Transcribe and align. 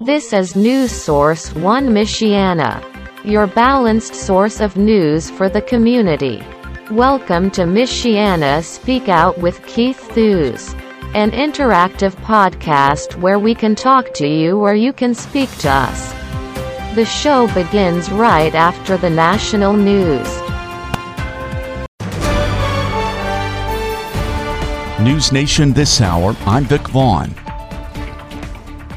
This 0.00 0.32
is 0.32 0.54
News 0.54 0.92
Source 0.92 1.52
1 1.56 1.88
Michiana, 1.88 2.84
your 3.24 3.48
balanced 3.48 4.14
source 4.14 4.60
of 4.60 4.76
news 4.76 5.28
for 5.28 5.48
the 5.48 5.60
community. 5.60 6.40
Welcome 6.92 7.50
to 7.50 7.62
Michiana 7.62 8.62
Speak 8.62 9.08
Out 9.08 9.36
with 9.38 9.60
Keith 9.66 9.98
Thews, 10.12 10.72
an 11.16 11.32
interactive 11.32 12.14
podcast 12.22 13.16
where 13.20 13.40
we 13.40 13.56
can 13.56 13.74
talk 13.74 14.14
to 14.14 14.28
you 14.28 14.58
or 14.60 14.72
you 14.72 14.92
can 14.92 15.16
speak 15.16 15.50
to 15.58 15.68
us. 15.68 16.12
The 16.94 17.04
show 17.04 17.52
begins 17.52 18.08
right 18.08 18.54
after 18.54 18.96
the 18.96 19.10
national 19.10 19.72
news. 19.72 20.28
News 25.02 25.32
Nation 25.32 25.72
this 25.72 26.00
hour, 26.00 26.36
I'm 26.46 26.66
Vic 26.66 26.86
Vaughn. 26.86 27.34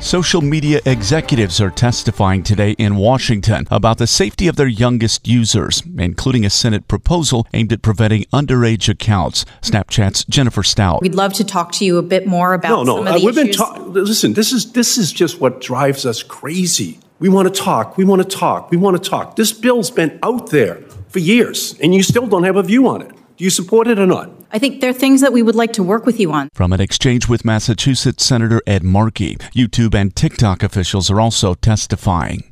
Social 0.02 0.42
media 0.42 0.82
executives 0.88 1.62
are 1.62 1.70
testifying 1.70 2.42
today 2.42 2.72
in 2.72 2.96
Washington 2.96 3.68
about 3.70 4.00
the 4.00 4.08
safety 4.08 4.48
of 4.48 4.56
their 4.56 4.68
youngest 4.68 5.28
users, 5.28 5.84
including 5.96 6.44
a 6.44 6.50
Senate 6.50 6.88
proposal 6.88 7.46
aimed 7.54 7.72
at 7.72 7.84
preventing 7.84 8.26
underage 8.34 8.90
accounts. 8.90 9.46
Snapchat's 9.62 10.26
Jennifer 10.26 10.64
Stout. 10.64 11.04
We'd 11.04 11.14
love 11.14 11.34
to 11.34 11.44
talk 11.44 11.72
to 11.74 11.86
you 11.86 12.00
a 12.00 12.02
bit 12.02 12.26
more 12.26 12.56
about 12.56 12.70
no, 12.70 12.84
no. 12.84 12.96
some 12.96 13.08
of 13.08 13.14
uh, 13.14 13.20
the 13.20 13.26
we've 13.26 13.36
been 13.36 13.50
issues. 13.50 13.58
talking. 13.58 13.94
Listen, 13.94 14.34
this 14.34 14.52
is 14.52 14.72
this 14.72 14.98
is 14.98 15.14
just 15.14 15.40
what 15.40 15.62
drives 15.62 16.04
us 16.04 16.24
crazy. 16.24 17.00
We 17.20 17.30
want 17.30 17.54
to 17.54 17.62
talk. 17.62 17.96
We 17.96 18.04
want 18.04 18.24
to 18.24 18.28
talk. 18.28 18.72
We 18.72 18.78
want 18.78 19.02
to 19.02 19.10
talk. 19.10 19.36
This 19.36 19.54
bill's 19.54 19.92
been 19.92 20.18
out 20.24 20.50
there 20.50 20.82
for 21.10 21.20
years, 21.20 21.80
and 21.80 21.94
you 21.94 22.02
still 22.02 22.26
don't 22.26 22.44
have 22.44 22.56
a 22.56 22.64
view 22.64 22.88
on 22.88 23.04
it. 23.04 23.12
Do 23.38 23.44
you 23.44 23.52
support 23.52 23.88
it 23.88 24.00
or 24.00 24.08
not? 24.08 24.32
I 24.54 24.60
think 24.60 24.82
there 24.82 24.90
are 24.90 24.94
things 24.94 25.22
that 25.22 25.32
we 25.32 25.42
would 25.42 25.56
like 25.56 25.72
to 25.74 25.84
work 25.84 26.06
with 26.06 26.20
you 26.20 26.34
on. 26.34 26.50
From 26.54 26.74
an 26.74 26.82
exchange 26.82 27.30
with 27.30 27.46
Massachusetts 27.46 28.26
Senator 28.26 28.62
Ed 28.68 28.84
Markey, 28.84 29.36
YouTube 29.56 29.96
and 29.96 30.14
TikTok 30.14 30.62
officials 30.62 31.10
are 31.10 31.22
also 31.22 31.54
testifying. 31.54 32.44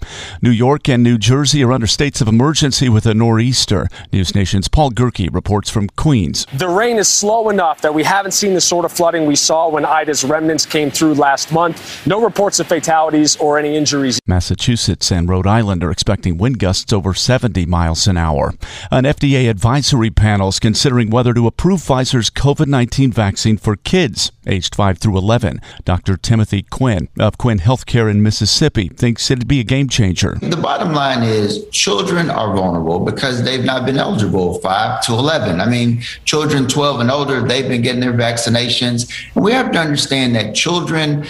New 0.42 0.50
York 0.50 0.88
and 0.88 1.04
New 1.04 1.18
Jersey 1.18 1.62
are 1.62 1.74
under 1.74 1.88
states 1.88 2.22
of 2.22 2.30
emergency 2.30 2.88
with 2.88 3.06
a 3.06 3.14
nor'easter. 3.14 3.90
News 4.14 4.34
Nation's 4.34 4.70
Paul 4.70 4.92
Gerke 4.92 5.28
reports 5.34 5.70
from 5.70 5.90
Queens. 5.90 6.46
The 6.54 6.70
rain 6.70 6.98
is 6.98 7.10
slow 7.10 7.50
enough 7.50 7.82
that 7.82 7.94
we 7.94 8.04
haven't 8.04 8.32
seen 8.32 8.54
the 8.54 8.62
sort 8.62 8.86
of 8.86 8.94
flooding 8.94 9.26
we 9.26 9.36
saw 9.36 9.68
when 9.68 9.84
Ida's 9.84 10.24
remnants 10.24 10.66
came 10.66 10.92
through 10.92 11.16
last 11.16 11.52
month. 11.52 12.08
No 12.08 12.22
reports 12.24 12.62
of 12.62 12.68
fatalities 12.68 13.36
or 13.36 13.60
any 13.60 13.76
injuries. 13.76 14.22
Massachusetts 14.26 15.12
and 15.12 15.28
Rhode 15.28 15.48
Island 15.48 15.84
are 15.84 15.92
expecting 15.92 16.38
wind 16.38 16.60
gusts 16.60 16.94
over 16.94 17.14
70 17.14 17.66
miles 17.66 18.08
an 18.08 18.16
hour. 18.16 18.54
An 18.90 19.04
FDA 19.04 19.50
advisory 19.50 20.12
panel 20.12 20.48
is 20.48 20.60
considering 20.60 21.10
whether 21.10 21.34
to 21.34 21.46
approve 21.46 21.89
Pfizer's 21.90 22.30
COVID 22.30 22.68
19 22.68 23.12
vaccine 23.12 23.58
for 23.58 23.76
kids 23.76 24.32
aged 24.46 24.76
5 24.76 25.00
through 25.00 25.18
11. 25.18 25.60
Dr. 25.86 26.18
Timothy 26.18 26.62
Quinn 26.62 27.10
of 27.20 27.40
Quinn 27.40 27.58
Healthcare 27.58 28.12
in 28.12 28.22
Mississippi 28.22 28.90
thinks 28.90 29.32
it'd 29.32 29.48
be 29.48 29.60
a 29.60 29.64
game 29.64 29.90
changer. 29.90 30.38
The 30.40 30.56
bottom 30.56 30.94
line 30.94 31.24
is 31.24 31.68
children 31.70 32.30
are 32.30 32.56
vulnerable 32.56 33.00
because 33.00 33.42
they've 33.42 33.66
not 33.66 33.88
been 33.88 33.98
eligible 33.98 34.60
5 34.60 35.02
to 35.06 35.14
11. 35.14 35.60
I 35.60 35.68
mean, 35.68 36.02
children 36.26 36.68
12 36.68 37.00
and 37.00 37.10
older, 37.10 37.42
they've 37.42 37.68
been 37.68 37.82
getting 37.82 38.02
their 38.02 38.14
vaccinations. 38.14 39.12
We 39.34 39.52
have 39.54 39.72
to 39.72 39.80
understand 39.80 40.36
that 40.36 40.54
children 40.54 41.26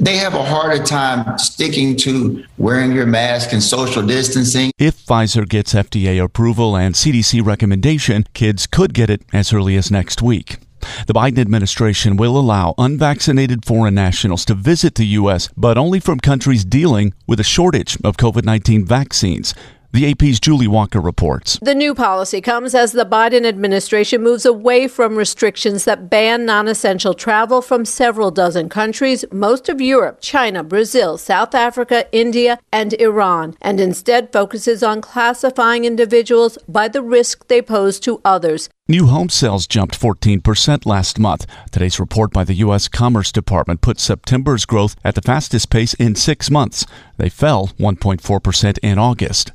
they 0.00 0.16
have 0.16 0.34
a 0.34 0.42
harder 0.42 0.82
time 0.82 1.38
sticking 1.38 1.96
to 1.96 2.44
wearing 2.58 2.92
your 2.92 3.06
mask 3.06 3.52
and 3.52 3.62
social 3.62 4.04
distancing. 4.04 4.72
If 4.78 5.04
Pfizer 5.04 5.48
gets 5.48 5.74
FDA 5.74 6.22
approval 6.22 6.76
and 6.76 6.94
CDC 6.94 7.44
recommendation, 7.44 8.24
kids 8.32 8.66
could 8.66 8.94
get 8.94 9.10
it 9.10 9.22
as 9.32 9.52
early 9.52 9.76
as 9.76 9.90
next 9.90 10.22
week. 10.22 10.58
The 11.06 11.14
Biden 11.14 11.38
administration 11.38 12.16
will 12.16 12.36
allow 12.36 12.74
unvaccinated 12.76 13.64
foreign 13.64 13.94
nationals 13.94 14.44
to 14.46 14.54
visit 14.54 14.96
the 14.96 15.06
U.S., 15.06 15.48
but 15.56 15.78
only 15.78 16.00
from 16.00 16.18
countries 16.18 16.64
dealing 16.64 17.14
with 17.26 17.38
a 17.38 17.44
shortage 17.44 17.96
of 18.02 18.16
COVID 18.16 18.44
19 18.44 18.84
vaccines. 18.84 19.54
The 19.94 20.10
AP's 20.10 20.40
Julie 20.40 20.68
Walker 20.68 21.02
reports. 21.02 21.58
The 21.60 21.74
new 21.74 21.94
policy 21.94 22.40
comes 22.40 22.74
as 22.74 22.92
the 22.92 23.04
Biden 23.04 23.44
administration 23.44 24.22
moves 24.22 24.46
away 24.46 24.88
from 24.88 25.16
restrictions 25.16 25.84
that 25.84 26.08
ban 26.08 26.46
non 26.46 26.66
essential 26.66 27.12
travel 27.12 27.60
from 27.60 27.84
several 27.84 28.30
dozen 28.30 28.70
countries, 28.70 29.22
most 29.30 29.68
of 29.68 29.82
Europe, 29.82 30.22
China, 30.22 30.64
Brazil, 30.64 31.18
South 31.18 31.54
Africa, 31.54 32.06
India, 32.10 32.58
and 32.72 32.94
Iran, 32.94 33.54
and 33.60 33.78
instead 33.80 34.32
focuses 34.32 34.82
on 34.82 35.02
classifying 35.02 35.84
individuals 35.84 36.56
by 36.66 36.88
the 36.88 37.02
risk 37.02 37.48
they 37.48 37.60
pose 37.60 38.00
to 38.00 38.22
others. 38.24 38.70
New 38.88 39.08
home 39.08 39.28
sales 39.28 39.66
jumped 39.66 40.00
14% 40.00 40.86
last 40.86 41.18
month. 41.18 41.46
Today's 41.70 42.00
report 42.00 42.32
by 42.32 42.44
the 42.44 42.54
U.S. 42.54 42.88
Commerce 42.88 43.30
Department 43.30 43.82
put 43.82 44.00
September's 44.00 44.64
growth 44.64 44.96
at 45.04 45.16
the 45.16 45.22
fastest 45.22 45.68
pace 45.68 45.92
in 45.94 46.14
six 46.14 46.50
months. 46.50 46.86
They 47.18 47.28
fell 47.28 47.68
1.4% 47.78 48.78
in 48.82 48.98
August. 48.98 49.52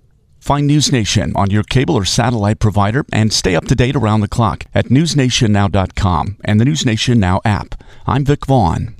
Find 0.47 0.65
News 0.65 0.93
Nation 0.93 1.33
on 1.35 1.49
your 1.49 1.63
cable 1.63 1.95
or 1.95 2.05
satellite 2.05 2.59
provider 2.59 3.03
and 3.11 3.33
stay 3.33 3.53
up 3.53 3.65
to 3.65 3.75
date 3.75 3.97
around 3.97 4.21
the 4.21 4.29
clock 4.29 4.63
at 4.73 4.85
newsnationnow.com 4.85 6.37
and 6.45 6.57
the 6.57 6.63
News 6.63 6.85
Nation 6.85 7.19
Now 7.19 7.41
app. 7.43 7.75
I'm 8.05 8.23
Vic 8.23 8.45
Vaughn. 8.45 8.95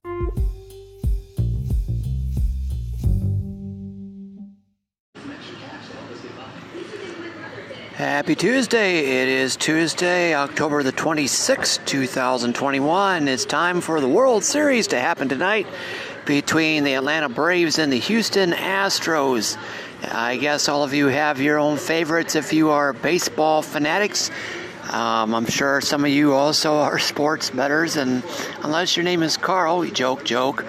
Happy 7.94 8.36
Tuesday. 8.36 9.22
It 9.22 9.30
is 9.30 9.56
Tuesday, 9.56 10.36
October 10.36 10.84
the 10.84 10.92
26th, 10.92 11.86
2021. 11.86 13.30
It's 13.30 13.46
time 13.46 13.80
for 13.80 14.02
the 14.02 14.10
World 14.10 14.44
Series 14.44 14.88
to 14.88 15.00
happen 15.00 15.30
tonight 15.30 15.66
between 16.26 16.84
the 16.84 16.96
Atlanta 16.96 17.30
Braves 17.30 17.80
and 17.80 17.92
the 17.92 18.00
Houston 18.00 18.52
Astros. 18.52 19.58
I 20.12 20.38
guess 20.38 20.70
all 20.70 20.84
of 20.84 20.94
you 20.94 21.08
have 21.08 21.42
your 21.42 21.60
own 21.60 21.78
favorites 21.78 22.36
if 22.36 22.54
you 22.54 22.70
are 22.70 22.94
baseball 22.94 23.62
fanatics. 23.62 24.32
Um, 24.92 25.36
I'm 25.36 25.46
sure 25.46 25.82
some 25.82 26.06
of 26.06 26.12
you 26.12 26.34
also 26.34 26.76
are 26.76 26.98
sports 26.98 27.50
bettors, 27.50 27.98
and 27.98 28.24
unless 28.64 28.96
your 28.96 29.04
name 29.04 29.22
is 29.22 29.36
Carl, 29.36 29.84
joke, 29.86 30.24
joke, 30.24 30.66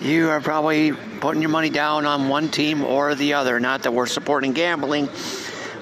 you 0.00 0.28
are 0.28 0.40
probably 0.40 0.92
putting 0.92 1.40
your 1.40 1.50
money 1.50 1.70
down 1.70 2.04
on 2.04 2.28
one 2.28 2.48
team 2.48 2.82
or 2.82 3.14
the 3.14 3.34
other. 3.34 3.60
Not 3.60 3.84
that 3.84 3.92
we're 3.92 4.06
supporting 4.06 4.52
gambling, 4.52 5.08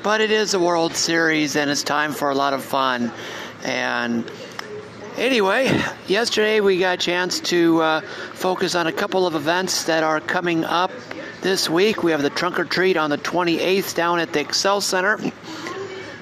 but 0.03 0.21
it 0.21 0.31
is 0.31 0.55
a 0.55 0.59
World 0.59 0.95
Series, 0.95 1.57
and 1.57 1.71
it's 1.71 1.83
time 1.83 2.13
for 2.13 2.31
a 2.31 2.35
lot 2.35 2.53
of 2.53 2.63
fun. 2.63 3.11
And 3.65 4.31
Anyway, 5.19 5.67
yesterday 6.07 6.61
we 6.61 6.79
got 6.79 6.95
a 6.95 6.97
chance 6.97 7.41
to 7.41 7.83
uh, 7.83 8.01
focus 8.35 8.77
on 8.77 8.87
a 8.87 8.93
couple 8.93 9.27
of 9.27 9.35
events 9.35 9.83
that 9.85 10.05
are 10.05 10.21
coming 10.21 10.63
up 10.63 10.93
this 11.41 11.69
week. 11.69 12.05
We 12.05 12.13
have 12.13 12.23
the 12.23 12.31
Trunk 12.31 12.61
or 12.61 12.65
Treat 12.65 12.97
on 12.97 13.11
the 13.11 13.19
28th 13.19 13.97
down 13.97 14.21
at 14.21 14.33
the 14.33 14.39
Excel 14.39 14.81
Center. 14.81 15.19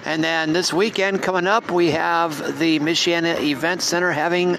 And 0.07 0.25
then 0.25 0.55
this 0.55 0.73
weekend 0.73 1.23
coming 1.23 1.47
up, 1.47 1.71
we 1.71 1.91
have 1.91 2.59
the 2.59 2.79
Michiana 2.79 3.39
Event 3.39 3.83
Center 3.83 4.13
having 4.13 4.57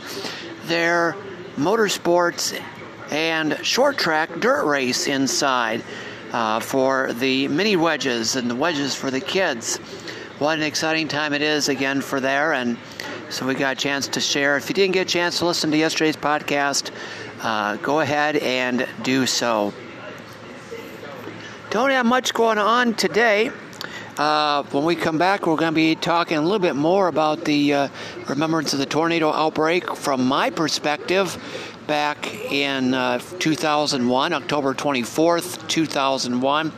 their 0.65 1.15
motorsports 1.55 2.61
and 3.09 3.57
short 3.65 3.97
track 3.97 4.39
dirt 4.39 4.65
race 4.65 5.07
inside 5.07 5.83
uh, 6.31 6.59
for 6.59 7.11
the 7.11 7.47
mini 7.47 7.75
wedges 7.75 8.35
and 8.35 8.51
the 8.51 8.55
wedges 8.55 8.93
for 8.93 9.09
the 9.09 9.19
kids. 9.19 9.77
What 10.37 10.59
an 10.59 10.63
exciting 10.63 11.07
time 11.07 11.33
it 11.33 11.41
is 11.41 11.69
again 11.69 12.01
for 12.01 12.19
there. 12.19 12.53
And 12.53 12.77
so 13.29 13.45
we 13.45 13.55
got 13.55 13.73
a 13.73 13.79
chance 13.79 14.07
to 14.07 14.19
share. 14.19 14.57
If 14.57 14.69
you 14.69 14.75
didn't 14.75 14.93
get 14.93 15.07
a 15.07 15.09
chance 15.09 15.39
to 15.39 15.45
listen 15.45 15.71
to 15.71 15.77
yesterday's 15.77 16.15
podcast, 16.15 16.91
uh, 17.41 17.75
go 17.77 17.99
ahead 17.99 18.37
and 18.37 18.87
do 19.03 19.25
so. 19.25 19.73
Don't 21.69 21.89
have 21.89 22.05
much 22.05 22.33
going 22.33 22.57
on 22.57 22.93
today. 22.93 23.51
Uh, 24.17 24.63
when 24.71 24.85
we 24.85 24.95
come 24.95 25.17
back, 25.17 25.45
we're 25.45 25.57
going 25.57 25.71
to 25.71 25.75
be 25.75 25.95
talking 25.95 26.37
a 26.37 26.41
little 26.41 26.59
bit 26.59 26.75
more 26.75 27.07
about 27.07 27.45
the 27.45 27.73
uh, 27.73 27.87
remembrance 28.27 28.73
of 28.73 28.79
the 28.79 28.85
tornado 28.85 29.31
outbreak 29.31 29.95
from 29.95 30.25
my 30.25 30.49
perspective 30.49 31.37
back 31.87 32.51
in 32.51 32.93
uh, 32.93 33.19
2001, 33.39 34.33
October 34.33 34.73
24th, 34.73 35.67
2001. 35.69 36.73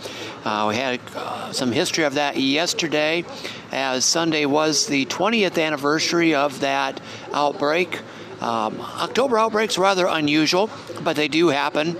Uh, 0.45 0.65
we 0.69 0.75
had 0.75 1.00
uh, 1.15 1.51
some 1.51 1.71
history 1.71 2.03
of 2.03 2.13
that 2.13 2.38
yesterday, 2.38 3.25
as 3.71 4.06
Sunday 4.06 4.45
was 4.45 4.85
the 4.85 5.06
20th 5.07 5.61
anniversary 5.61 6.35
of 6.35 6.59
that 6.59 7.01
outbreak. 7.33 8.00
Um, 8.39 8.79
October 8.79 9.39
outbreaks 9.39 9.77
are 9.79 9.81
rather 9.81 10.06
unusual, 10.06 10.69
but 11.03 11.15
they 11.15 11.27
do 11.27 11.47
happen. 11.47 11.97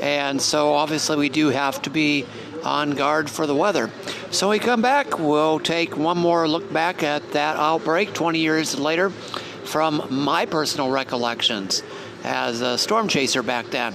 And 0.00 0.40
so 0.40 0.74
obviously 0.74 1.16
we 1.16 1.28
do 1.28 1.48
have 1.48 1.82
to 1.82 1.90
be 1.90 2.24
on 2.62 2.92
guard 2.92 3.28
for 3.28 3.46
the 3.46 3.54
weather. 3.54 3.90
So 4.30 4.50
we 4.50 4.60
come 4.60 4.80
back, 4.80 5.18
we'll 5.18 5.58
take 5.58 5.96
one 5.96 6.18
more 6.18 6.48
look 6.48 6.72
back 6.72 7.02
at 7.02 7.32
that 7.32 7.56
outbreak 7.56 8.14
20 8.14 8.38
years 8.38 8.78
later 8.78 9.10
from 9.10 10.06
my 10.10 10.46
personal 10.46 10.90
recollections 10.90 11.82
as 12.24 12.62
a 12.62 12.76
storm 12.76 13.06
chaser 13.06 13.42
back 13.42 13.66
then. 13.70 13.94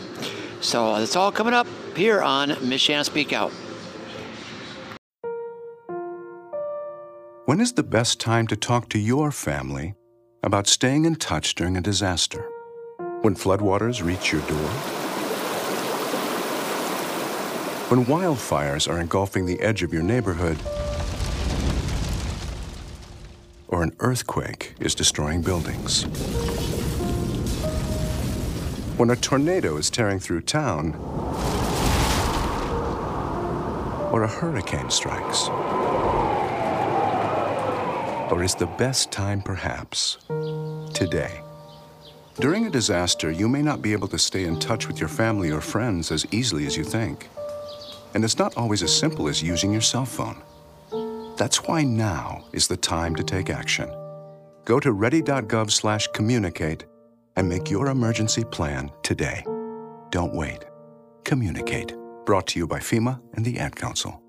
So 0.61 0.95
it's 0.95 1.15
all 1.15 1.31
coming 1.31 1.53
up 1.53 1.67
here 1.95 2.21
on 2.21 2.49
Michiana 2.49 3.03
Speak 3.03 3.33
Out. 3.33 3.51
When 7.45 7.59
is 7.59 7.73
the 7.73 7.83
best 7.83 8.19
time 8.19 8.45
to 8.47 8.55
talk 8.55 8.89
to 8.89 8.99
your 8.99 9.31
family 9.31 9.95
about 10.43 10.67
staying 10.67 11.05
in 11.05 11.15
touch 11.15 11.55
during 11.55 11.75
a 11.77 11.81
disaster? 11.81 12.47
When 13.21 13.35
floodwaters 13.35 14.03
reach 14.03 14.31
your 14.31 14.41
door? 14.41 14.69
When 17.89 18.05
wildfires 18.05 18.87
are 18.87 18.99
engulfing 18.99 19.47
the 19.47 19.59
edge 19.61 19.81
of 19.81 19.91
your 19.91 20.03
neighborhood, 20.03 20.57
or 23.67 23.81
an 23.81 23.95
earthquake 23.99 24.75
is 24.79 24.93
destroying 24.93 25.41
buildings. 25.41 26.05
When 28.99 29.11
a 29.11 29.15
tornado 29.15 29.77
is 29.77 29.89
tearing 29.89 30.19
through 30.19 30.41
town, 30.41 30.93
or 34.11 34.23
a 34.23 34.27
hurricane 34.27 34.89
strikes. 34.89 35.47
Or 38.29 38.43
is 38.43 38.55
the 38.55 38.65
best 38.77 39.09
time 39.09 39.41
perhaps 39.41 40.17
today? 40.93 41.41
During 42.41 42.65
a 42.65 42.69
disaster, 42.69 43.31
you 43.31 43.47
may 43.47 43.61
not 43.61 43.81
be 43.81 43.93
able 43.93 44.09
to 44.09 44.19
stay 44.19 44.43
in 44.43 44.59
touch 44.59 44.89
with 44.89 44.99
your 44.99 45.07
family 45.07 45.49
or 45.49 45.61
friends 45.61 46.11
as 46.11 46.25
easily 46.33 46.65
as 46.67 46.75
you 46.75 46.83
think. 46.83 47.29
And 48.13 48.25
it's 48.25 48.37
not 48.37 48.57
always 48.57 48.83
as 48.83 48.93
simple 48.93 49.29
as 49.29 49.41
using 49.41 49.71
your 49.71 49.79
cell 49.79 50.03
phone. 50.03 50.41
That's 51.37 51.63
why 51.63 51.83
now 51.83 52.43
is 52.51 52.67
the 52.67 52.75
time 52.75 53.15
to 53.15 53.23
take 53.23 53.49
action. 53.49 53.89
Go 54.65 54.77
to 54.81 54.91
ready.gov/communicate 54.91 56.83
and 57.35 57.47
make 57.47 57.69
your 57.69 57.87
emergency 57.87 58.43
plan 58.43 58.91
today. 59.03 59.43
Don't 60.09 60.33
wait. 60.33 60.65
Communicate. 61.23 61.95
Brought 62.25 62.47
to 62.47 62.59
you 62.59 62.67
by 62.67 62.79
FEMA 62.79 63.21
and 63.33 63.45
the 63.45 63.59
Ad 63.59 63.75
Council. 63.75 64.21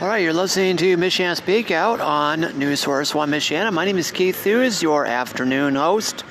All 0.00 0.08
right, 0.08 0.22
you're 0.22 0.32
listening 0.32 0.78
to 0.78 0.96
Michiana 0.96 1.36
Speak 1.36 1.70
Out 1.70 2.00
on 2.00 2.40
News 2.58 2.80
Source 2.80 3.14
1 3.14 3.30
Michiana. 3.30 3.70
My 3.70 3.84
name 3.84 3.98
is 3.98 4.10
Keith 4.10 4.42
Hughes, 4.42 4.82
your 4.82 5.04
afternoon 5.04 5.74
host. 5.74 6.24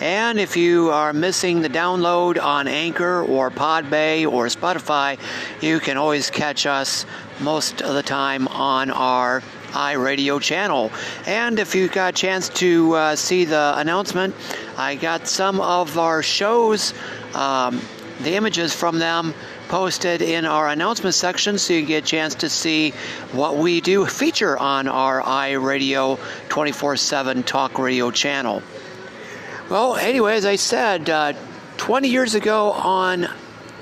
And 0.00 0.38
if 0.38 0.54
you 0.54 0.90
are 0.90 1.14
missing 1.14 1.62
the 1.62 1.70
download 1.70 2.38
on 2.38 2.68
Anchor 2.68 3.22
or 3.22 3.50
Podbay 3.50 4.30
or 4.30 4.48
Spotify, 4.48 5.18
you 5.62 5.80
can 5.80 5.96
always 5.96 6.28
catch 6.28 6.66
us 6.66 7.06
most 7.40 7.80
of 7.80 7.94
the 7.94 8.02
time 8.02 8.46
on 8.48 8.90
our 8.90 9.42
iRadio 9.76 10.40
channel. 10.40 10.90
And 11.26 11.58
if 11.58 11.74
you 11.74 11.88
got 11.88 12.14
a 12.14 12.16
chance 12.16 12.48
to 12.60 12.94
uh, 12.94 13.16
see 13.16 13.44
the 13.44 13.74
announcement, 13.76 14.34
I 14.76 14.96
got 14.96 15.28
some 15.28 15.60
of 15.60 15.98
our 15.98 16.22
shows, 16.22 16.94
um, 17.34 17.80
the 18.20 18.34
images 18.34 18.74
from 18.74 18.98
them 18.98 19.34
posted 19.68 20.22
in 20.22 20.44
our 20.44 20.68
announcement 20.68 21.14
section 21.14 21.58
so 21.58 21.74
you 21.74 21.84
get 21.84 22.04
a 22.04 22.06
chance 22.06 22.34
to 22.36 22.48
see 22.48 22.90
what 23.32 23.56
we 23.56 23.80
do 23.80 24.06
feature 24.06 24.56
on 24.56 24.88
our 24.88 25.20
iRadio 25.22 26.18
24 26.48 26.96
7 26.96 27.42
talk 27.42 27.78
radio 27.78 28.10
channel. 28.10 28.62
Well, 29.68 29.96
anyway, 29.96 30.36
as 30.36 30.46
I 30.46 30.56
said, 30.56 31.10
uh, 31.10 31.32
20 31.76 32.08
years 32.08 32.34
ago 32.34 32.70
on 32.72 33.28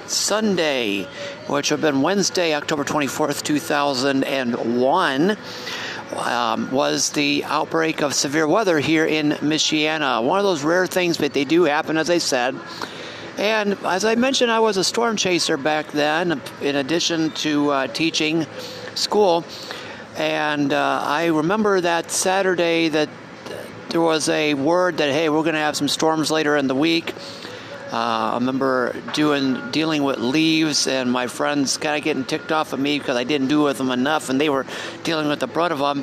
Sunday, 0.07 1.05
which 1.47 1.71
would 1.71 1.81
have 1.81 1.93
been 1.93 2.03
Wednesday, 2.03 2.55
October 2.55 2.85
24th, 2.85 3.43
2001, 3.43 5.37
um, 6.17 6.71
was 6.71 7.11
the 7.11 7.45
outbreak 7.45 8.03
of 8.03 8.15
severe 8.15 8.47
weather 8.47 8.79
here 8.79 9.05
in 9.05 9.31
Michiana. 9.31 10.23
One 10.23 10.39
of 10.39 10.45
those 10.45 10.63
rare 10.63 10.87
things, 10.87 11.19
but 11.19 11.33
they 11.33 11.45
do 11.45 11.65
happen, 11.65 11.97
as 11.97 12.11
I 12.11 12.19
said. 12.19 12.59
And 13.37 13.73
as 13.85 14.05
I 14.05 14.15
mentioned, 14.15 14.51
I 14.51 14.61
was 14.61 14.77
a 14.77 14.85
storm 14.85 15.17
chaser 15.17 15.57
back 15.57 15.89
then, 15.89 16.41
in 16.61 16.77
addition 16.77 17.31
to 17.33 17.71
uh, 17.71 17.87
teaching 17.89 18.47
school. 18.95 19.45
And 20.17 20.73
uh, 20.73 21.03
I 21.05 21.27
remember 21.27 21.81
that 21.81 22.11
Saturday 22.11 22.89
that 22.89 23.09
there 23.89 24.01
was 24.01 24.29
a 24.29 24.55
word 24.55 24.99
that 24.99 25.11
hey, 25.11 25.29
we're 25.29 25.43
going 25.43 25.55
to 25.55 25.61
have 25.61 25.77
some 25.77 25.89
storms 25.89 26.31
later 26.31 26.57
in 26.57 26.69
the 26.69 26.75
week. 26.75 27.15
Uh, 27.95 28.33
I 28.33 28.35
remember 28.35 28.93
doing 29.13 29.71
dealing 29.71 30.03
with 30.03 30.19
leaves, 30.19 30.89
and 30.89 31.13
my 31.13 31.29
friends 31.29 31.77
kind 31.77 31.97
of 31.97 32.03
getting 32.03 32.25
ticked 32.25 32.51
off 32.51 32.73
at 32.73 32.81
me 32.81 32.99
because 32.99 33.17
I 33.17 33.23
didn't 33.23 33.47
do 33.47 33.63
with 33.63 33.79
them 33.79 33.93
enough, 33.93 34.31
and 34.31 34.41
they 34.41 34.49
were 34.49 34.67
dealing 35.05 35.29
with 35.29 35.39
the 35.39 35.47
brunt 35.47 35.73
of 35.73 35.79
them. 35.79 36.03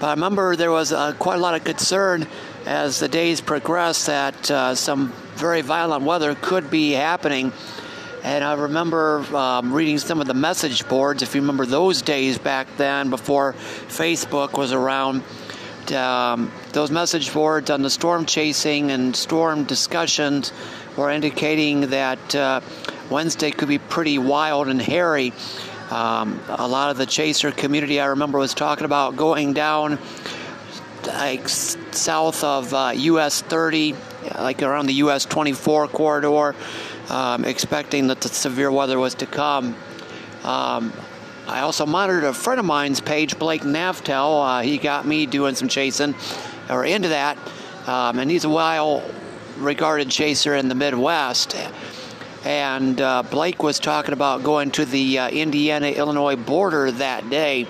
But 0.00 0.08
I 0.08 0.10
remember 0.14 0.56
there 0.56 0.72
was 0.72 0.90
uh, 0.90 1.12
quite 1.12 1.36
a 1.36 1.40
lot 1.40 1.54
of 1.54 1.62
concern 1.62 2.26
as 2.66 2.98
the 2.98 3.06
days 3.06 3.40
progressed 3.40 4.06
that 4.06 4.50
uh, 4.50 4.74
some 4.74 5.12
very 5.36 5.60
violent 5.60 6.02
weather 6.02 6.34
could 6.34 6.72
be 6.72 6.90
happening. 6.90 7.52
And 8.24 8.42
I 8.42 8.54
remember 8.54 9.24
um, 9.32 9.72
reading 9.72 9.98
some 9.98 10.20
of 10.20 10.26
the 10.26 10.34
message 10.34 10.88
boards, 10.88 11.22
if 11.22 11.36
you 11.36 11.40
remember 11.40 11.66
those 11.66 12.02
days 12.02 12.36
back 12.36 12.66
then 12.78 13.10
before 13.10 13.52
Facebook 13.52 14.58
was 14.58 14.72
around. 14.72 15.22
Um, 15.92 16.52
those 16.72 16.90
message 16.90 17.32
boards 17.32 17.70
on 17.70 17.82
the 17.82 17.90
storm 17.90 18.26
chasing 18.26 18.90
and 18.90 19.14
storm 19.14 19.64
discussions 19.64 20.52
were 20.96 21.10
indicating 21.10 21.90
that 21.90 22.34
uh, 22.34 22.60
Wednesday 23.10 23.50
could 23.50 23.68
be 23.68 23.78
pretty 23.78 24.18
wild 24.18 24.68
and 24.68 24.80
hairy. 24.80 25.32
Um, 25.90 26.40
a 26.48 26.68
lot 26.68 26.90
of 26.90 26.98
the 26.98 27.06
chaser 27.06 27.50
community 27.50 28.00
I 28.00 28.06
remember 28.06 28.38
was 28.38 28.52
talking 28.52 28.84
about 28.84 29.16
going 29.16 29.54
down 29.54 29.98
like 31.06 31.48
south 31.48 32.44
of 32.44 32.74
uh, 32.74 32.92
US 32.94 33.40
30, 33.40 33.94
like 34.34 34.62
around 34.62 34.86
the 34.86 34.94
US 34.94 35.24
24 35.24 35.88
corridor, 35.88 36.54
um, 37.08 37.44
expecting 37.44 38.08
that 38.08 38.20
the 38.20 38.28
severe 38.28 38.70
weather 38.70 38.98
was 38.98 39.14
to 39.16 39.26
come. 39.26 39.74
Um, 40.44 40.92
I 41.48 41.60
also 41.60 41.86
monitored 41.86 42.24
a 42.24 42.34
friend 42.34 42.60
of 42.60 42.66
mine's 42.66 43.00
page, 43.00 43.38
Blake 43.38 43.62
Navtel. 43.62 44.58
Uh, 44.58 44.60
he 44.60 44.76
got 44.76 45.06
me 45.06 45.24
doing 45.24 45.54
some 45.54 45.66
chasing, 45.66 46.14
or 46.68 46.84
into 46.84 47.08
that, 47.08 47.38
um, 47.86 48.18
and 48.18 48.30
he's 48.30 48.44
a 48.44 48.50
well 48.50 49.02
regarded 49.56 50.10
chaser 50.10 50.54
in 50.54 50.68
the 50.68 50.74
Midwest. 50.74 51.56
And 52.44 53.00
uh, 53.00 53.22
Blake 53.22 53.62
was 53.62 53.80
talking 53.80 54.12
about 54.12 54.42
going 54.42 54.72
to 54.72 54.84
the 54.84 55.20
uh, 55.20 55.30
Indiana 55.30 55.88
Illinois 55.88 56.36
border 56.36 56.90
that 56.90 57.30
day 57.30 57.66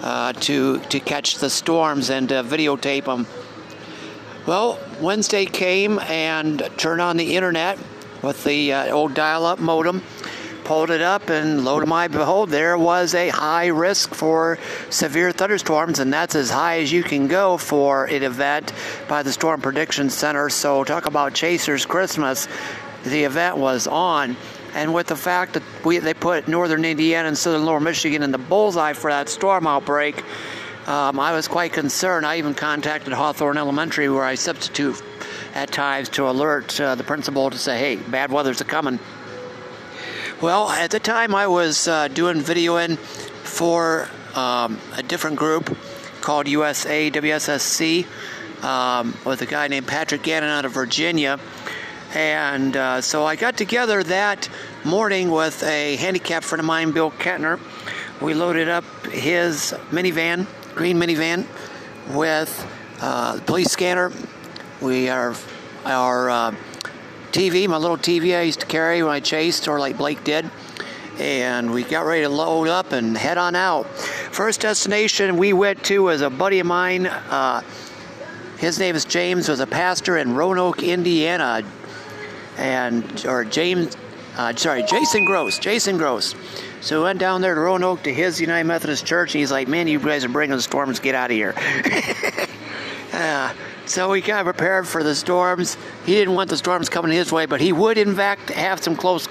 uh, 0.00 0.32
to, 0.34 0.78
to 0.78 1.00
catch 1.00 1.38
the 1.38 1.50
storms 1.50 2.10
and 2.10 2.28
videotape 2.28 3.06
them. 3.06 3.26
Well, 4.46 4.78
Wednesday 5.00 5.44
came 5.44 5.98
and 5.98 6.62
turned 6.76 7.00
on 7.00 7.16
the 7.16 7.34
internet 7.34 7.78
with 8.22 8.44
the 8.44 8.72
uh, 8.72 8.92
old 8.94 9.14
dial 9.14 9.44
up 9.44 9.58
modem 9.58 10.02
pulled 10.68 10.90
it 10.90 11.00
up, 11.00 11.30
and 11.30 11.64
lo 11.64 11.80
to 11.80 11.86
my 11.86 12.08
behold, 12.08 12.50
there 12.50 12.76
was 12.76 13.14
a 13.14 13.30
high 13.30 13.68
risk 13.68 14.14
for 14.14 14.58
severe 14.90 15.32
thunderstorms, 15.32 15.98
and 15.98 16.12
that's 16.12 16.34
as 16.34 16.50
high 16.50 16.80
as 16.80 16.92
you 16.92 17.02
can 17.02 17.26
go 17.26 17.56
for 17.56 18.04
an 18.04 18.22
event 18.22 18.70
by 19.08 19.22
the 19.22 19.32
Storm 19.32 19.62
Prediction 19.62 20.10
Center. 20.10 20.50
So, 20.50 20.84
talk 20.84 21.06
about 21.06 21.32
Chasers 21.32 21.86
Christmas. 21.86 22.48
The 23.04 23.24
event 23.24 23.56
was 23.56 23.86
on. 23.86 24.36
And 24.74 24.92
with 24.92 25.06
the 25.06 25.16
fact 25.16 25.54
that 25.54 25.62
we, 25.86 26.00
they 26.00 26.12
put 26.12 26.48
northern 26.48 26.84
Indiana 26.84 27.28
and 27.28 27.38
southern 27.38 27.64
lower 27.64 27.80
Michigan 27.80 28.22
in 28.22 28.30
the 28.30 28.36
bullseye 28.36 28.92
for 28.92 29.10
that 29.10 29.30
storm 29.30 29.66
outbreak, 29.66 30.22
um, 30.86 31.18
I 31.18 31.32
was 31.32 31.48
quite 31.48 31.72
concerned. 31.72 32.26
I 32.26 32.36
even 32.36 32.52
contacted 32.52 33.14
Hawthorne 33.14 33.56
Elementary, 33.56 34.10
where 34.10 34.24
I 34.24 34.34
substitute 34.34 35.02
at 35.54 35.72
times 35.72 36.10
to 36.10 36.28
alert 36.28 36.78
uh, 36.78 36.94
the 36.94 37.04
principal 37.04 37.48
to 37.48 37.56
say, 37.56 37.78
hey, 37.78 37.96
bad 37.96 38.30
weather's 38.30 38.60
a 38.60 38.66
coming. 38.66 38.98
Well, 40.40 40.70
at 40.70 40.92
the 40.92 41.00
time 41.00 41.34
I 41.34 41.48
was 41.48 41.88
uh, 41.88 42.06
doing 42.06 42.36
videoing 42.36 42.96
for 42.96 44.08
um, 44.36 44.78
a 44.96 45.02
different 45.02 45.34
group 45.34 45.76
called 46.20 46.46
USA 46.46 47.10
WSSC 47.10 48.06
um, 48.62 49.16
with 49.24 49.42
a 49.42 49.46
guy 49.46 49.66
named 49.66 49.88
Patrick 49.88 50.22
Gannon 50.22 50.48
out 50.48 50.64
of 50.64 50.70
Virginia. 50.70 51.40
And 52.14 52.76
uh, 52.76 53.00
so 53.00 53.26
I 53.26 53.34
got 53.34 53.56
together 53.56 54.00
that 54.04 54.48
morning 54.84 55.32
with 55.32 55.64
a 55.64 55.96
handicapped 55.96 56.44
friend 56.44 56.60
of 56.60 56.66
mine, 56.66 56.92
Bill 56.92 57.10
Kettner. 57.10 57.58
We 58.20 58.34
loaded 58.34 58.68
up 58.68 58.84
his 59.06 59.74
minivan, 59.90 60.46
green 60.76 60.98
minivan, 60.98 61.46
with 62.14 62.64
uh, 63.00 63.34
the 63.34 63.42
police 63.42 63.72
scanner. 63.72 64.12
We 64.80 65.08
are 65.08 65.34
our 65.84 66.30
uh, 66.30 66.54
TV, 67.38 67.68
my 67.68 67.76
little 67.76 67.96
TV 67.96 68.36
I 68.36 68.42
used 68.42 68.58
to 68.58 68.66
carry 68.66 69.00
when 69.00 69.12
I 69.12 69.20
chased, 69.20 69.68
or 69.68 69.78
like 69.78 69.96
Blake 69.96 70.24
did. 70.24 70.50
And 71.20 71.70
we 71.70 71.84
got 71.84 72.04
ready 72.04 72.22
to 72.22 72.28
load 72.28 72.66
up 72.66 72.90
and 72.90 73.16
head 73.16 73.38
on 73.38 73.54
out. 73.54 73.86
First 74.32 74.62
destination 74.62 75.36
we 75.36 75.52
went 75.52 75.84
to 75.84 76.02
was 76.02 76.20
a 76.20 76.30
buddy 76.30 76.58
of 76.58 76.66
mine. 76.66 77.06
Uh, 77.06 77.60
his 78.58 78.80
name 78.80 78.96
is 78.96 79.04
James, 79.04 79.48
was 79.48 79.60
a 79.60 79.68
pastor 79.68 80.18
in 80.18 80.34
Roanoke, 80.34 80.82
Indiana. 80.82 81.62
And, 82.56 83.24
or 83.24 83.44
James, 83.44 83.96
uh, 84.36 84.56
sorry, 84.56 84.82
Jason 84.82 85.24
Gross, 85.24 85.60
Jason 85.60 85.96
Gross. 85.96 86.34
So 86.80 86.98
we 86.98 87.04
went 87.04 87.20
down 87.20 87.40
there 87.40 87.54
to 87.54 87.60
Roanoke 87.60 88.02
to 88.02 88.12
his 88.12 88.40
United 88.40 88.66
Methodist 88.66 89.06
Church, 89.06 89.36
and 89.36 89.38
he's 89.38 89.52
like, 89.52 89.68
man, 89.68 89.86
you 89.86 90.00
guys 90.00 90.24
are 90.24 90.28
bringing 90.28 90.56
the 90.56 90.62
storms, 90.62 90.98
get 90.98 91.14
out 91.14 91.30
of 91.30 91.36
here. 91.36 91.54
uh, 93.12 93.52
so 93.88 94.10
we 94.10 94.20
of 94.20 94.44
prepared 94.44 94.86
for 94.86 95.02
the 95.02 95.14
storms. 95.14 95.76
He 96.04 96.12
didn't 96.12 96.34
want 96.34 96.50
the 96.50 96.56
storms 96.56 96.88
coming 96.88 97.10
his 97.10 97.32
way, 97.32 97.46
but 97.46 97.60
he 97.60 97.72
would, 97.72 97.96
in 97.96 98.14
fact, 98.14 98.50
have 98.50 98.82
some 98.82 98.94
close 98.94 99.26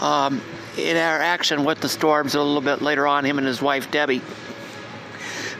um, 0.00 0.40
interaction 0.78 1.64
with 1.64 1.80
the 1.80 1.88
storms 1.88 2.34
a 2.34 2.42
little 2.42 2.62
bit 2.62 2.80
later 2.80 3.06
on, 3.06 3.24
him 3.24 3.38
and 3.38 3.46
his 3.46 3.60
wife, 3.60 3.90
Debbie. 3.90 4.22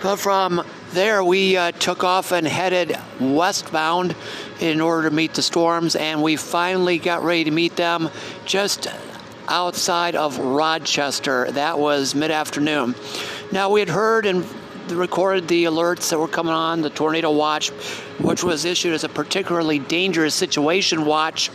But 0.02 0.16
from 0.16 0.64
there, 0.92 1.22
we 1.22 1.58
uh, 1.58 1.72
took 1.72 2.02
off 2.02 2.32
and 2.32 2.46
headed 2.46 2.96
westbound 3.20 4.16
in 4.58 4.80
order 4.80 5.10
to 5.10 5.14
meet 5.14 5.34
the 5.34 5.42
storms, 5.42 5.94
and 5.94 6.22
we 6.22 6.36
finally 6.36 6.98
got 6.98 7.22
ready 7.22 7.44
to 7.44 7.50
meet 7.50 7.76
them 7.76 8.08
just 8.46 8.88
outside 9.48 10.14
of 10.14 10.38
Rochester. 10.38 11.50
That 11.50 11.78
was 11.78 12.14
mid 12.14 12.30
afternoon. 12.30 12.94
Now, 13.52 13.68
we 13.68 13.80
had 13.80 13.90
heard 13.90 14.24
and 14.24 14.46
recorded 14.96 15.48
the 15.48 15.64
alerts 15.64 16.10
that 16.10 16.18
were 16.18 16.28
coming 16.28 16.52
on, 16.52 16.80
the 16.82 16.90
tornado 16.90 17.30
watch, 17.30 17.70
which 18.18 18.42
was 18.42 18.64
issued 18.64 18.92
as 18.92 19.04
a 19.04 19.08
particularly 19.08 19.78
dangerous 19.78 20.34
situation 20.34 21.04
watch, 21.04 21.48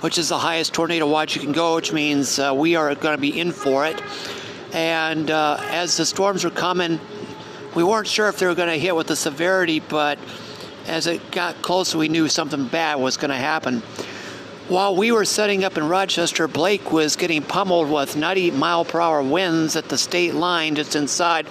which 0.00 0.18
is 0.18 0.28
the 0.28 0.38
highest 0.38 0.72
tornado 0.74 1.06
watch 1.06 1.36
you 1.36 1.42
can 1.42 1.52
go, 1.52 1.74
which 1.76 1.92
means 1.92 2.38
uh, 2.38 2.52
we 2.54 2.76
are 2.76 2.94
going 2.94 3.16
to 3.16 3.20
be 3.20 3.38
in 3.38 3.52
for 3.52 3.86
it. 3.86 4.00
And 4.72 5.30
uh, 5.30 5.58
as 5.60 5.96
the 5.96 6.06
storms 6.06 6.44
were 6.44 6.50
coming, 6.50 7.00
we 7.74 7.84
weren't 7.84 8.06
sure 8.06 8.28
if 8.28 8.38
they 8.38 8.46
were 8.46 8.54
going 8.54 8.68
to 8.68 8.78
hit 8.78 8.94
with 8.94 9.06
the 9.06 9.16
severity, 9.16 9.80
but 9.80 10.18
as 10.86 11.06
it 11.06 11.30
got 11.30 11.62
closer, 11.62 11.98
we 11.98 12.08
knew 12.08 12.28
something 12.28 12.66
bad 12.66 12.96
was 12.96 13.16
going 13.16 13.30
to 13.30 13.36
happen. 13.36 13.82
While 14.70 14.94
we 14.94 15.10
were 15.10 15.24
setting 15.24 15.64
up 15.64 15.76
in 15.76 15.88
Rochester, 15.88 16.46
Blake 16.46 16.92
was 16.92 17.16
getting 17.16 17.42
pummeled 17.42 17.90
with 17.90 18.16
90 18.16 18.52
mile 18.52 18.84
per 18.84 19.00
hour 19.00 19.20
winds 19.20 19.74
at 19.74 19.88
the 19.88 19.98
state 19.98 20.34
line 20.34 20.76
just 20.76 20.94
inside. 20.94 21.48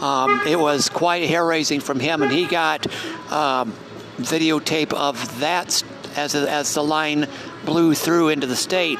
Um, 0.00 0.42
it 0.46 0.58
was 0.58 0.88
quite 0.88 1.28
hair 1.28 1.44
raising 1.44 1.80
from 1.80 2.00
him, 2.00 2.22
and 2.22 2.30
he 2.30 2.46
got 2.46 2.86
um, 3.32 3.72
videotape 4.18 4.92
of 4.92 5.40
that 5.40 5.82
as, 6.16 6.34
as 6.34 6.74
the 6.74 6.82
line 6.82 7.26
blew 7.64 7.94
through 7.94 8.28
into 8.28 8.46
the 8.46 8.56
state. 8.56 8.98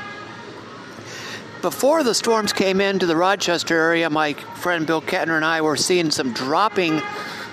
Before 1.62 2.02
the 2.02 2.14
storms 2.14 2.52
came 2.52 2.80
into 2.80 3.06
the 3.06 3.16
Rochester 3.16 3.76
area, 3.76 4.08
my 4.08 4.34
friend 4.34 4.86
Bill 4.86 5.02
Kettner 5.02 5.36
and 5.36 5.44
I 5.44 5.62
were 5.62 5.76
seeing 5.76 6.10
some 6.10 6.32
dropping 6.32 7.00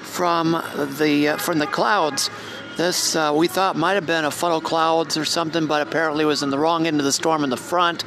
from 0.02 0.52
the 1.00 1.30
uh, 1.30 1.38
from 1.38 1.58
the 1.58 1.66
clouds. 1.66 2.30
This 2.78 3.16
uh, 3.16 3.34
we 3.36 3.48
thought 3.48 3.76
might 3.76 3.94
have 3.94 4.06
been 4.06 4.26
a 4.26 4.32
funnel 4.32 4.62
clouds 4.62 5.18
or 5.18 5.26
something, 5.26 5.66
but 5.66 5.82
apparently 5.86 6.26
was 6.26 6.44
in 6.44 6.50
the 6.50 6.60
wrong 6.60 6.86
end 6.86 7.00
of 7.00 7.06
the 7.06 7.12
storm 7.12 7.44
in 7.44 7.50
the 7.50 7.58
front. 7.58 8.04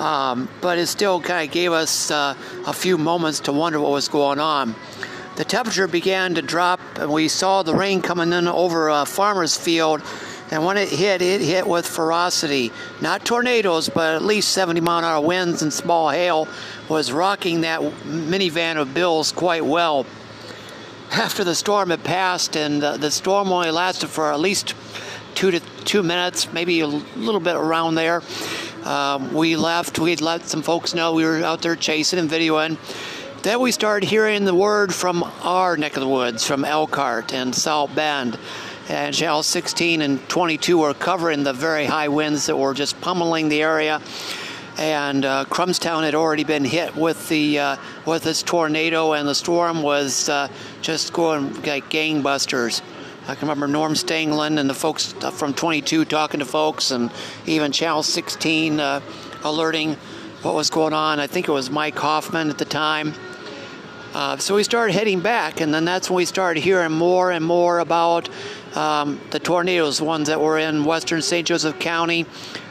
Um, 0.00 0.48
but 0.62 0.78
it 0.78 0.86
still 0.86 1.20
kind 1.20 1.46
of 1.46 1.52
gave 1.52 1.72
us 1.72 2.10
uh, 2.10 2.34
a 2.66 2.72
few 2.72 2.96
moments 2.96 3.40
to 3.40 3.52
wonder 3.52 3.78
what 3.78 3.92
was 3.92 4.08
going 4.08 4.40
on. 4.40 4.74
The 5.36 5.44
temperature 5.44 5.86
began 5.86 6.34
to 6.36 6.42
drop, 6.42 6.80
and 6.96 7.12
we 7.12 7.28
saw 7.28 7.62
the 7.62 7.74
rain 7.74 8.00
coming 8.00 8.32
in 8.32 8.48
over 8.48 8.88
a 8.88 9.04
farmer's 9.04 9.58
field. 9.58 10.02
And 10.50 10.64
when 10.64 10.78
it 10.78 10.88
hit, 10.88 11.20
it 11.20 11.42
hit 11.42 11.66
with 11.66 11.86
ferocity. 11.86 12.72
Not 13.02 13.26
tornadoes, 13.26 13.90
but 13.90 14.14
at 14.14 14.22
least 14.22 14.52
70 14.52 14.80
mile 14.80 15.00
an 15.00 15.04
hour 15.04 15.20
winds 15.20 15.62
and 15.62 15.72
small 15.72 16.08
hail 16.08 16.48
was 16.88 17.12
rocking 17.12 17.60
that 17.60 17.80
minivan 17.80 18.76
of 18.76 18.94
Bill's 18.94 19.32
quite 19.32 19.64
well. 19.64 20.06
After 21.12 21.44
the 21.44 21.54
storm 21.54 21.90
had 21.90 22.04
passed, 22.04 22.56
and 22.56 22.82
the, 22.82 22.96
the 22.96 23.10
storm 23.10 23.52
only 23.52 23.70
lasted 23.70 24.08
for 24.08 24.32
at 24.32 24.40
least 24.40 24.74
two 25.34 25.50
to 25.50 25.60
two 25.84 26.02
minutes, 26.02 26.52
maybe 26.52 26.80
a 26.80 26.86
little 26.86 27.40
bit 27.40 27.54
around 27.54 27.96
there. 27.96 28.22
Um, 28.84 29.34
we 29.34 29.56
left. 29.56 29.98
We'd 29.98 30.20
let 30.20 30.48
some 30.48 30.62
folks 30.62 30.94
know 30.94 31.12
we 31.12 31.24
were 31.24 31.42
out 31.42 31.62
there 31.62 31.76
chasing 31.76 32.18
and 32.18 32.30
videoing. 32.30 32.78
Then 33.42 33.60
we 33.60 33.72
started 33.72 34.08
hearing 34.08 34.44
the 34.44 34.54
word 34.54 34.92
from 34.92 35.22
our 35.42 35.76
neck 35.76 35.96
of 35.96 36.00
the 36.00 36.08
woods, 36.08 36.46
from 36.46 36.64
Elkhart 36.64 37.32
and 37.32 37.54
South 37.54 37.94
Bend. 37.94 38.38
And 38.88 39.14
Channel 39.14 39.42
16 39.42 40.02
and 40.02 40.28
22 40.28 40.78
were 40.78 40.94
covering 40.94 41.42
the 41.42 41.52
very 41.52 41.86
high 41.86 42.08
winds 42.08 42.46
that 42.46 42.56
were 42.56 42.74
just 42.74 43.00
pummeling 43.00 43.48
the 43.48 43.62
area. 43.62 44.00
And 44.78 45.24
uh, 45.24 45.44
had 45.44 46.14
already 46.14 46.44
been 46.44 46.64
hit 46.64 46.96
with 46.96 47.28
the 47.28 47.58
uh, 47.58 47.76
with 48.06 48.22
this 48.22 48.42
tornado, 48.42 49.12
and 49.12 49.28
the 49.28 49.34
storm 49.34 49.82
was 49.82 50.28
uh, 50.28 50.48
just 50.80 51.12
going 51.12 51.52
like 51.62 51.90
gangbusters. 51.90 52.80
I 53.30 53.36
can 53.36 53.46
remember 53.46 53.68
Norm 53.68 53.92
Stanglin 53.94 54.58
and 54.58 54.68
the 54.68 54.74
folks 54.74 55.12
from 55.12 55.54
22 55.54 56.04
talking 56.04 56.40
to 56.40 56.44
folks, 56.44 56.90
and 56.90 57.12
even 57.46 57.70
Channel 57.70 58.02
16 58.02 58.80
uh, 58.80 59.00
alerting 59.44 59.94
what 60.42 60.56
was 60.56 60.68
going 60.68 60.92
on. 60.92 61.20
I 61.20 61.28
think 61.28 61.46
it 61.46 61.52
was 61.52 61.70
Mike 61.70 61.96
Hoffman 61.96 62.50
at 62.50 62.58
the 62.58 62.64
time. 62.64 63.14
Uh, 64.14 64.36
so 64.38 64.56
we 64.56 64.64
started 64.64 64.94
heading 64.94 65.20
back, 65.20 65.60
and 65.60 65.72
then 65.72 65.84
that's 65.84 66.10
when 66.10 66.16
we 66.16 66.24
started 66.24 66.60
hearing 66.60 66.90
more 66.90 67.30
and 67.30 67.44
more 67.44 67.78
about 67.78 68.28
um, 68.74 69.20
the 69.30 69.38
tornadoes, 69.38 70.02
ones 70.02 70.26
that 70.26 70.40
were 70.40 70.58
in 70.58 70.84
western 70.84 71.22
St. 71.22 71.46
Joseph 71.46 71.78
County, 71.78 72.26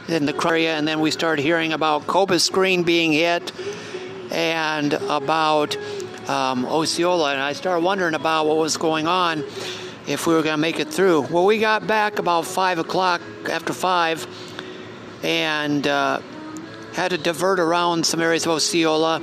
in 0.08 0.26
the 0.26 0.46
area, 0.46 0.76
and 0.76 0.86
then 0.86 1.00
we 1.00 1.10
started 1.10 1.40
hearing 1.40 1.72
about 1.72 2.06
Cobus 2.06 2.50
Green 2.50 2.82
being 2.82 3.12
hit, 3.12 3.50
and 4.30 4.92
about 4.92 5.78
um, 6.28 6.66
Osceola, 6.66 7.32
and 7.32 7.40
I 7.40 7.54
started 7.54 7.82
wondering 7.82 8.12
about 8.12 8.46
what 8.46 8.58
was 8.58 8.76
going 8.76 9.06
on 9.06 9.42
if 10.10 10.26
we 10.26 10.34
were 10.34 10.42
going 10.42 10.54
to 10.54 10.60
make 10.60 10.80
it 10.80 10.88
through. 10.88 11.22
Well, 11.22 11.46
we 11.46 11.58
got 11.58 11.86
back 11.86 12.18
about 12.18 12.44
5 12.44 12.80
o'clock 12.80 13.20
after 13.48 13.72
5 13.72 14.26
and 15.22 15.86
uh, 15.86 16.20
had 16.94 17.10
to 17.12 17.18
divert 17.18 17.60
around 17.60 18.04
some 18.04 18.20
areas 18.20 18.44
of 18.44 18.52
Osceola. 18.52 19.22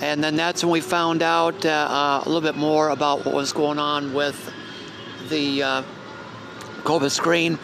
And 0.00 0.22
then 0.22 0.34
that's 0.34 0.64
when 0.64 0.72
we 0.72 0.80
found 0.80 1.22
out 1.22 1.64
uh, 1.64 1.68
uh, 1.68 2.22
a 2.24 2.26
little 2.26 2.40
bit 2.40 2.56
more 2.56 2.88
about 2.88 3.24
what 3.24 3.34
was 3.34 3.52
going 3.52 3.78
on 3.78 4.14
with 4.14 4.52
the 5.28 5.62
uh, 5.62 5.82
Cobus 6.82 7.20
Green, 7.20 7.54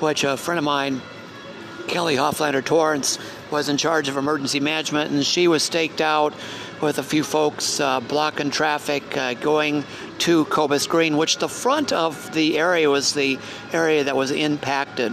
which 0.00 0.24
a 0.24 0.38
friend 0.38 0.58
of 0.58 0.64
mine, 0.64 1.02
Kelly 1.86 2.16
Hofflander 2.16 2.62
Torrance, 2.62 3.18
was 3.50 3.68
in 3.68 3.76
charge 3.76 4.08
of 4.08 4.16
emergency 4.16 4.58
management, 4.58 5.12
and 5.12 5.24
she 5.24 5.48
was 5.48 5.62
staked 5.62 6.00
out 6.00 6.34
with 6.80 6.98
a 6.98 7.02
few 7.02 7.22
folks 7.22 7.78
uh, 7.78 8.00
blocking 8.00 8.50
traffic 8.50 9.16
uh, 9.16 9.34
going 9.34 9.84
to 10.20 10.44
Cobus 10.46 10.86
Green, 10.86 11.16
which 11.16 11.38
the 11.38 11.48
front 11.48 11.92
of 11.92 12.32
the 12.32 12.58
area 12.58 12.88
was 12.88 13.14
the 13.14 13.38
area 13.72 14.04
that 14.04 14.16
was 14.16 14.30
impacted. 14.30 15.12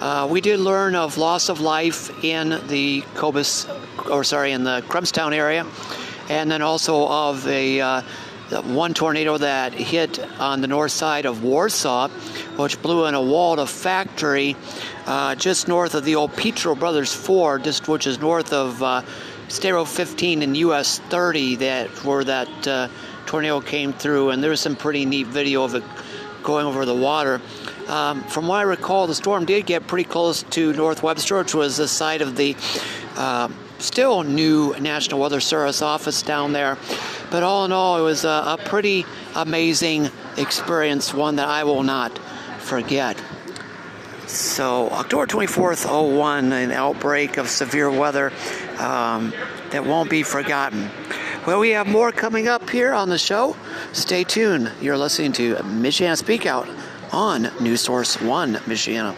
Uh, 0.00 0.28
we 0.30 0.40
did 0.40 0.60
learn 0.60 0.94
of 0.94 1.16
loss 1.16 1.48
of 1.48 1.60
life 1.60 2.22
in 2.24 2.60
the 2.68 3.02
Cobus, 3.14 3.66
or 4.10 4.24
sorry, 4.24 4.52
in 4.52 4.64
the 4.64 4.84
Crumstown 4.88 5.32
area, 5.32 5.66
and 6.28 6.50
then 6.50 6.62
also 6.62 7.08
of 7.08 7.46
a 7.46 7.80
uh, 7.80 8.02
one 8.62 8.94
tornado 8.94 9.38
that 9.38 9.72
hit 9.72 10.18
on 10.38 10.60
the 10.60 10.68
north 10.68 10.92
side 10.92 11.26
of 11.26 11.42
Warsaw, 11.42 12.08
which 12.56 12.80
blew 12.82 13.06
in 13.06 13.14
a 13.14 13.20
Walda 13.20 13.66
factory 13.66 14.54
uh, 15.06 15.34
just 15.34 15.68
north 15.68 15.94
of 15.94 16.04
the 16.04 16.16
old 16.16 16.32
Petro 16.36 16.74
Brothers 16.74 17.14
Ford, 17.14 17.64
just 17.64 17.88
which 17.88 18.06
is 18.06 18.20
north 18.20 18.52
of 18.52 18.82
uh, 18.82 19.02
State 19.48 19.86
15 19.86 20.42
and 20.42 20.56
US 20.56 20.98
30, 20.98 21.56
that 21.56 21.88
where 22.04 22.24
that 22.24 22.68
uh, 22.68 22.88
tornado 23.26 23.60
came 23.60 23.92
through, 23.92 24.30
and 24.30 24.42
there's 24.42 24.60
some 24.60 24.76
pretty 24.76 25.04
neat 25.04 25.26
video 25.26 25.64
of 25.64 25.74
it 25.74 25.84
going 26.42 26.66
over 26.66 26.84
the 26.84 26.94
water. 26.94 27.40
Um, 27.88 28.22
from 28.24 28.46
what 28.46 28.56
I 28.56 28.62
recall, 28.62 29.06
the 29.06 29.14
storm 29.14 29.44
did 29.44 29.66
get 29.66 29.86
pretty 29.86 30.08
close 30.08 30.42
to 30.42 30.72
North 30.72 31.02
Webster, 31.02 31.38
which 31.38 31.54
was 31.54 31.76
the 31.76 31.88
site 31.88 32.22
of 32.22 32.36
the 32.36 32.56
uh, 33.16 33.48
still 33.78 34.22
new 34.22 34.74
National 34.78 35.20
Weather 35.20 35.40
Service 35.40 35.82
office 35.82 36.22
down 36.22 36.52
there. 36.52 36.78
But 37.30 37.42
all 37.42 37.64
in 37.64 37.72
all, 37.72 37.98
it 37.98 38.02
was 38.02 38.24
a, 38.24 38.28
a 38.28 38.58
pretty 38.64 39.04
amazing 39.34 40.10
experience, 40.36 41.12
one 41.12 41.36
that 41.36 41.48
I 41.48 41.64
will 41.64 41.82
not 41.82 42.16
forget. 42.58 43.20
So, 44.26 44.90
October 44.90 45.26
24th, 45.26 46.16
01, 46.16 46.52
an 46.52 46.72
outbreak 46.72 47.36
of 47.36 47.48
severe 47.48 47.90
weather 47.90 48.32
um, 48.78 49.32
that 49.70 49.86
won't 49.86 50.10
be 50.10 50.24
forgotten. 50.24 50.90
Well, 51.46 51.60
we 51.60 51.70
have 51.70 51.86
more 51.86 52.10
coming 52.10 52.48
up 52.48 52.68
here 52.68 52.92
on 52.92 53.08
the 53.08 53.18
show. 53.18 53.54
Stay 53.92 54.24
tuned. 54.24 54.72
You're 54.80 54.98
listening 54.98 55.30
to 55.34 55.54
Michiana 55.56 56.16
Speak 56.16 56.44
Out 56.44 56.68
on 57.12 57.52
News 57.60 57.82
Source 57.82 58.20
1 58.20 58.54
Michiana. 58.66 59.14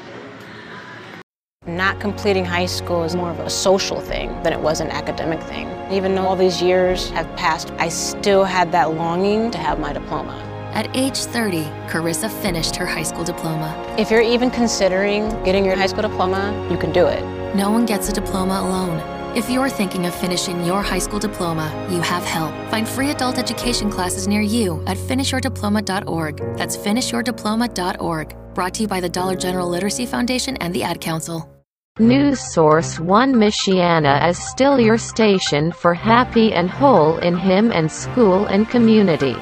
Not 1.66 2.00
completing 2.00 2.44
high 2.44 2.66
school 2.66 3.02
is 3.04 3.16
more 3.16 3.30
of 3.30 3.40
a 3.40 3.48
social 3.48 3.98
thing 4.02 4.28
than 4.42 4.52
it 4.52 4.60
was 4.60 4.80
an 4.80 4.90
academic 4.90 5.42
thing. 5.44 5.70
Even 5.90 6.14
though 6.14 6.26
all 6.26 6.36
these 6.36 6.60
years 6.60 7.08
have 7.10 7.34
passed, 7.34 7.70
I 7.78 7.88
still 7.88 8.44
had 8.44 8.72
that 8.72 8.92
longing 8.92 9.50
to 9.52 9.56
have 9.56 9.80
my 9.80 9.94
diploma. 9.94 10.34
At 10.74 10.94
age 10.94 11.16
30, 11.16 11.62
Carissa 11.88 12.30
finished 12.30 12.76
her 12.76 12.84
high 12.84 13.04
school 13.04 13.24
diploma. 13.24 13.72
If 13.98 14.10
you're 14.10 14.20
even 14.20 14.50
considering 14.50 15.30
getting 15.44 15.64
your 15.64 15.76
high 15.76 15.86
school 15.86 16.02
diploma, 16.02 16.68
you 16.70 16.76
can 16.76 16.92
do 16.92 17.06
it. 17.06 17.22
No 17.54 17.70
one 17.70 17.86
gets 17.86 18.10
a 18.10 18.12
diploma 18.12 18.60
alone. 18.60 19.17
If 19.36 19.50
you're 19.50 19.68
thinking 19.68 20.06
of 20.06 20.14
finishing 20.14 20.64
your 20.64 20.82
high 20.82 20.98
school 20.98 21.18
diploma, 21.18 21.68
you 21.90 22.00
have 22.00 22.24
help. 22.24 22.52
Find 22.70 22.88
free 22.88 23.10
adult 23.10 23.38
education 23.38 23.90
classes 23.90 24.26
near 24.26 24.40
you 24.40 24.82
at 24.86 24.96
finishyourdiploma.org. 24.96 26.56
That's 26.56 26.76
finishyourdiploma.org. 26.76 28.54
Brought 28.54 28.74
to 28.74 28.82
you 28.82 28.88
by 28.88 29.00
the 29.00 29.08
Dollar 29.08 29.36
General 29.36 29.68
Literacy 29.68 30.06
Foundation 30.06 30.56
and 30.56 30.74
the 30.74 30.82
Ad 30.82 31.00
Council. 31.00 31.46
News 31.98 32.40
Source 32.40 32.98
1 32.98 33.34
Michiana 33.34 34.28
is 34.28 34.38
still 34.38 34.80
your 34.80 34.98
station 34.98 35.72
for 35.72 35.92
happy 35.92 36.52
and 36.52 36.70
whole 36.70 37.18
in 37.18 37.36
him 37.36 37.70
and 37.70 37.92
school 37.92 38.46
and 38.46 38.68
community. 38.70 39.36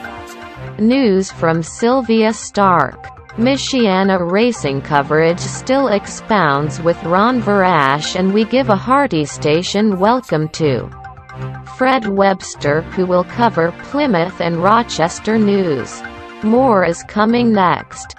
News 0.79 1.31
from 1.31 1.63
Sylvia 1.63 2.33
Stark. 2.33 3.16
Michiana 3.37 4.19
racing 4.33 4.81
coverage 4.81 5.41
still 5.41 5.89
expounds 5.89 6.81
with 6.81 6.97
Ron 7.05 7.43
Varash 7.43 8.19
and 8.19 8.33
we 8.33 8.47
give 8.47 8.71
a 8.71 8.77
hearty 8.77 9.27
station 9.27 9.99
welcome 9.99 10.49
to 10.51 10.89
Fred 11.77 12.09
Webster 12.09 12.81
who 12.81 13.05
will 13.05 13.25
cover 13.25 13.73
Plymouth 13.91 14.41
and 14.41 14.63
Rochester 14.63 15.37
news. 15.39 16.03
More 16.43 16.83
is 16.83 17.03
coming 17.03 17.53
next. 17.53 18.17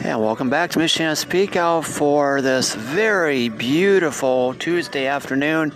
And 0.00 0.18
welcome 0.18 0.48
back 0.48 0.70
to 0.70 0.78
Michiana 0.78 1.14
Speak 1.14 1.56
Out 1.56 1.84
for 1.84 2.40
this 2.40 2.74
very 2.74 3.50
beautiful 3.50 4.54
Tuesday 4.54 5.06
afternoon, 5.06 5.74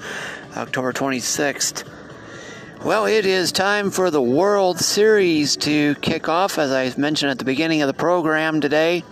October 0.57 0.95
26th. 0.95 1.85
Well, 2.85 3.07
it 3.07 3.27
is 3.27 3.51
time 3.53 3.91
for 3.91 4.11
the 4.11 4.23
World 4.23 4.79
Series 4.79 5.57
to 5.59 5.95
kick 5.97 6.29
off, 6.29 6.59
as 6.59 6.71
I 6.71 6.93
mentioned 7.01 7.31
at 7.31 7.39
the 7.39 7.45
beginning 7.45 7.83
of 7.83 7.89
the 7.89 7.95
program 7.95 8.61
today. 8.61 9.03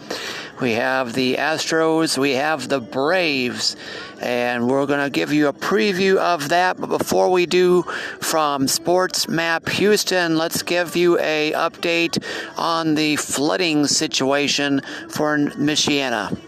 We 0.61 0.73
have 0.73 1.15
the 1.15 1.37
Astros, 1.37 2.17
we 2.17 2.33
have 2.33 2.69
the 2.69 2.79
Braves, 2.81 3.75
and 4.21 4.69
we're 4.69 4.87
going 4.87 5.03
to 5.03 5.11
give 5.11 5.33
you 5.33 5.49
a 5.49 5.53
preview 5.53 6.19
of 6.19 6.51
that. 6.51 6.81
But 6.81 6.87
before 6.87 7.31
we 7.31 7.47
do, 7.47 7.83
from 8.21 8.69
Sports 8.69 9.29
Map 9.29 9.69
Houston, 9.71 10.37
let's 10.37 10.63
give 10.63 10.95
you 10.95 11.19
a 11.19 11.53
update 11.53 12.23
on 12.57 12.95
the 12.95 13.17
flooding 13.17 13.87
situation 13.89 14.83
for 15.09 15.37
Michiana. 15.39 16.39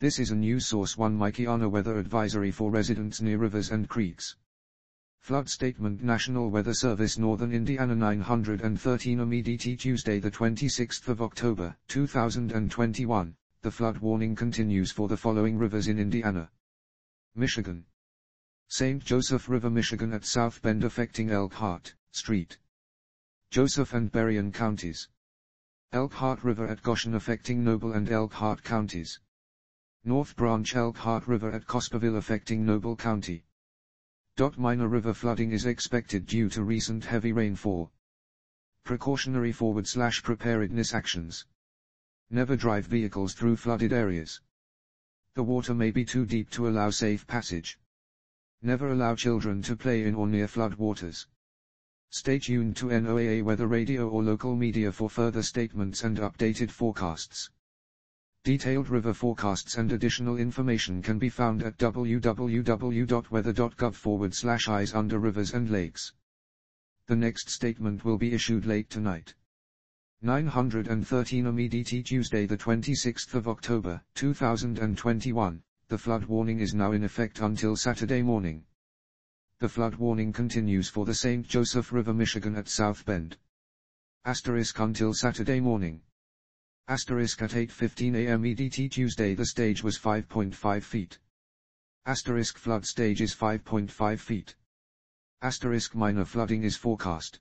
This 0.00 0.18
is 0.18 0.30
a 0.30 0.36
News 0.36 0.66
Source 0.66 0.98
1 0.98 1.16
Michiana 1.16 1.70
weather 1.70 1.98
advisory 1.98 2.50
for 2.50 2.70
residents 2.70 3.22
near 3.22 3.38
rivers 3.38 3.70
and 3.70 3.88
creeks. 3.88 4.36
Flood 5.26 5.48
statement 5.48 6.04
National 6.04 6.50
Weather 6.50 6.72
Service 6.72 7.18
Northern 7.18 7.50
Indiana 7.50 7.96
913 7.96 9.18
OMEDT 9.18 9.76
Tuesday 9.76 10.20
the 10.20 10.30
26th 10.30 11.08
of 11.08 11.20
October 11.20 11.76
2021. 11.88 13.34
The 13.62 13.70
flood 13.72 13.98
warning 13.98 14.36
continues 14.36 14.92
for 14.92 15.08
the 15.08 15.16
following 15.16 15.58
rivers 15.58 15.88
in 15.88 15.98
Indiana. 15.98 16.52
Michigan. 17.34 17.86
St. 18.68 19.04
Joseph 19.04 19.48
River 19.48 19.68
Michigan 19.68 20.12
at 20.12 20.24
South 20.24 20.62
Bend 20.62 20.84
affecting 20.84 21.32
Elkhart 21.32 21.96
Street. 22.12 22.58
Joseph 23.50 23.94
and 23.94 24.12
Berrien 24.12 24.52
counties. 24.52 25.08
Elkhart 25.90 26.44
River 26.44 26.68
at 26.68 26.84
Goshen 26.84 27.16
affecting 27.16 27.64
Noble 27.64 27.92
and 27.92 28.08
Elkhart 28.08 28.62
counties. 28.62 29.18
North 30.04 30.36
Branch 30.36 30.72
Elkhart 30.76 31.26
River 31.26 31.50
at 31.50 31.66
Cosperville 31.66 32.16
affecting 32.16 32.64
Noble 32.64 32.94
County. 32.94 33.42
Minor 34.58 34.86
river 34.86 35.14
flooding 35.14 35.52
is 35.52 35.64
expected 35.64 36.26
due 36.26 36.50
to 36.50 36.62
recent 36.62 37.06
heavy 37.06 37.32
rainfall. 37.32 37.90
Precautionary 38.84 39.50
forward 39.50 39.86
slash 39.86 40.22
preparedness 40.22 40.92
actions. 40.92 41.46
Never 42.28 42.54
drive 42.54 42.84
vehicles 42.84 43.32
through 43.32 43.56
flooded 43.56 43.94
areas. 43.94 44.42
The 45.34 45.42
water 45.42 45.72
may 45.72 45.90
be 45.90 46.04
too 46.04 46.26
deep 46.26 46.50
to 46.50 46.68
allow 46.68 46.90
safe 46.90 47.26
passage. 47.26 47.78
Never 48.60 48.88
allow 48.88 49.14
children 49.14 49.62
to 49.62 49.74
play 49.74 50.04
in 50.04 50.14
or 50.14 50.26
near 50.26 50.48
flood 50.48 50.74
waters. 50.74 51.26
Stay 52.10 52.38
tuned 52.38 52.76
to 52.76 52.86
NOAA 52.86 53.42
weather 53.42 53.66
radio 53.66 54.06
or 54.06 54.22
local 54.22 54.54
media 54.54 54.92
for 54.92 55.08
further 55.08 55.42
statements 55.42 56.04
and 56.04 56.18
updated 56.18 56.70
forecasts. 56.70 57.48
Detailed 58.46 58.88
river 58.90 59.12
forecasts 59.12 59.76
and 59.76 59.90
additional 59.90 60.36
information 60.36 61.02
can 61.02 61.18
be 61.18 61.28
found 61.28 61.64
at 61.64 61.76
www.weather.gov 61.78 63.92
forward 63.92 64.32
slash 64.32 64.68
eyes 64.68 64.94
under 64.94 65.18
rivers 65.18 65.52
and 65.52 65.68
lakes. 65.68 66.12
The 67.08 67.16
next 67.16 67.50
statement 67.50 68.04
will 68.04 68.18
be 68.18 68.32
issued 68.32 68.64
late 68.64 68.88
tonight. 68.88 69.34
913 70.22 71.44
OMEDT 71.44 72.04
Tuesday 72.04 72.46
the 72.46 72.56
26th 72.56 73.34
of 73.34 73.48
October, 73.48 74.00
2021. 74.14 75.62
The 75.88 75.98
flood 75.98 76.26
warning 76.26 76.60
is 76.60 76.72
now 76.72 76.92
in 76.92 77.02
effect 77.02 77.40
until 77.40 77.74
Saturday 77.74 78.22
morning. 78.22 78.62
The 79.58 79.68
flood 79.68 79.96
warning 79.96 80.32
continues 80.32 80.88
for 80.88 81.04
the 81.04 81.14
St. 81.14 81.48
Joseph 81.48 81.92
River 81.92 82.14
Michigan 82.14 82.54
at 82.54 82.68
South 82.68 83.04
Bend. 83.04 83.38
Asterisk 84.24 84.78
until 84.78 85.14
Saturday 85.14 85.58
morning. 85.58 86.02
Asterisk 86.88 87.42
at 87.42 87.50
8.15 87.50 88.14
am 88.28 88.44
EDT 88.44 88.92
Tuesday 88.92 89.34
the 89.34 89.46
stage 89.46 89.82
was 89.82 89.98
5.5 89.98 90.84
feet. 90.84 91.18
Asterisk 92.06 92.58
flood 92.58 92.86
stage 92.86 93.20
is 93.20 93.34
5.5 93.34 94.20
feet. 94.20 94.54
Asterisk 95.42 95.96
minor 95.96 96.24
flooding 96.24 96.62
is 96.62 96.76
forecast. 96.76 97.40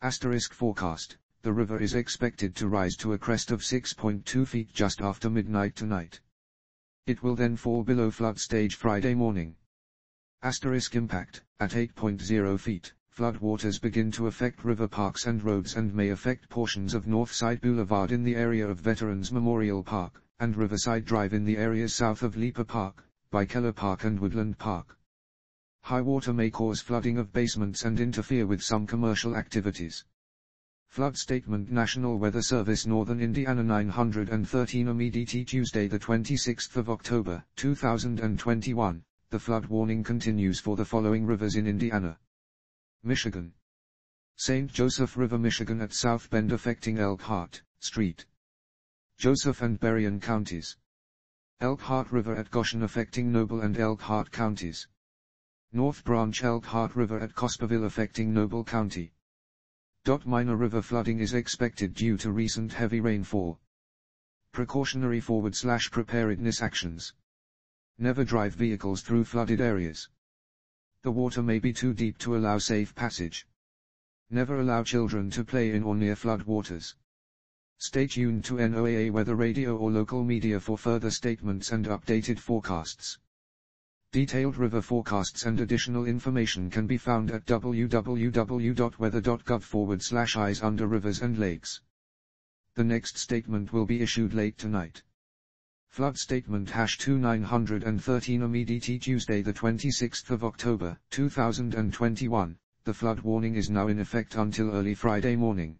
Asterisk 0.00 0.52
forecast, 0.52 1.16
the 1.42 1.52
river 1.52 1.80
is 1.80 1.94
expected 1.94 2.54
to 2.54 2.68
rise 2.68 2.94
to 2.98 3.14
a 3.14 3.18
crest 3.18 3.50
of 3.50 3.62
6.2 3.62 4.46
feet 4.46 4.72
just 4.72 5.00
after 5.00 5.28
midnight 5.28 5.74
tonight. 5.74 6.20
It 7.08 7.20
will 7.20 7.34
then 7.34 7.56
fall 7.56 7.82
below 7.82 8.12
flood 8.12 8.38
stage 8.38 8.76
Friday 8.76 9.14
morning. 9.14 9.56
Asterisk 10.40 10.94
impact, 10.94 11.42
at 11.58 11.72
8.0 11.72 12.60
feet 12.60 12.92
floodwaters 13.16 13.78
begin 13.78 14.10
to 14.10 14.26
affect 14.26 14.64
river 14.64 14.88
parks 14.88 15.26
and 15.26 15.42
roads 15.42 15.76
and 15.76 15.92
may 15.94 16.08
affect 16.08 16.48
portions 16.48 16.94
of 16.94 17.04
Northside 17.04 17.60
Boulevard 17.60 18.10
in 18.10 18.22
the 18.22 18.34
area 18.34 18.66
of 18.66 18.80
Veterans 18.80 19.30
Memorial 19.30 19.82
Park, 19.82 20.22
and 20.40 20.56
Riverside 20.56 21.04
Drive 21.04 21.34
in 21.34 21.44
the 21.44 21.58
areas 21.58 21.94
south 21.94 22.22
of 22.22 22.36
Leeper 22.36 22.64
Park, 22.64 23.04
by 23.30 23.44
Keller 23.44 23.72
Park 23.72 24.04
and 24.04 24.18
Woodland 24.18 24.56
Park. 24.56 24.96
High 25.82 26.00
water 26.00 26.32
may 26.32 26.48
cause 26.48 26.80
flooding 26.80 27.18
of 27.18 27.34
basements 27.34 27.84
and 27.84 28.00
interfere 28.00 28.46
with 28.46 28.62
some 28.62 28.86
commercial 28.86 29.36
activities. 29.36 30.04
Flood 30.88 31.18
Statement 31.18 31.70
National 31.70 32.18
Weather 32.18 32.42
Service 32.42 32.86
Northern 32.86 33.20
Indiana 33.20 33.62
913 33.62 34.86
OMEDT 34.86 35.46
Tuesday 35.46 35.86
the 35.86 35.98
26th 35.98 36.76
of 36.76 36.88
October, 36.88 37.44
2021. 37.56 39.04
The 39.28 39.38
flood 39.38 39.66
warning 39.66 40.02
continues 40.02 40.60
for 40.60 40.76
the 40.76 40.84
following 40.86 41.26
rivers 41.26 41.56
in 41.56 41.66
Indiana. 41.66 42.18
Michigan. 43.04 43.52
St. 44.36 44.72
Joseph 44.72 45.16
River 45.16 45.36
Michigan 45.36 45.80
at 45.80 45.92
South 45.92 46.30
Bend 46.30 46.52
affecting 46.52 46.98
Elkhart 46.98 47.62
Street. 47.80 48.26
Joseph 49.18 49.60
and 49.60 49.80
Berrien 49.80 50.20
counties. 50.20 50.76
Elkhart 51.60 52.12
River 52.12 52.36
at 52.36 52.50
Goshen 52.50 52.82
affecting 52.82 53.32
Noble 53.32 53.60
and 53.60 53.76
Elkhart 53.76 54.30
counties. 54.30 54.86
North 55.72 56.04
Branch 56.04 56.44
Elkhart 56.44 56.94
River 56.94 57.18
at 57.18 57.34
Cosperville 57.34 57.84
affecting 57.84 58.32
Noble 58.32 58.62
County. 58.62 59.12
Minor 60.24 60.56
river 60.56 60.82
flooding 60.82 61.18
is 61.18 61.34
expected 61.34 61.94
due 61.94 62.16
to 62.18 62.30
recent 62.30 62.72
heavy 62.72 63.00
rainfall. 63.00 63.58
Precautionary 64.52 65.20
forward 65.20 65.56
slash 65.56 65.90
preparedness 65.90 66.62
actions. 66.62 67.14
Never 67.98 68.22
drive 68.24 68.54
vehicles 68.54 69.02
through 69.02 69.24
flooded 69.24 69.60
areas. 69.60 70.08
The 71.02 71.10
water 71.10 71.42
may 71.42 71.58
be 71.58 71.72
too 71.72 71.94
deep 71.94 72.16
to 72.18 72.36
allow 72.36 72.58
safe 72.58 72.94
passage. 72.94 73.44
Never 74.30 74.60
allow 74.60 74.84
children 74.84 75.30
to 75.30 75.42
play 75.42 75.72
in 75.72 75.82
or 75.82 75.96
near 75.96 76.14
flood 76.14 76.44
waters. 76.44 76.94
Stay 77.76 78.06
tuned 78.06 78.44
to 78.44 78.54
NOAA 78.54 79.10
weather 79.10 79.34
radio 79.34 79.76
or 79.76 79.90
local 79.90 80.22
media 80.22 80.60
for 80.60 80.78
further 80.78 81.10
statements 81.10 81.72
and 81.72 81.86
updated 81.86 82.38
forecasts. 82.38 83.18
Detailed 84.12 84.56
river 84.56 84.80
forecasts 84.80 85.44
and 85.44 85.58
additional 85.58 86.06
information 86.06 86.70
can 86.70 86.86
be 86.86 86.98
found 86.98 87.32
at 87.32 87.46
www.weather.gov 87.46 89.62
forward 89.64 90.02
slash 90.02 90.36
eyes 90.36 90.62
under 90.62 90.86
rivers 90.86 91.20
and 91.20 91.36
lakes. 91.36 91.80
The 92.74 92.84
next 92.84 93.18
statement 93.18 93.72
will 93.72 93.86
be 93.86 94.02
issued 94.02 94.34
late 94.34 94.56
tonight. 94.56 95.02
Flood 95.92 96.16
statement 96.16 96.70
hash 96.70 96.96
2913 96.96 98.40
OMEDT 98.40 98.98
Tuesday 99.02 99.42
the 99.42 99.52
26th 99.52 100.30
of 100.30 100.42
October 100.42 100.98
2021. 101.10 102.56
The 102.84 102.94
flood 102.94 103.20
warning 103.20 103.56
is 103.56 103.68
now 103.68 103.88
in 103.88 103.98
effect 103.98 104.34
until 104.36 104.70
early 104.70 104.94
Friday 104.94 105.36
morning. 105.36 105.78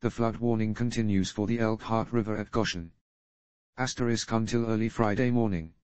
The 0.00 0.10
flood 0.10 0.38
warning 0.38 0.72
continues 0.72 1.30
for 1.30 1.46
the 1.46 1.58
Elkhart 1.58 2.14
River 2.14 2.34
at 2.38 2.50
Goshen. 2.50 2.92
Asterisk 3.76 4.32
until 4.32 4.64
early 4.64 4.88
Friday 4.88 5.30
morning. 5.30 5.74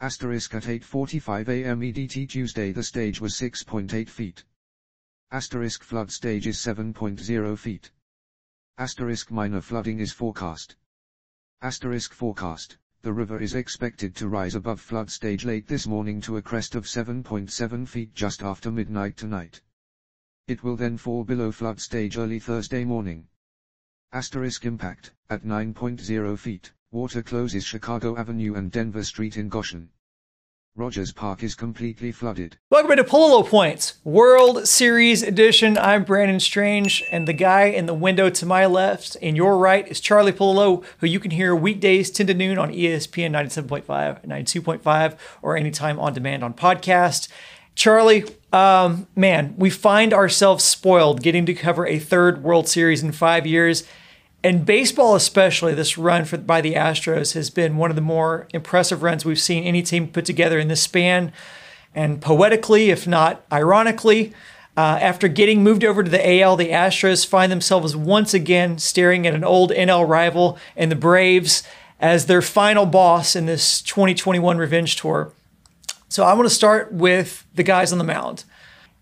Asterisk 0.00 0.54
at 0.54 0.62
8.45 0.62 1.48
am 1.66 1.80
EDT 1.80 2.28
Tuesday 2.28 2.70
the 2.70 2.84
stage 2.84 3.20
was 3.20 3.34
6.8 3.34 4.08
feet. 4.08 4.44
Asterisk 5.32 5.82
flood 5.82 6.12
stage 6.12 6.46
is 6.46 6.58
7.0 6.58 7.58
feet. 7.58 7.90
Asterisk 8.78 9.32
minor 9.32 9.60
flooding 9.60 9.98
is 9.98 10.12
forecast. 10.12 10.76
Asterisk 11.64 12.12
forecast. 12.12 12.76
The 13.02 13.12
river 13.12 13.38
is 13.38 13.54
expected 13.54 14.16
to 14.16 14.26
rise 14.26 14.56
above 14.56 14.80
flood 14.80 15.08
stage 15.10 15.44
late 15.44 15.68
this 15.68 15.86
morning 15.86 16.20
to 16.22 16.36
a 16.36 16.42
crest 16.42 16.74
of 16.74 16.86
7.7 16.86 17.86
feet 17.86 18.16
just 18.16 18.42
after 18.42 18.72
midnight 18.72 19.16
tonight. 19.16 19.60
It 20.48 20.64
will 20.64 20.74
then 20.74 20.96
fall 20.96 21.22
below 21.22 21.52
flood 21.52 21.78
stage 21.78 22.18
early 22.18 22.40
Thursday 22.40 22.84
morning. 22.84 23.28
Asterisk 24.12 24.64
impact, 24.64 25.12
at 25.30 25.44
9.0 25.44 26.36
feet, 26.36 26.72
water 26.90 27.22
closes 27.22 27.64
Chicago 27.64 28.16
Avenue 28.16 28.54
and 28.56 28.72
Denver 28.72 29.04
Street 29.04 29.36
in 29.36 29.48
Goshen. 29.48 29.90
Rogers 30.74 31.12
Park 31.12 31.42
is 31.42 31.54
completely 31.54 32.12
flooded. 32.12 32.56
Welcome 32.70 32.96
to 32.96 33.04
Pallilo 33.04 33.42
Points, 33.42 33.98
World 34.04 34.66
Series 34.66 35.22
edition. 35.22 35.76
I'm 35.76 36.02
Brandon 36.02 36.40
Strange, 36.40 37.04
and 37.12 37.28
the 37.28 37.34
guy 37.34 37.64
in 37.64 37.84
the 37.84 37.92
window 37.92 38.30
to 38.30 38.46
my 38.46 38.64
left 38.64 39.14
and 39.20 39.36
your 39.36 39.58
right 39.58 39.86
is 39.86 40.00
Charlie 40.00 40.32
Pallilo, 40.32 40.82
who 41.00 41.06
you 41.06 41.20
can 41.20 41.32
hear 41.32 41.54
weekdays 41.54 42.10
10 42.10 42.26
to 42.28 42.32
noon 42.32 42.56
on 42.56 42.72
ESPN 42.72 43.32
97.5, 43.32 44.26
92.5, 44.26 45.16
or 45.42 45.58
anytime 45.58 46.00
on 46.00 46.14
demand 46.14 46.42
on 46.42 46.54
podcast. 46.54 47.28
Charlie, 47.74 48.24
um, 48.50 49.06
man, 49.14 49.54
we 49.58 49.68
find 49.68 50.14
ourselves 50.14 50.64
spoiled 50.64 51.22
getting 51.22 51.44
to 51.44 51.52
cover 51.52 51.86
a 51.86 51.98
third 51.98 52.42
World 52.42 52.66
Series 52.66 53.02
in 53.02 53.12
five 53.12 53.46
years. 53.46 53.84
And 54.44 54.66
baseball, 54.66 55.14
especially, 55.14 55.74
this 55.74 55.96
run 55.96 56.24
for, 56.24 56.36
by 56.36 56.60
the 56.60 56.74
Astros 56.74 57.34
has 57.34 57.48
been 57.48 57.76
one 57.76 57.90
of 57.90 57.96
the 57.96 58.02
more 58.02 58.48
impressive 58.52 59.02
runs 59.02 59.24
we've 59.24 59.40
seen 59.40 59.62
any 59.64 59.82
team 59.82 60.08
put 60.08 60.24
together 60.24 60.58
in 60.58 60.68
this 60.68 60.82
span. 60.82 61.32
And 61.94 62.20
poetically, 62.20 62.90
if 62.90 63.06
not 63.06 63.44
ironically, 63.52 64.32
uh, 64.76 64.98
after 65.00 65.28
getting 65.28 65.62
moved 65.62 65.84
over 65.84 66.02
to 66.02 66.10
the 66.10 66.40
AL, 66.40 66.56
the 66.56 66.70
Astros 66.70 67.26
find 67.26 67.52
themselves 67.52 67.94
once 67.94 68.34
again 68.34 68.78
staring 68.78 69.26
at 69.26 69.34
an 69.34 69.44
old 69.44 69.70
NL 69.70 70.08
rival 70.08 70.58
and 70.76 70.90
the 70.90 70.96
Braves 70.96 71.62
as 72.00 72.26
their 72.26 72.42
final 72.42 72.86
boss 72.86 73.36
in 73.36 73.46
this 73.46 73.80
2021 73.82 74.58
revenge 74.58 74.96
tour. 74.96 75.32
So 76.08 76.24
I 76.24 76.34
want 76.34 76.48
to 76.48 76.54
start 76.54 76.92
with 76.92 77.46
the 77.54 77.62
guys 77.62 77.92
on 77.92 77.98
the 77.98 78.04
mound. 78.04 78.44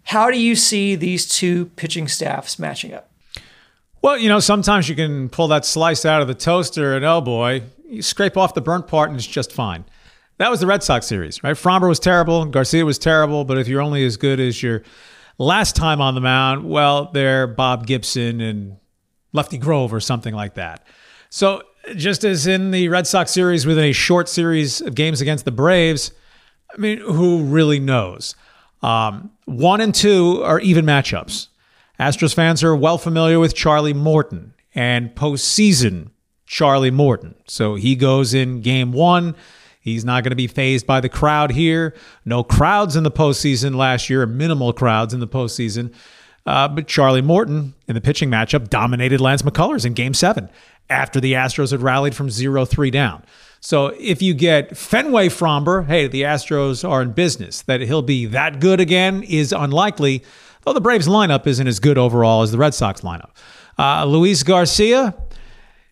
How 0.05 0.31
do 0.31 0.38
you 0.38 0.55
see 0.55 0.96
these 0.96 1.26
two 1.26 1.66
pitching 1.76 2.09
staffs 2.09 2.59
matching 2.59 2.92
up? 2.92 3.10
Well, 4.03 4.17
you 4.17 4.31
know, 4.31 4.41
sometimes 4.41 4.89
you 4.89 4.97
can 4.97 5.29
pull 5.29 5.49
that 5.49 5.67
slice 5.67 6.07
out 6.07 6.23
of 6.23 6.29
the 6.29 6.35
toaster 6.35 6.97
and 6.97 7.05
oh 7.05 7.21
boy, 7.21 7.65
you 7.87 8.01
scrape 8.01 8.37
off 8.37 8.55
the 8.55 8.63
burnt 8.63 8.87
part 8.87 9.11
and 9.11 9.19
it's 9.19 9.27
just 9.27 9.53
fine. 9.53 9.85
That 10.39 10.51
was 10.51 10.61
the 10.61 10.67
Red 10.67 10.83
Sox 10.83 11.07
series, 11.07 11.43
right? 11.45 11.55
Framber 11.55 11.87
was 11.87 12.01
terrible, 12.01 12.47
Garcia 12.47 12.87
was 12.87 12.99
terrible, 12.99 13.45
but 13.45 13.59
if 13.59 13.69
you're 13.69 13.83
only 13.83 14.07
as 14.07 14.17
good 14.17 14.41
as 14.41 14.63
your 14.63 14.83
last 15.37 15.77
time 15.77 16.01
on 16.01 16.15
the 16.15 16.21
mound, 16.23 16.69
well, 16.69 17.11
they're 17.13 17.47
Bob 17.47 17.87
Gibson 17.87 18.41
and 18.41 18.79
Lefty 19.35 19.59
Grove 19.59 19.93
or 19.93 20.01
something 20.01 20.35
like 20.35 20.55
that. 20.55 20.87
So, 21.29 21.63
just 21.95 22.25
as 22.25 22.47
in 22.47 22.71
the 22.71 22.89
Red 22.89 23.07
Sox 23.07 23.31
series 23.31 23.67
with 23.67 23.79
a 23.79 23.93
short 23.93 24.29
series 24.29 24.81
of 24.81 24.95
games 24.95 25.21
against 25.21 25.45
the 25.45 25.53
Braves, 25.53 26.11
I 26.75 26.79
mean, 26.79 26.99
who 27.01 27.45
really 27.45 27.79
knows? 27.79 28.35
Um, 28.83 29.31
one 29.45 29.81
and 29.83 29.95
two 29.95 30.43
are 30.43 30.61
even 30.61 30.87
matchups. 30.87 31.49
Astros 32.01 32.35
fans 32.35 32.65
are 32.65 32.75
well 32.75 32.97
familiar 32.97 33.39
with 33.39 33.55
Charlie 33.55 33.93
Morton 33.93 34.55
and 34.75 35.15
postseason 35.15 36.09
Charlie 36.47 36.91
Morton. 36.91 37.35
So 37.47 37.75
he 37.75 37.95
goes 37.95 38.33
in 38.33 38.63
game 38.63 38.91
one. 38.93 39.37
He's 39.83 40.03
not 40.03 40.25
going 40.25 40.31
to 40.31 40.37
be 40.37 40.47
fazed 40.47 40.87
by 40.87 41.01
the 41.01 41.11
crowd 41.11 41.51
here. 41.51 41.95
No 42.25 42.43
crowds 42.43 42.97
in 42.97 43.03
the 43.03 43.11
postseason 43.11 43.75
last 43.75 44.09
year, 44.09 44.25
minimal 44.25 44.73
crowds 44.73 45.13
in 45.13 45.21
the 45.21 45.29
postseason. 45.29 45.93
Uh, 46.47 46.69
but 46.69 46.87
Charlie 46.87 47.21
Morton 47.21 47.75
in 47.87 47.95
the 47.95 48.01
pitching 48.01 48.31
matchup 48.31 48.71
dominated 48.71 49.21
Lance 49.21 49.43
McCullers 49.43 49.85
in 49.85 49.93
game 49.93 50.15
seven 50.15 50.49
after 50.89 51.21
the 51.21 51.35
Astros 51.35 51.71
had 51.71 51.83
rallied 51.83 52.15
from 52.15 52.31
0 52.31 52.65
3 52.65 52.91
down. 52.91 53.25
So 53.61 53.89
if 53.99 54.23
you 54.23 54.33
get 54.33 54.75
Fenway 54.75 55.29
Framber, 55.29 55.87
hey, 55.87 56.07
the 56.07 56.23
Astros 56.23 56.89
are 56.89 57.03
in 57.03 57.13
business. 57.13 57.61
That 57.61 57.83
he'll 57.83 58.01
be 58.01 58.25
that 58.25 58.59
good 58.59 58.81
again 58.81 59.23
is 59.23 59.53
unlikely 59.53 60.25
though 60.62 60.73
the 60.73 60.81
Braves 60.81 61.09
lineup 61.09 61.46
isn't 61.46 61.66
as 61.66 61.81
good 61.81 61.99
overall 61.99 62.42
as 62.42 62.53
the 62.53 62.59
Red 62.59 62.75
Sox 62.75 63.01
lineup. 63.03 63.31
Uh, 63.79 64.05
Luis 64.05 64.42
Garcia, 64.42 65.14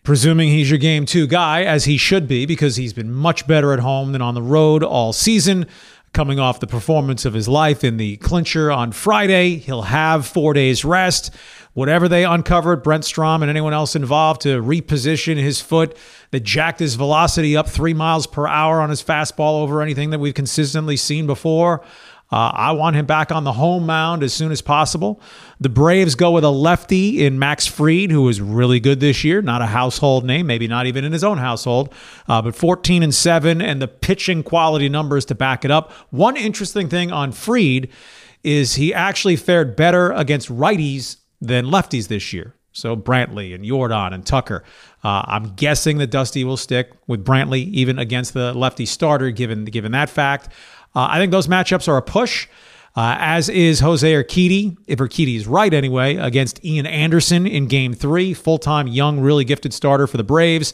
presuming 0.03 0.49
he's 0.49 0.69
your 0.69 0.79
game 0.79 1.05
two 1.05 1.27
guy, 1.27 1.63
as 1.63 1.85
he 1.85 1.97
should 1.97 2.27
be, 2.27 2.45
because 2.45 2.75
he's 2.75 2.93
been 2.93 3.11
much 3.11 3.47
better 3.47 3.73
at 3.73 3.79
home 3.79 4.11
than 4.11 4.21
on 4.21 4.35
the 4.35 4.41
road 4.41 4.83
all 4.83 5.13
season. 5.13 5.65
Coming 6.11 6.39
off 6.39 6.59
the 6.59 6.65
performance 6.65 7.23
of 7.23 7.35
his 7.35 7.47
life 7.47 7.83
in 7.83 7.97
the 7.97 8.17
clincher 8.17 8.71
on 8.71 8.91
Friday, 8.91 9.57
he'll 9.57 9.83
have 9.83 10.25
four 10.25 10.53
days 10.53 10.83
rest. 10.83 11.33
Whatever 11.73 12.07
they 12.07 12.25
uncovered, 12.25 12.81
Brent 12.81 13.05
Strom 13.05 13.43
and 13.43 13.49
anyone 13.49 13.73
else 13.73 13.95
involved 13.95 14.41
to 14.41 14.59
reposition 14.61 15.37
his 15.37 15.61
foot 15.61 15.95
that 16.31 16.39
jacked 16.39 16.79
his 16.79 16.95
velocity 16.95 17.55
up 17.55 17.69
three 17.69 17.93
miles 17.93 18.25
per 18.25 18.47
hour 18.47 18.81
on 18.81 18.89
his 18.89 19.03
fastball 19.03 19.61
over 19.61 19.83
anything 19.83 20.09
that 20.09 20.19
we've 20.19 20.33
consistently 20.33 20.97
seen 20.97 21.27
before. 21.27 21.83
Uh, 22.31 22.51
I 22.53 22.71
want 22.73 22.95
him 22.95 23.07
back 23.07 23.31
on 23.31 23.43
the 23.43 23.53
home 23.53 23.87
mound 23.87 24.21
as 24.21 24.33
soon 24.33 24.51
as 24.51 24.61
possible. 24.61 25.19
The 25.59 25.69
Braves 25.69 26.13
go 26.13 26.31
with 26.31 26.43
a 26.43 26.51
lefty 26.51 27.25
in 27.25 27.39
Max 27.39 27.65
Fried, 27.65 28.11
who 28.11 28.29
is 28.29 28.39
really 28.39 28.79
good 28.79 28.99
this 28.99 29.23
year. 29.23 29.41
Not 29.41 29.63
a 29.63 29.67
household 29.67 30.25
name, 30.25 30.45
maybe 30.45 30.67
not 30.67 30.85
even 30.85 31.03
in 31.03 31.11
his 31.11 31.23
own 31.23 31.39
household, 31.39 31.93
uh, 32.27 32.41
but 32.41 32.55
14 32.55 33.01
and 33.01 33.15
7, 33.15 33.61
and 33.61 33.81
the 33.81 33.87
pitching 33.87 34.43
quality 34.43 34.89
numbers 34.89 35.25
to 35.25 35.35
back 35.35 35.65
it 35.65 35.71
up. 35.71 35.91
One 36.11 36.37
interesting 36.37 36.87
thing 36.87 37.11
on 37.11 37.31
Fried 37.31 37.89
is 38.43 38.75
he 38.75 38.93
actually 38.93 39.35
fared 39.35 39.75
better 39.75 40.11
against 40.11 40.49
righties 40.49 41.17
than 41.41 41.65
lefties 41.65 42.09
this 42.09 42.31
year. 42.31 42.53
So 42.71 42.95
Brantley 42.95 43.53
and 43.53 43.65
Yordan 43.65 44.13
and 44.13 44.25
Tucker. 44.25 44.63
Uh, 45.03 45.23
I'm 45.25 45.55
guessing 45.55 45.97
that 45.97 46.11
Dusty 46.11 46.43
will 46.43 46.57
stick 46.57 46.91
with 47.07 47.25
Brantley 47.25 47.65
even 47.71 47.97
against 47.97 48.33
the 48.33 48.53
lefty 48.53 48.85
starter, 48.85 49.31
given 49.31 49.65
given 49.65 49.91
that 49.93 50.09
fact. 50.09 50.49
Uh, 50.95 51.07
I 51.09 51.19
think 51.19 51.31
those 51.31 51.47
matchups 51.47 51.87
are 51.87 51.97
a 51.97 52.01
push. 52.01 52.47
Uh, 52.95 53.15
as 53.19 53.49
is 53.49 53.79
Jose 53.79 54.11
Urquidy, 54.11 54.75
if 54.87 54.99
Urquidy 54.99 55.35
is 55.35 55.47
right 55.47 55.73
anyway, 55.73 56.15
against 56.15 56.63
Ian 56.65 56.85
Anderson 56.85 57.45
in 57.45 57.67
game 57.67 57.93
three, 57.93 58.33
full 58.33 58.57
time, 58.57 58.87
young, 58.87 59.19
really 59.19 59.45
gifted 59.45 59.73
starter 59.73 60.07
for 60.07 60.17
the 60.17 60.23
Braves. 60.23 60.73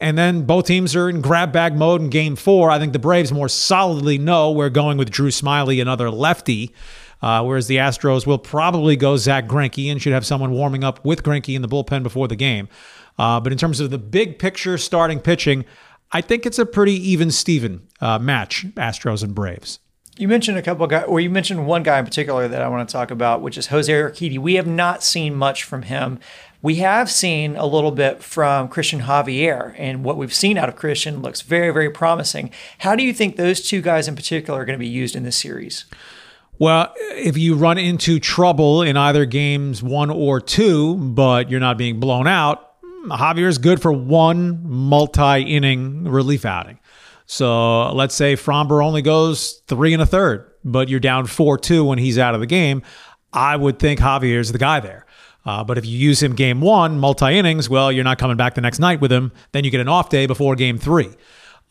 And 0.00 0.18
then 0.18 0.42
both 0.42 0.66
teams 0.66 0.96
are 0.96 1.08
in 1.08 1.20
grab 1.20 1.52
bag 1.52 1.76
mode 1.76 2.00
in 2.00 2.10
game 2.10 2.34
four. 2.34 2.70
I 2.70 2.80
think 2.80 2.92
the 2.92 2.98
Braves 2.98 3.32
more 3.32 3.48
solidly 3.48 4.18
know 4.18 4.50
we're 4.50 4.68
going 4.68 4.98
with 4.98 5.10
Drew 5.10 5.30
Smyly, 5.30 5.80
another 5.80 6.10
lefty. 6.10 6.74
Uh, 7.22 7.44
whereas 7.44 7.68
the 7.68 7.76
Astros 7.76 8.26
will 8.26 8.38
probably 8.38 8.96
go 8.96 9.16
Zach 9.16 9.46
Greinke 9.46 9.90
and 9.90 10.02
should 10.02 10.12
have 10.12 10.26
someone 10.26 10.50
warming 10.50 10.82
up 10.82 11.04
with 11.04 11.22
Greinke 11.22 11.54
in 11.54 11.62
the 11.62 11.68
bullpen 11.68 12.02
before 12.02 12.26
the 12.26 12.34
game. 12.34 12.68
Uh, 13.16 13.38
but 13.38 13.52
in 13.52 13.58
terms 13.58 13.78
of 13.78 13.90
the 13.90 13.98
big 13.98 14.40
picture 14.40 14.76
starting 14.76 15.20
pitching, 15.20 15.64
I 16.12 16.20
think 16.20 16.44
it's 16.44 16.58
a 16.58 16.66
pretty 16.66 16.94
even 17.10 17.30
Steven 17.30 17.88
uh, 18.00 18.18
match, 18.18 18.66
Astros 18.74 19.22
and 19.22 19.34
Braves. 19.34 19.78
You 20.18 20.28
mentioned 20.28 20.58
a 20.58 20.62
couple 20.62 20.84
of 20.84 20.90
guys, 20.90 21.06
or 21.08 21.20
you 21.20 21.30
mentioned 21.30 21.66
one 21.66 21.82
guy 21.82 21.98
in 21.98 22.04
particular 22.04 22.46
that 22.46 22.60
I 22.60 22.68
want 22.68 22.86
to 22.86 22.92
talk 22.92 23.10
about, 23.10 23.40
which 23.40 23.56
is 23.56 23.68
Jose 23.68 23.90
Urquidy. 23.90 24.38
We 24.38 24.54
have 24.54 24.66
not 24.66 25.02
seen 25.02 25.34
much 25.34 25.64
from 25.64 25.82
him. 25.82 26.18
We 26.60 26.76
have 26.76 27.10
seen 27.10 27.56
a 27.56 27.64
little 27.64 27.90
bit 27.90 28.22
from 28.22 28.68
Christian 28.68 29.00
Javier, 29.00 29.74
and 29.78 30.04
what 30.04 30.18
we've 30.18 30.34
seen 30.34 30.58
out 30.58 30.68
of 30.68 30.76
Christian 30.76 31.22
looks 31.22 31.40
very, 31.40 31.72
very 31.72 31.90
promising. 31.90 32.50
How 32.80 32.94
do 32.94 33.02
you 33.02 33.14
think 33.14 33.36
those 33.36 33.62
two 33.62 33.80
guys 33.80 34.06
in 34.06 34.14
particular 34.14 34.60
are 34.60 34.64
going 34.66 34.78
to 34.78 34.84
be 34.84 34.86
used 34.86 35.16
in 35.16 35.22
this 35.22 35.36
series? 35.36 35.86
Well, 36.58 36.92
if 36.98 37.38
you 37.38 37.56
run 37.56 37.78
into 37.78 38.20
trouble 38.20 38.82
in 38.82 38.96
either 38.98 39.24
games 39.24 39.82
one 39.82 40.10
or 40.10 40.40
two, 40.40 40.94
but 40.94 41.50
you're 41.50 41.58
not 41.58 41.78
being 41.78 41.98
blown 41.98 42.28
out, 42.28 42.71
Javier 43.06 43.48
is 43.48 43.58
good 43.58 43.80
for 43.80 43.92
one 43.92 44.60
multi 44.62 45.42
inning 45.42 46.04
relief 46.04 46.44
outing. 46.44 46.78
So 47.26 47.92
let's 47.92 48.14
say 48.14 48.34
Framber 48.34 48.84
only 48.84 49.02
goes 49.02 49.62
three 49.66 49.92
and 49.92 50.02
a 50.02 50.06
third, 50.06 50.50
but 50.64 50.88
you're 50.88 51.00
down 51.00 51.26
4 51.26 51.58
2 51.58 51.84
when 51.84 51.98
he's 51.98 52.18
out 52.18 52.34
of 52.34 52.40
the 52.40 52.46
game. 52.46 52.82
I 53.32 53.56
would 53.56 53.78
think 53.78 54.00
Javier's 54.00 54.52
the 54.52 54.58
guy 54.58 54.80
there. 54.80 55.06
Uh, 55.44 55.64
but 55.64 55.78
if 55.78 55.86
you 55.86 55.98
use 55.98 56.22
him 56.22 56.34
game 56.34 56.60
one, 56.60 57.00
multi 57.00 57.36
innings, 57.36 57.68
well, 57.68 57.90
you're 57.90 58.04
not 58.04 58.18
coming 58.18 58.36
back 58.36 58.54
the 58.54 58.60
next 58.60 58.78
night 58.78 59.00
with 59.00 59.10
him. 59.10 59.32
Then 59.52 59.64
you 59.64 59.70
get 59.70 59.80
an 59.80 59.88
off 59.88 60.08
day 60.08 60.26
before 60.26 60.54
game 60.54 60.78
three. 60.78 61.10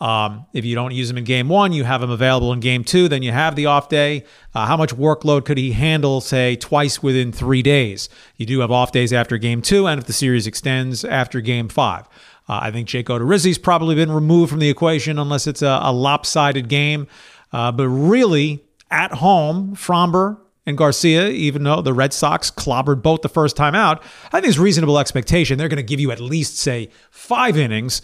Um, 0.01 0.47
if 0.51 0.65
you 0.65 0.73
don't 0.73 0.95
use 0.95 1.11
him 1.11 1.19
in 1.19 1.25
game 1.25 1.47
one, 1.47 1.73
you 1.73 1.83
have 1.83 2.01
him 2.01 2.09
available 2.09 2.51
in 2.53 2.59
game 2.59 2.83
two, 2.83 3.07
then 3.07 3.21
you 3.21 3.31
have 3.31 3.55
the 3.55 3.67
off 3.67 3.87
day. 3.87 4.25
Uh, 4.55 4.65
how 4.65 4.75
much 4.75 4.95
workload 4.95 5.45
could 5.45 5.59
he 5.59 5.73
handle, 5.73 6.21
say, 6.21 6.55
twice 6.55 7.03
within 7.03 7.31
three 7.31 7.61
days? 7.61 8.09
You 8.35 8.47
do 8.47 8.61
have 8.61 8.71
off 8.71 8.91
days 8.91 9.13
after 9.13 9.37
game 9.37 9.61
two, 9.61 9.85
and 9.87 9.99
if 9.99 10.07
the 10.07 10.13
series 10.13 10.47
extends 10.47 11.05
after 11.05 11.39
game 11.39 11.69
five. 11.69 12.07
Uh, 12.49 12.59
I 12.63 12.71
think 12.71 12.87
Jake 12.87 13.05
Odorizzi's 13.05 13.59
probably 13.59 13.93
been 13.93 14.11
removed 14.11 14.49
from 14.49 14.57
the 14.57 14.71
equation 14.71 15.19
unless 15.19 15.45
it's 15.45 15.61
a, 15.61 15.79
a 15.83 15.93
lopsided 15.93 16.67
game. 16.67 17.05
Uh, 17.53 17.71
but 17.71 17.87
really, 17.87 18.65
at 18.89 19.11
home, 19.11 19.75
Framber 19.75 20.39
and 20.65 20.79
Garcia, 20.79 21.29
even 21.29 21.63
though 21.63 21.81
the 21.83 21.93
Red 21.93 22.11
Sox 22.11 22.49
clobbered 22.49 23.03
both 23.03 23.21
the 23.21 23.29
first 23.29 23.55
time 23.55 23.75
out, 23.75 24.01
I 24.33 24.41
think 24.41 24.47
it's 24.47 24.57
reasonable 24.57 24.97
expectation. 24.97 25.59
They're 25.59 25.69
going 25.69 25.77
to 25.77 25.83
give 25.83 25.99
you 25.99 26.11
at 26.11 26.19
least, 26.19 26.57
say, 26.57 26.89
five 27.11 27.55
innings. 27.55 28.01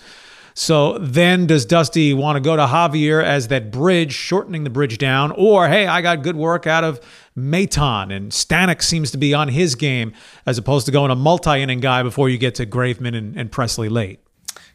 So 0.58 0.98
then 0.98 1.46
does 1.46 1.65
Dusty 1.65 2.15
want 2.15 2.36
to 2.36 2.39
go 2.39 2.56
to 2.56 2.65
Javier 2.65 3.24
as 3.24 3.50
that 3.50 3.70
bridge, 3.70 4.12
shortening 4.12 4.63
the 4.63 4.72
bridge 4.72 4.98
down? 4.98 5.32
Or, 5.34 5.67
hey, 5.67 5.86
I 5.86 6.02
got 6.02 6.24
good 6.24 6.36
work 6.36 6.65
out 6.65 6.84
of 6.84 7.00
Maton 7.38 8.12
and 8.12 8.32
Stanek 8.32 8.82
seems 8.82 9.12
to 9.12 9.20
be 9.20 9.36
on 9.36 9.50
his 9.50 9.76
game 9.76 10.13
as 10.48 10.58
opposed 10.58 10.88
to 10.88 10.91
going 10.91 11.12
a 11.12 11.15
multi 11.15 11.62
inning 11.62 11.80
guy 11.80 12.02
before 12.02 12.28
you 12.28 12.39
get 12.39 12.56
to 12.56 12.65
Graveman 12.65 13.15
and, 13.15 13.38
and 13.38 13.52
Pressly 13.52 13.88
late. 13.88 14.20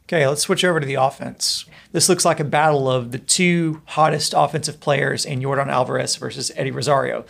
Okay, 0.05 0.25
let's 0.25 0.43
switch 0.43 0.65
over 0.65 0.79
to 0.79 0.87
the 0.87 0.95
offense. 0.95 1.65
This 1.91 2.09
looks 2.09 2.25
like 2.25 2.39
a 2.39 2.45
battle 2.45 2.89
of 2.89 3.11
the 3.11 3.19
two 3.19 3.83
hottest 3.87 4.35
offensive 4.37 4.79
players 4.79 5.25
in 5.25 5.41
Yordan 5.41 5.67
Alvarez 5.67 6.15
versus 6.15 6.53
Eddie 6.55 6.71
Rosario. 6.71 7.25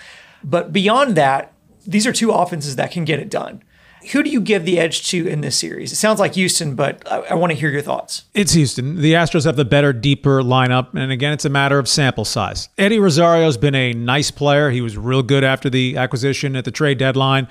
But 0.45 0.75
beyond 0.75 1.17
that, 1.17 1.55
these 1.87 2.07
are 2.07 2.13
two 2.13 2.33
offenses 2.33 2.77
that 2.77 2.91
can 2.91 3.07
get 3.07 3.19
it 3.19 3.31
done. 3.31 3.63
Who 4.11 4.23
do 4.23 4.31
you 4.31 4.41
give 4.41 4.65
the 4.65 4.79
edge 4.79 5.09
to 5.09 5.27
in 5.27 5.41
this 5.43 5.57
series? 5.57 5.93
It 5.93 5.97
sounds 5.97 6.19
like 6.19 6.35
Houston, 6.35 6.75
but 6.75 7.03
I, 7.11 7.19
I 7.31 7.35
want 7.35 7.53
to 7.53 7.59
hear 7.59 7.71
your 7.71 7.83
thoughts. 7.83 8.25
It's 8.35 8.53
Houston. 8.53 8.97
The 8.97 9.13
Astros 9.13 9.45
have 9.45 9.57
the 9.57 9.65
better, 9.65 9.93
deeper 9.93 10.43
lineup. 10.43 10.95
And 10.95 11.13
again, 11.13 11.33
it's 11.33 11.45
a 11.45 11.51
matter 11.51 11.79
of 11.79 11.89
sample 11.89 12.25
size. 12.25 12.69
Eddie 12.77 12.99
Rosario's 12.99 13.57
been 13.57 13.75
a 13.75 13.93
nice 13.93 14.31
player. 14.31 14.71
He 14.71 14.81
was 14.81 14.97
real 14.97 15.23
good 15.23 15.45
after 15.45 15.71
the 15.71 15.97
acquisition 15.97 16.57
at 16.57 16.65
the 16.65 16.71
trade 16.71 16.99
deadline. 16.99 17.47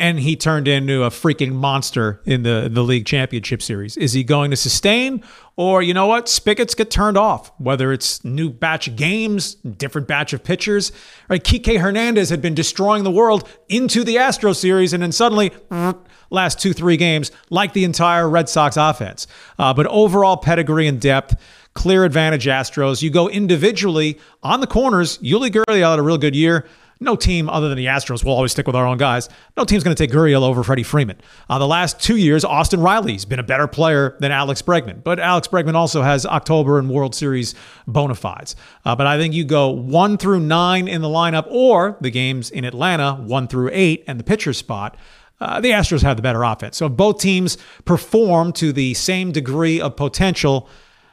And 0.00 0.18
he 0.18 0.34
turned 0.34 0.66
into 0.66 1.04
a 1.04 1.10
freaking 1.10 1.52
monster 1.52 2.20
in 2.24 2.42
the 2.42 2.68
the 2.72 2.82
league 2.82 3.04
championship 3.06 3.62
series. 3.62 3.96
Is 3.98 4.14
he 4.14 4.24
going 4.24 4.50
to 4.50 4.56
sustain, 4.56 5.22
or 5.56 5.82
you 5.82 5.92
know 5.92 6.06
what? 6.06 6.28
Spigots 6.28 6.74
get 6.74 6.90
turned 6.90 7.18
off. 7.18 7.52
Whether 7.58 7.92
it's 7.92 8.24
new 8.24 8.48
batch 8.48 8.88
of 8.88 8.96
games, 8.96 9.54
different 9.54 10.08
batch 10.08 10.32
of 10.32 10.42
pitchers. 10.42 10.90
Right, 11.28 11.44
Kike 11.44 11.78
Hernandez 11.78 12.30
had 12.30 12.40
been 12.40 12.54
destroying 12.54 13.04
the 13.04 13.10
world 13.10 13.46
into 13.68 14.02
the 14.02 14.18
Astro 14.18 14.54
series, 14.54 14.92
and 14.92 15.02
then 15.02 15.12
suddenly. 15.12 15.52
Last 16.32 16.60
two, 16.60 16.72
three 16.72 16.96
games, 16.96 17.32
like 17.50 17.72
the 17.72 17.82
entire 17.82 18.30
Red 18.30 18.48
Sox 18.48 18.76
offense. 18.76 19.26
Uh, 19.58 19.74
but 19.74 19.88
overall 19.88 20.36
pedigree 20.36 20.86
and 20.86 21.00
depth, 21.00 21.34
clear 21.74 22.04
advantage 22.04 22.46
Astros. 22.46 23.02
You 23.02 23.10
go 23.10 23.28
individually 23.28 24.16
on 24.40 24.60
the 24.60 24.68
corners. 24.68 25.18
Yuli 25.18 25.50
Gurriel 25.50 25.90
had 25.90 25.98
a 25.98 26.02
real 26.02 26.18
good 26.18 26.36
year. 26.36 26.68
No 27.02 27.16
team 27.16 27.48
other 27.48 27.70
than 27.70 27.78
the 27.78 27.86
Astros 27.86 28.22
will 28.22 28.34
always 28.34 28.52
stick 28.52 28.66
with 28.66 28.76
our 28.76 28.86
own 28.86 28.98
guys. 28.98 29.30
No 29.56 29.64
team's 29.64 29.82
going 29.82 29.96
to 29.96 30.06
take 30.06 30.14
Gurriel 30.14 30.42
over 30.42 30.62
Freddie 30.62 30.82
Freeman. 30.82 31.18
Uh, 31.48 31.58
the 31.58 31.66
last 31.66 31.98
two 31.98 32.16
years, 32.16 32.44
Austin 32.44 32.80
Riley's 32.80 33.24
been 33.24 33.38
a 33.38 33.42
better 33.42 33.66
player 33.66 34.18
than 34.20 34.30
Alex 34.30 34.60
Bregman, 34.60 35.02
but 35.02 35.18
Alex 35.18 35.48
Bregman 35.48 35.74
also 35.74 36.02
has 36.02 36.26
October 36.26 36.78
and 36.78 36.90
World 36.90 37.14
Series 37.14 37.54
bona 37.86 38.14
fides. 38.14 38.54
Uh, 38.84 38.94
but 38.94 39.06
I 39.06 39.16
think 39.16 39.32
you 39.32 39.44
go 39.44 39.70
one 39.70 40.18
through 40.18 40.40
nine 40.40 40.88
in 40.88 41.00
the 41.00 41.08
lineup, 41.08 41.46
or 41.48 41.96
the 42.02 42.10
games 42.10 42.50
in 42.50 42.66
Atlanta, 42.66 43.14
one 43.14 43.48
through 43.48 43.70
eight, 43.72 44.04
and 44.06 44.20
the 44.20 44.24
pitcher 44.24 44.52
spot. 44.52 44.98
Uh, 45.40 45.58
the 45.58 45.70
Astros 45.70 46.02
have 46.02 46.16
the 46.16 46.22
better 46.22 46.42
offense. 46.42 46.76
So 46.76 46.84
if 46.84 46.92
both 46.92 47.18
teams 47.18 47.56
perform 47.86 48.52
to 48.54 48.74
the 48.74 48.92
same 48.92 49.32
degree 49.32 49.80
of 49.80 49.96
potential, 49.96 50.68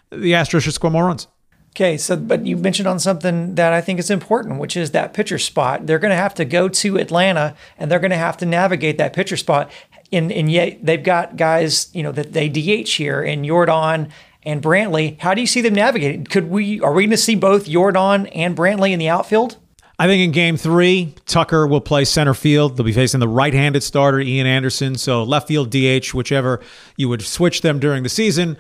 the 0.10 0.34
Astros 0.34 0.64
should 0.64 0.74
score 0.74 0.92
more 0.92 1.06
runs. 1.06 1.28
Okay, 1.78 1.96
so 1.96 2.18
but 2.18 2.44
you 2.44 2.58
mentioned 2.58 2.88
on 2.88 2.98
something 2.98 3.54
that 3.54 3.72
I 3.72 3.82
think 3.82 4.00
is 4.00 4.10
important, 4.10 4.60
which 4.60 4.76
is 4.76 4.92
that 4.92 5.14
pitcher 5.14 5.38
spot. 5.38 5.86
They're 5.86 6.00
going 6.00 6.10
to 6.10 6.16
have 6.16 6.34
to 6.34 6.44
go 6.44 6.68
to 6.68 6.98
Atlanta 6.98 7.56
and 7.78 7.92
they're 7.92 8.00
going 8.00 8.10
to 8.10 8.18
have 8.18 8.36
to 8.38 8.48
navigate 8.48 8.98
that 8.98 9.14
pitcher 9.14 9.38
spot. 9.38 9.70
And 10.12 10.32
and 10.32 10.52
yet 10.52 10.84
they've 10.84 11.04
got 11.04 11.38
guys, 11.38 11.94
you 11.94 12.02
know, 12.02 12.12
that 12.14 12.34
they 12.34 12.50
DH 12.50 12.90
here 12.90 13.22
in 13.22 13.44
Yordan 13.44 14.10
and 14.42 14.60
Brantley. 14.60 15.20
How 15.20 15.36
do 15.36 15.42
you 15.42 15.46
see 15.46 15.62
them 15.62 15.76
navigating? 15.76 16.24
Could 16.24 16.50
we 16.50 16.82
are 16.82 16.92
we 16.92 17.04
going 17.04 17.12
to 17.12 17.18
see 17.18 17.36
both 17.36 17.68
Yordan 17.68 18.28
and 18.34 18.58
Brantley 18.58 18.90
in 18.90 18.98
the 18.98 19.10
outfield? 19.10 19.58
I 20.00 20.08
think 20.08 20.24
in 20.24 20.32
game 20.32 20.58
three, 20.58 21.14
Tucker 21.28 21.68
will 21.68 21.82
play 21.82 22.06
center 22.06 22.34
field. 22.34 22.76
They'll 22.76 22.88
be 22.88 22.92
facing 22.92 23.20
the 23.20 23.28
right 23.28 23.54
handed 23.54 23.84
starter, 23.84 24.20
Ian 24.20 24.48
Anderson. 24.48 24.96
So 24.96 25.24
left 25.24 25.48
field 25.48 25.70
DH, 25.70 26.16
whichever 26.16 26.60
you 26.96 27.08
would 27.08 27.22
switch 27.22 27.62
them 27.62 27.78
during 27.78 28.02
the 28.02 28.10
season. 28.10 28.58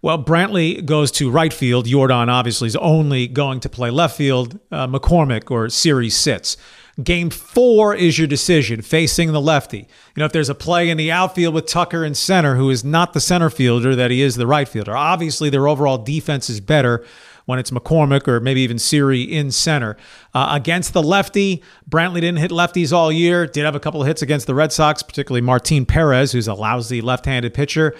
Well, 0.00 0.22
Brantley 0.22 0.84
goes 0.84 1.10
to 1.12 1.30
right 1.30 1.52
field. 1.52 1.86
Yordan 1.86 2.28
obviously 2.28 2.68
is 2.68 2.76
only 2.76 3.26
going 3.26 3.58
to 3.60 3.68
play 3.68 3.90
left 3.90 4.16
field. 4.16 4.58
Uh, 4.70 4.86
McCormick 4.86 5.50
or 5.50 5.68
Siri 5.68 6.08
sits. 6.08 6.56
Game 7.02 7.30
four 7.30 7.94
is 7.94 8.18
your 8.18 8.26
decision, 8.26 8.82
facing 8.82 9.32
the 9.32 9.40
lefty. 9.40 9.78
You 9.78 9.86
know, 10.20 10.24
if 10.24 10.32
there's 10.32 10.48
a 10.48 10.54
play 10.54 10.88
in 10.88 10.96
the 10.96 11.12
outfield 11.12 11.54
with 11.54 11.66
Tucker 11.66 12.04
in 12.04 12.14
center, 12.14 12.56
who 12.56 12.70
is 12.70 12.84
not 12.84 13.12
the 13.12 13.20
center 13.20 13.50
fielder, 13.50 13.94
that 13.94 14.10
he 14.10 14.20
is 14.20 14.34
the 14.34 14.48
right 14.48 14.68
fielder. 14.68 14.96
Obviously, 14.96 15.48
their 15.48 15.68
overall 15.68 15.98
defense 15.98 16.50
is 16.50 16.60
better 16.60 17.04
when 17.46 17.58
it's 17.58 17.70
McCormick 17.70 18.28
or 18.28 18.40
maybe 18.40 18.60
even 18.60 18.78
Siri 18.78 19.22
in 19.22 19.50
center. 19.50 19.96
Uh, 20.34 20.48
against 20.52 20.92
the 20.92 21.02
lefty, 21.02 21.62
Brantley 21.88 22.20
didn't 22.20 22.38
hit 22.38 22.50
lefties 22.50 22.92
all 22.92 23.10
year, 23.10 23.46
did 23.46 23.64
have 23.64 23.74
a 23.74 23.80
couple 23.80 24.00
of 24.00 24.06
hits 24.06 24.20
against 24.20 24.46
the 24.46 24.54
Red 24.54 24.72
Sox, 24.72 25.02
particularly 25.02 25.40
Martin 25.40 25.86
Perez, 25.86 26.32
who's 26.32 26.48
a 26.48 26.54
lousy 26.54 27.00
left 27.00 27.26
handed 27.26 27.54
pitcher. 27.54 27.96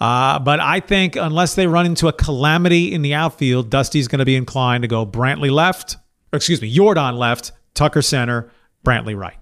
Uh, 0.00 0.38
but 0.38 0.60
I 0.60 0.80
think 0.80 1.16
unless 1.16 1.54
they 1.54 1.66
run 1.66 1.86
into 1.86 2.08
a 2.08 2.12
calamity 2.12 2.92
in 2.92 3.02
the 3.02 3.14
outfield, 3.14 3.70
Dusty's 3.70 4.08
going 4.08 4.18
to 4.18 4.24
be 4.24 4.36
inclined 4.36 4.82
to 4.82 4.88
go 4.88 5.06
Brantley 5.06 5.50
left, 5.50 5.96
excuse 6.32 6.60
me, 6.60 6.74
Yordan 6.74 7.16
left, 7.16 7.52
Tucker 7.74 8.02
center, 8.02 8.50
Brantley 8.84 9.16
right. 9.16 9.36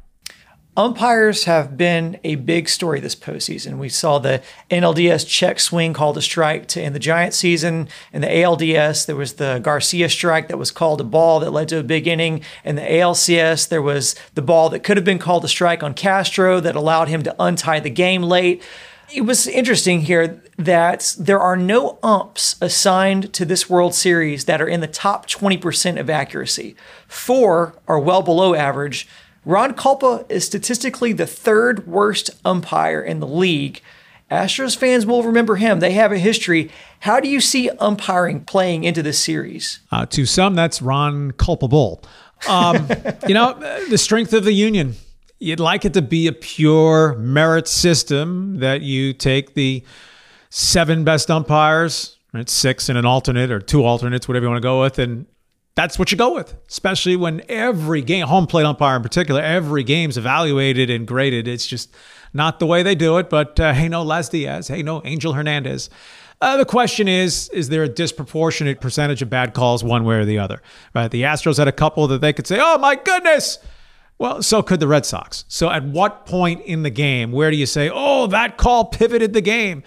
Umpires 0.77 1.45
have 1.45 1.77
been 1.77 2.19
a 2.25 2.35
big 2.35 2.69
story 2.69 2.99
this 2.99 3.15
postseason. 3.15 3.79
We 3.79 3.89
saw 3.89 4.19
the 4.19 4.43
NLDS 4.73 5.25
check 5.25 5.61
swing 5.61 5.93
called 5.93 6.19
a 6.19 6.23
strike 6.23 6.67
to 6.69 6.83
end 6.83 6.97
the 6.97 7.01
Giant 7.01 7.33
season. 7.33 7.89
In 8.13 8.23
the 8.23 8.27
ALDS, 8.27 9.07
there 9.07 9.15
was 9.15 9.35
the 9.35 9.61
Garcia 9.63 10.09
strike 10.09 10.49
that 10.49 10.59
was 10.59 10.73
called 10.73 11.01
a 11.01 11.05
ball 11.05 11.39
that 11.41 11.53
led 11.53 11.69
to 11.69 11.79
a 11.79 11.85
big 11.85 12.09
inning. 12.09 12.43
In 12.65 12.75
the 12.75 12.83
ALCS, 12.83 13.69
there 13.69 13.83
was 13.83 14.17
the 14.35 14.43
ball 14.43 14.69
that 14.71 14.81
could 14.81 14.97
have 14.97 15.05
been 15.05 15.21
called 15.21 15.45
a 15.45 15.49
strike 15.49 15.85
on 15.85 15.95
Castro 15.95 16.59
that 16.59 16.75
allowed 16.75 17.07
him 17.07 17.23
to 17.23 17.37
untie 17.39 17.79
the 17.79 17.89
game 17.89 18.25
late. 18.25 18.61
It 19.13 19.23
was 19.23 19.47
interesting 19.47 20.03
here 20.03 20.43
that 20.57 21.15
there 21.19 21.41
are 21.41 21.57
no 21.57 21.99
umps 22.03 22.57
assigned 22.61 23.33
to 23.35 23.45
this 23.45 23.69
World 23.69 23.95
Series 23.95 24.45
that 24.47 24.61
are 24.61 24.69
in 24.69 24.81
the 24.81 24.87
top 24.87 25.27
20% 25.27 26.01
of 26.01 26.09
accuracy. 26.09 26.77
Four 27.07 27.75
are 27.87 27.99
well 27.99 28.23
below 28.23 28.55
average. 28.55 29.07
Ron 29.45 29.75
Kulpa 29.75 30.31
is 30.31 30.47
statistically 30.47 31.13
the 31.13 31.27
third 31.27 31.87
worst 31.87 32.31
umpire 32.45 33.03
in 33.03 33.21
the 33.21 33.27
league. 33.27 33.83
Astros 34.31 34.77
fans 34.77 35.05
will 35.05 35.23
remember 35.23 35.57
him. 35.57 35.81
They 35.81 35.93
have 35.93 36.11
a 36.11 36.19
history. 36.19 36.71
How 37.01 37.21
do 37.21 37.29
you 37.29 37.41
see 37.41 37.69
umpiring 37.79 38.45
playing 38.45 38.85
into 38.85 39.03
this 39.03 39.19
series? 39.19 39.81
Uh, 39.93 40.07
to 40.07 40.25
some, 40.25 40.55
that's 40.55 40.81
Ron 40.81 41.33
culpable. 41.33 42.03
Um, 42.49 42.89
you 43.29 43.35
know, 43.35 43.53
the 43.91 43.99
strength 43.99 44.33
of 44.33 44.45
the 44.45 44.53
union. 44.53 44.95
You'd 45.45 45.61
like 45.61 45.85
it 45.85 45.93
to 45.95 46.03
be 46.03 46.27
a 46.27 46.33
pure 46.33 47.17
merit 47.19 47.69
system 47.69 48.59
that 48.61 48.81
you 48.81 49.13
take 49.13 49.55
the 49.55 49.85
seven 50.49 51.05
best 51.05 51.31
umpires, 51.31 52.17
right, 52.33 52.49
six 52.49 52.89
and 52.89 52.97
an 52.97 53.05
alternate 53.05 53.51
or 53.51 53.61
two 53.61 53.85
alternates, 53.85 54.27
whatever 54.27 54.47
you 54.47 54.51
want 54.51 54.63
to 54.63 54.67
go 54.67 54.81
with, 54.81 54.99
and 54.99 55.27
that's 55.75 55.99
what 55.99 56.13
you 56.13 56.17
go 56.17 56.35
with, 56.35 56.55
especially 56.69 57.17
when 57.17 57.43
every 57.49 58.01
game, 58.01 58.27
home 58.27 58.47
plate 58.47 58.65
umpire 58.65 58.97
in 58.97 59.03
particular, 59.03 59.43
every 59.43 59.83
game's 59.83 60.17
evaluated 60.17 60.89
and 60.89 61.07
graded. 61.07 61.49
It's 61.49 61.67
just 61.67 61.95
not 62.33 62.59
the 62.59 62.67
way 62.67 62.83
they 62.83 62.95
do 62.95 63.19
it. 63.19 63.29
But 63.29 63.59
uh, 63.59 63.73
hey, 63.73 63.89
no, 63.89 64.03
Laz 64.03 64.29
Diaz. 64.29 64.69
Hey, 64.69 64.83
no, 64.83 65.03
Angel 65.05 65.33
Hernandez. 65.33 65.91
Uh, 66.41 66.57
the 66.57 66.65
question 66.65 67.09
is, 67.09 67.49
is 67.51 67.69
there 67.69 67.83
a 67.83 67.89
disproportionate 67.89 68.81
percentage 68.81 69.23
of 69.23 69.31
bad 69.31 69.55
calls 69.55 69.83
one 69.83 70.05
way 70.05 70.17
or 70.17 70.25
the 70.25 70.39
other? 70.39 70.63
Right? 70.95 71.11
The 71.11 71.23
Astros 71.23 71.59
had 71.59 71.69
a 71.69 71.73
couple 71.73 72.07
that 72.09 72.21
they 72.21 72.33
could 72.33 72.47
say, 72.47 72.59
oh 72.61 72.79
my 72.79 72.97
goodness. 72.97 73.59
Well, 74.19 74.43
so 74.43 74.63
could 74.63 74.81
the 74.81 74.89
Red 74.89 75.05
Sox. 75.05 75.45
So 75.49 75.71
at 75.71 75.85
what 75.85 76.27
point 76.27 76.63
in 76.63 76.83
the 76.83 76.91
game, 76.91 77.33
where 77.33 77.51
do 77.51 77.57
you 77.57 77.67
say, 77.67 77.91
oh, 77.93 78.27
that 78.29 78.57
call 78.57 78.87
pivoted 78.87 79.33
the 79.33 79.41
game? 79.41 79.83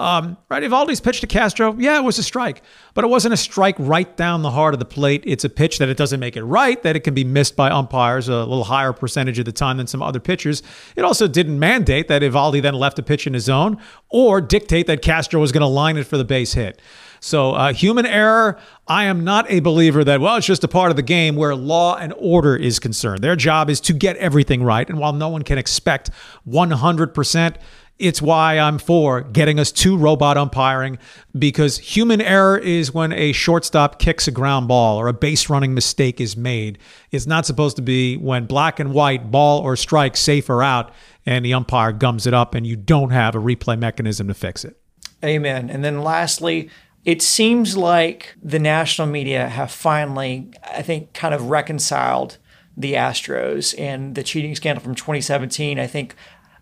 Um, 0.00 0.38
right, 0.48 0.62
Eovaldi's 0.62 1.00
pitch 1.00 1.20
to 1.20 1.26
Castro, 1.26 1.76
yeah, 1.78 1.98
it 1.98 2.04
was 2.04 2.18
a 2.18 2.22
strike, 2.22 2.62
but 2.94 3.04
it 3.04 3.08
wasn't 3.08 3.34
a 3.34 3.36
strike 3.36 3.74
right 3.78 4.16
down 4.16 4.40
the 4.40 4.50
heart 4.50 4.72
of 4.72 4.80
the 4.80 4.86
plate. 4.86 5.22
It's 5.26 5.44
a 5.44 5.50
pitch 5.50 5.76
that 5.76 5.90
it 5.90 5.98
doesn't 5.98 6.20
make 6.20 6.38
it 6.38 6.44
right, 6.44 6.82
that 6.82 6.96
it 6.96 7.00
can 7.00 7.12
be 7.12 7.22
missed 7.22 7.54
by 7.54 7.68
umpires 7.68 8.26
a 8.26 8.38
little 8.38 8.64
higher 8.64 8.94
percentage 8.94 9.38
of 9.38 9.44
the 9.44 9.52
time 9.52 9.76
than 9.76 9.86
some 9.86 10.02
other 10.02 10.18
pitchers. 10.18 10.62
It 10.96 11.04
also 11.04 11.28
didn't 11.28 11.58
mandate 11.58 12.08
that 12.08 12.22
Eovaldi 12.22 12.62
then 12.62 12.74
left 12.74 12.98
a 12.98 13.02
pitch 13.02 13.26
in 13.26 13.34
his 13.34 13.44
zone 13.44 13.76
or 14.08 14.40
dictate 14.40 14.86
that 14.86 15.02
Castro 15.02 15.38
was 15.38 15.52
going 15.52 15.60
to 15.60 15.66
line 15.66 15.98
it 15.98 16.06
for 16.06 16.16
the 16.16 16.24
base 16.24 16.54
hit. 16.54 16.80
So, 17.20 17.52
uh, 17.52 17.72
human 17.74 18.06
error, 18.06 18.58
I 18.88 19.04
am 19.04 19.24
not 19.24 19.50
a 19.50 19.60
believer 19.60 20.02
that, 20.04 20.20
well, 20.20 20.36
it's 20.36 20.46
just 20.46 20.64
a 20.64 20.68
part 20.68 20.90
of 20.90 20.96
the 20.96 21.02
game 21.02 21.36
where 21.36 21.54
law 21.54 21.96
and 21.96 22.14
order 22.16 22.56
is 22.56 22.78
concerned. 22.78 23.22
Their 23.22 23.36
job 23.36 23.68
is 23.68 23.80
to 23.82 23.92
get 23.92 24.16
everything 24.16 24.62
right. 24.62 24.88
And 24.88 24.98
while 24.98 25.12
no 25.12 25.28
one 25.28 25.42
can 25.42 25.58
expect 25.58 26.10
100%, 26.48 27.56
it's 28.00 28.22
why 28.22 28.58
I'm 28.58 28.78
for 28.78 29.20
getting 29.20 29.60
us 29.60 29.70
to 29.72 29.94
robot 29.94 30.38
umpiring 30.38 30.98
because 31.38 31.76
human 31.76 32.22
error 32.22 32.56
is 32.56 32.94
when 32.94 33.12
a 33.12 33.32
shortstop 33.32 33.98
kicks 33.98 34.26
a 34.26 34.30
ground 34.30 34.68
ball 34.68 34.96
or 34.96 35.06
a 35.06 35.12
base 35.12 35.50
running 35.50 35.74
mistake 35.74 36.18
is 36.18 36.34
made. 36.34 36.78
It's 37.10 37.26
not 37.26 37.44
supposed 37.44 37.76
to 37.76 37.82
be 37.82 38.16
when 38.16 38.46
black 38.46 38.80
and 38.80 38.94
white, 38.94 39.30
ball 39.30 39.60
or 39.60 39.76
strike, 39.76 40.16
safe 40.16 40.48
or 40.48 40.62
out, 40.62 40.94
and 41.26 41.44
the 41.44 41.52
umpire 41.52 41.92
gums 41.92 42.26
it 42.26 42.32
up 42.32 42.54
and 42.54 42.66
you 42.66 42.74
don't 42.74 43.10
have 43.10 43.34
a 43.34 43.38
replay 43.38 43.78
mechanism 43.78 44.28
to 44.28 44.34
fix 44.34 44.64
it. 44.64 44.80
Amen. 45.22 45.68
And 45.68 45.84
then 45.84 46.02
lastly, 46.02 46.70
it 47.04 47.22
seems 47.22 47.76
like 47.76 48.34
the 48.42 48.58
national 48.58 49.08
media 49.08 49.48
have 49.48 49.70
finally, 49.70 50.50
I 50.62 50.82
think, 50.82 51.12
kind 51.14 51.34
of 51.34 51.48
reconciled 51.48 52.38
the 52.76 52.94
Astros 52.94 53.74
and 53.78 54.14
the 54.14 54.22
cheating 54.22 54.54
scandal 54.54 54.82
from 54.82 54.94
2017. 54.94 55.78
I 55.78 55.86
think 55.86 56.14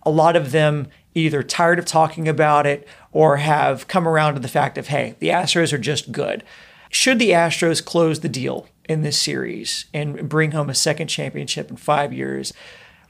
a 0.04 0.10
lot 0.10 0.36
of 0.36 0.52
them 0.52 0.88
either 1.14 1.42
tired 1.42 1.78
of 1.78 1.84
talking 1.84 2.28
about 2.28 2.66
it 2.66 2.86
or 3.12 3.38
have 3.38 3.88
come 3.88 4.06
around 4.06 4.34
to 4.34 4.40
the 4.40 4.48
fact 4.48 4.78
of, 4.78 4.88
hey, 4.88 5.16
the 5.18 5.28
Astros 5.28 5.72
are 5.72 5.78
just 5.78 6.12
good. 6.12 6.44
Should 6.90 7.18
the 7.18 7.30
Astros 7.30 7.84
close 7.84 8.20
the 8.20 8.28
deal 8.28 8.68
in 8.88 9.02
this 9.02 9.20
series 9.20 9.86
and 9.92 10.28
bring 10.28 10.52
home 10.52 10.70
a 10.70 10.74
second 10.74 11.08
championship 11.08 11.70
in 11.70 11.76
five 11.76 12.12
years, 12.12 12.52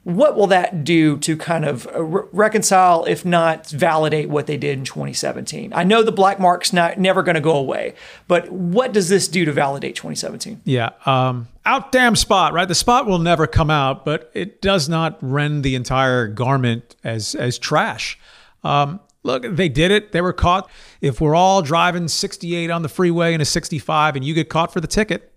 what 0.08 0.36
will 0.36 0.46
that 0.46 0.84
do 0.84 1.18
to 1.18 1.36
kind 1.36 1.66
of 1.66 1.86
uh, 1.88 2.02
re- 2.02 2.22
reconcile, 2.32 3.04
if 3.04 3.26
not 3.26 3.66
validate, 3.66 4.30
what 4.30 4.46
they 4.46 4.56
did 4.56 4.78
in 4.78 4.84
2017? 4.86 5.70
I 5.74 5.84
know 5.84 6.02
the 6.02 6.10
black 6.10 6.40
mark's 6.40 6.72
not 6.72 6.98
never 6.98 7.22
going 7.22 7.34
to 7.34 7.42
go 7.42 7.54
away, 7.54 7.92
but 8.26 8.50
what 8.50 8.94
does 8.94 9.10
this 9.10 9.28
do 9.28 9.44
to 9.44 9.52
validate 9.52 9.96
2017? 9.96 10.62
Yeah, 10.64 10.92
um, 11.04 11.48
out 11.66 11.92
damn 11.92 12.16
spot, 12.16 12.54
right? 12.54 12.66
The 12.66 12.74
spot 12.74 13.04
will 13.04 13.18
never 13.18 13.46
come 13.46 13.68
out, 13.68 14.06
but 14.06 14.30
it 14.32 14.62
does 14.62 14.88
not 14.88 15.18
rend 15.20 15.62
the 15.62 15.74
entire 15.74 16.26
garment 16.26 16.96
as 17.04 17.34
as 17.34 17.58
trash. 17.58 18.18
Um, 18.64 19.00
look, 19.24 19.44
they 19.46 19.68
did 19.68 19.90
it. 19.90 20.12
They 20.12 20.22
were 20.22 20.32
caught. 20.32 20.70
If 21.02 21.20
we're 21.20 21.34
all 21.34 21.60
driving 21.60 22.08
68 22.08 22.70
on 22.70 22.80
the 22.80 22.88
freeway 22.88 23.34
in 23.34 23.42
a 23.42 23.44
65 23.44 24.16
and 24.16 24.24
you 24.24 24.32
get 24.32 24.48
caught 24.48 24.72
for 24.72 24.80
the 24.80 24.86
ticket, 24.86 25.34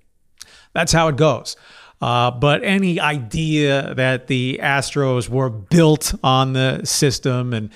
that's 0.71 0.93
how 0.93 1.10
it 1.10 1.17
goes. 1.17 1.57
Uh, 2.01 2.31
but 2.31 2.63
any 2.63 2.99
idea 2.99 3.93
that 3.93 4.27
the 4.27 4.59
Astros 4.61 5.29
were 5.29 5.49
built 5.49 6.15
on 6.23 6.53
the 6.53 6.83
system 6.83 7.53
and 7.53 7.69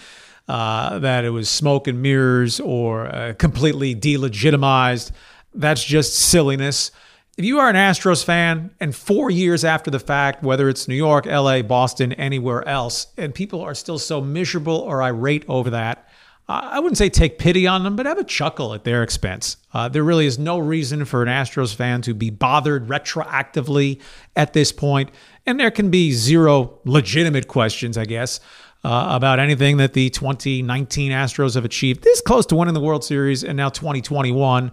uh, 0.47 0.99
that 0.99 1.25
it 1.25 1.29
was 1.29 1.49
smoke 1.49 1.87
and 1.87 2.01
mirrors 2.01 2.59
or 2.59 3.05
uh, 3.07 3.33
completely 3.37 3.95
delegitimized, 3.95 5.11
that's 5.53 5.83
just 5.83 6.15
silliness. 6.15 6.91
If 7.37 7.45
you 7.45 7.59
are 7.59 7.69
an 7.69 7.75
Astros 7.75 8.23
fan 8.23 8.71
and 8.79 8.95
four 8.95 9.29
years 9.29 9.65
after 9.65 9.91
the 9.91 9.99
fact, 9.99 10.41
whether 10.41 10.69
it's 10.69 10.87
New 10.87 10.95
York, 10.95 11.25
LA, 11.25 11.61
Boston, 11.61 12.13
anywhere 12.13 12.65
else, 12.67 13.07
and 13.17 13.33
people 13.33 13.61
are 13.61 13.75
still 13.75 13.99
so 13.99 14.21
miserable 14.21 14.77
or 14.77 15.03
irate 15.03 15.43
over 15.47 15.69
that, 15.71 16.07
I 16.47 16.79
wouldn't 16.79 16.97
say 16.97 17.09
take 17.09 17.39
pity 17.39 17.65
on 17.65 17.83
them, 17.83 17.95
but 17.95 18.05
have 18.05 18.19
a 18.19 18.23
chuckle 18.23 18.75
at 18.75 18.83
their 18.83 19.01
expense. 19.01 19.57
Uh, 19.73 19.89
there 19.89 20.03
really 20.03 20.27
is 20.27 20.37
no 20.37 20.59
reason 20.59 21.03
for 21.05 21.23
an 21.23 21.27
Astros 21.27 21.73
fan 21.73 22.03
to 22.03 22.13
be 22.13 22.29
bothered 22.29 22.87
retroactively 22.87 23.99
at 24.35 24.53
this 24.53 24.71
point, 24.71 25.09
and 25.47 25.59
there 25.59 25.71
can 25.71 25.89
be 25.89 26.11
zero 26.11 26.79
legitimate 26.85 27.47
questions, 27.47 27.97
I 27.97 28.05
guess, 28.05 28.39
uh, 28.83 29.07
about 29.09 29.39
anything 29.39 29.77
that 29.77 29.93
the 29.93 30.11
2019 30.11 31.11
Astros 31.11 31.55
have 31.55 31.65
achieved. 31.65 32.03
This 32.03 32.21
close 32.21 32.45
to 32.47 32.55
winning 32.55 32.75
the 32.75 32.79
World 32.79 33.03
Series, 33.03 33.43
and 33.43 33.57
now 33.57 33.69
2021, 33.69 34.71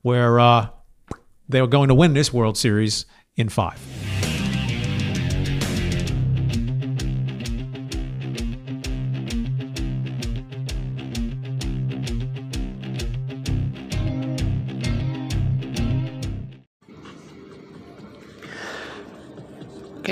where 0.00 0.40
uh, 0.40 0.68
they 1.48 1.60
were 1.60 1.68
going 1.68 1.88
to 1.88 1.94
win 1.94 2.14
this 2.14 2.32
World 2.32 2.58
Series 2.58 3.06
in 3.36 3.48
five. 3.48 3.78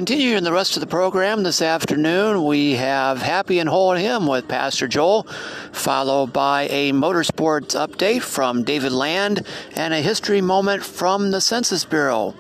Continuing 0.01 0.45
the 0.45 0.51
rest 0.51 0.79
of 0.79 0.81
the 0.81 0.87
program 0.87 1.43
this 1.43 1.61
afternoon, 1.61 2.47
we 2.47 2.73
have 2.73 3.21
Happy 3.21 3.59
and 3.59 3.69
Hold 3.69 3.99
Him 3.99 4.27
with 4.27 4.49
Pastor 4.49 4.89
Joel, 4.89 5.25
followed 5.73 6.33
by 6.33 6.69
a 6.71 6.93
motorsports 6.93 7.77
update 7.77 8.23
from 8.23 8.65
David 8.65 8.93
Land 8.93 9.47
and 9.77 9.93
a 9.93 10.01
history 10.01 10.41
moment 10.41 10.83
from 10.83 11.33
the 11.33 11.41
Census 11.43 11.85
Bureau. 11.85 12.35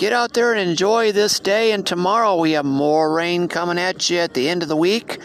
Get 0.00 0.14
out 0.14 0.32
there 0.32 0.54
and 0.54 0.70
enjoy 0.70 1.12
this 1.12 1.38
day, 1.38 1.72
and 1.72 1.86
tomorrow 1.86 2.36
we 2.36 2.52
have 2.52 2.64
more 2.64 3.12
rain 3.12 3.48
coming 3.48 3.76
at 3.76 4.08
you 4.08 4.16
at 4.16 4.32
the 4.32 4.48
end 4.48 4.62
of 4.62 4.70
the 4.70 4.74
week, 4.74 5.18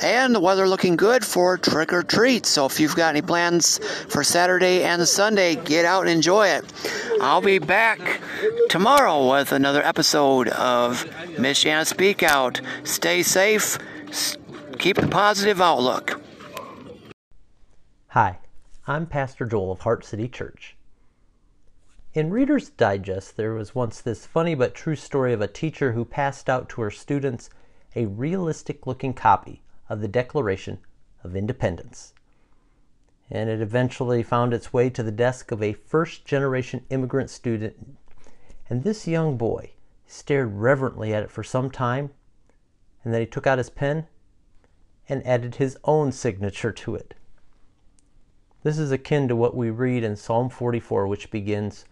and 0.00 0.32
the 0.32 0.38
weather 0.38 0.68
looking 0.68 0.94
good 0.94 1.24
for 1.24 1.58
trick 1.58 1.92
or 1.92 2.04
treat. 2.04 2.46
So 2.46 2.64
if 2.64 2.78
you've 2.78 2.94
got 2.94 3.16
any 3.16 3.22
plans 3.22 3.78
for 4.08 4.22
Saturday 4.22 4.84
and 4.84 5.08
Sunday, 5.08 5.56
get 5.56 5.84
out 5.84 6.02
and 6.02 6.10
enjoy 6.10 6.46
it. 6.46 6.64
I'll 7.20 7.40
be 7.40 7.58
back 7.58 8.20
tomorrow 8.68 9.32
with 9.32 9.50
another 9.50 9.82
episode 9.82 10.46
of 10.50 11.04
Michiana 11.30 11.84
Speak 11.84 12.22
Out. 12.22 12.60
Stay 12.84 13.24
safe, 13.24 13.78
keep 14.78 14.98
a 14.98 15.08
positive 15.08 15.60
outlook. 15.60 16.22
Hi, 18.10 18.38
I'm 18.86 19.06
Pastor 19.06 19.44
Joel 19.44 19.72
of 19.72 19.80
Heart 19.80 20.04
City 20.04 20.28
Church. 20.28 20.76
In 22.12 22.30
Reader's 22.30 22.70
Digest, 22.70 23.36
there 23.36 23.54
was 23.54 23.72
once 23.72 24.00
this 24.00 24.26
funny 24.26 24.56
but 24.56 24.74
true 24.74 24.96
story 24.96 25.32
of 25.32 25.40
a 25.40 25.46
teacher 25.46 25.92
who 25.92 26.04
passed 26.04 26.50
out 26.50 26.68
to 26.70 26.80
her 26.80 26.90
students 26.90 27.50
a 27.94 28.06
realistic 28.06 28.84
looking 28.84 29.14
copy 29.14 29.62
of 29.88 30.00
the 30.00 30.08
Declaration 30.08 30.78
of 31.22 31.36
Independence. 31.36 32.12
And 33.30 33.48
it 33.48 33.60
eventually 33.60 34.24
found 34.24 34.52
its 34.52 34.72
way 34.72 34.90
to 34.90 35.04
the 35.04 35.12
desk 35.12 35.52
of 35.52 35.62
a 35.62 35.72
first 35.72 36.24
generation 36.24 36.84
immigrant 36.90 37.30
student. 37.30 37.96
And 38.68 38.82
this 38.82 39.06
young 39.06 39.36
boy 39.36 39.74
stared 40.08 40.56
reverently 40.56 41.14
at 41.14 41.22
it 41.22 41.30
for 41.30 41.44
some 41.44 41.70
time, 41.70 42.10
and 43.04 43.14
then 43.14 43.20
he 43.20 43.26
took 43.26 43.46
out 43.46 43.58
his 43.58 43.70
pen 43.70 44.08
and 45.08 45.24
added 45.24 45.54
his 45.54 45.78
own 45.84 46.10
signature 46.10 46.72
to 46.72 46.96
it. 46.96 47.14
This 48.64 48.78
is 48.78 48.90
akin 48.90 49.28
to 49.28 49.36
what 49.36 49.56
we 49.56 49.70
read 49.70 50.02
in 50.02 50.16
Psalm 50.16 50.50
44, 50.50 51.06
which 51.06 51.30
begins, 51.30 51.84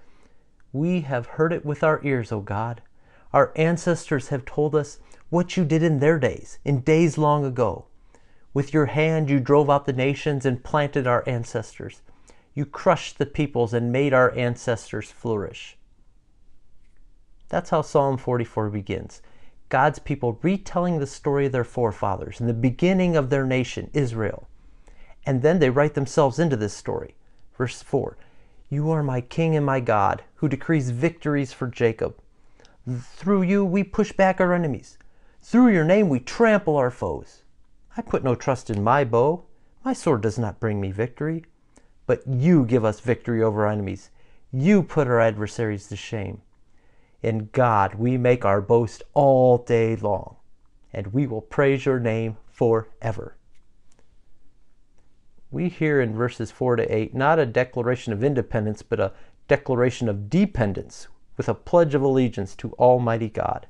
we 0.73 1.01
have 1.03 1.27
heard 1.27 1.53
it 1.53 1.65
with 1.65 1.83
our 1.83 2.01
ears, 2.05 2.31
O 2.31 2.41
God. 2.41 2.83
Our 3.33 3.53
ancestors 3.57 4.29
have 4.29 4.45
told 4.45 4.75
us 4.75 4.99
what 5.31 5.57
you 5.57 5.65
did 5.65 5.83
in 5.83 5.99
their 5.99 6.19
days, 6.19 6.59
in 6.65 6.81
days 6.81 7.19
long 7.19 7.45
ago. 7.45 7.87
With 8.55 8.73
your 8.73 8.87
hand 8.87 9.29
you 9.31 9.41
drove 9.41 9.71
out 9.71 9.87
the 9.87 9.93
nations 9.93 10.47
and 10.47 10.65
planted 10.65 11.07
our 11.07 11.23
ancestors. 11.27 12.03
You 12.55 12.67
crushed 12.67 13.19
the 13.19 13.27
peoples 13.27 13.73
and 13.73 13.93
made 13.93 14.13
our 14.13 14.35
ancestors 14.35 15.11
flourish. 15.11 15.77
That's 17.49 17.71
how 17.71 17.83
Psalm 17.83 18.17
44 18.17 18.71
begins. 18.71 19.23
God's 19.69 19.99
people 19.99 20.39
retelling 20.43 20.99
the 20.99 21.07
story 21.07 21.47
of 21.47 21.53
their 21.53 21.65
forefathers 21.65 22.41
and 22.41 22.49
the 22.49 22.55
beginning 22.55 23.17
of 23.17 23.31
their 23.31 23.45
nation, 23.45 23.91
Israel. 23.93 24.49
And 25.27 25.43
then 25.43 25.59
they 25.59 25.71
write 25.71 25.95
themselves 25.95 26.39
into 26.39 26.57
this 26.57 26.75
story. 26.75 27.15
Verse 27.57 27.83
4 27.83 28.17
you 28.71 28.91
are 28.91 29.03
my 29.03 29.23
King 29.23 29.57
and 29.57 29.65
my 29.65 29.81
God, 29.81 30.23
who 30.35 30.49
decrees 30.49 30.91
victories 30.91 31.55
for 31.55 31.69
Jacob. 31.69 32.19
Through 32.87 33.43
you 33.43 33.65
we 33.65 33.83
push 33.83 34.13
back 34.13 34.43
our 34.43 34.53
enemies. 34.53 34.99
Through 35.41 35.69
your 35.69 35.87
name 35.87 36.11
we 36.11 36.21
trample 36.21 36.77
our 36.77 36.91
foes. 36.91 37.45
I 37.97 38.03
put 38.03 38.23
no 38.23 38.35
trust 38.35 38.69
in 38.69 38.85
my 38.85 39.05
bow. 39.05 39.45
My 39.85 39.95
sword 39.95 40.21
does 40.21 40.39
not 40.39 40.61
bring 40.61 40.83
me 40.83 40.91
victory. 40.91 41.47
But 42.07 42.27
you 42.27 42.67
give 42.67 42.85
us 42.85 43.01
victory 43.01 43.43
over 43.43 43.65
our 43.65 43.73
enemies. 43.73 44.11
You 44.53 44.83
put 44.83 45.07
our 45.07 45.21
adversaries 45.21 45.89
to 45.89 45.97
shame. 45.97 46.43
In 47.23 47.49
God 47.53 47.95
we 47.95 48.19
make 48.19 48.45
our 48.45 48.61
boast 48.61 49.03
all 49.15 49.57
day 49.57 49.97
long, 49.97 50.37
and 50.93 51.09
we 51.09 51.27
will 51.27 51.41
praise 51.41 51.87
your 51.87 52.01
name 52.01 52.37
forever 52.51 53.38
we 55.51 55.69
hear 55.69 56.01
in 56.01 56.15
verses 56.15 56.51
4 56.51 56.77
to 56.77 56.95
8 56.95 57.15
not 57.15 57.39
a 57.39 57.47
declaration 57.47 58.13
of 58.13 58.23
independence, 58.23 58.83
but 58.83 59.01
a 59.01 59.13
declaration 59.47 60.09
of 60.09 60.29
dependence 60.29 61.09
with 61.37 61.49
a 61.49 61.55
pledge 61.55 61.95
of 61.95 62.03
allegiance 62.03 62.55
to 62.57 62.73
Almighty 62.73 63.29
God. 63.29 63.67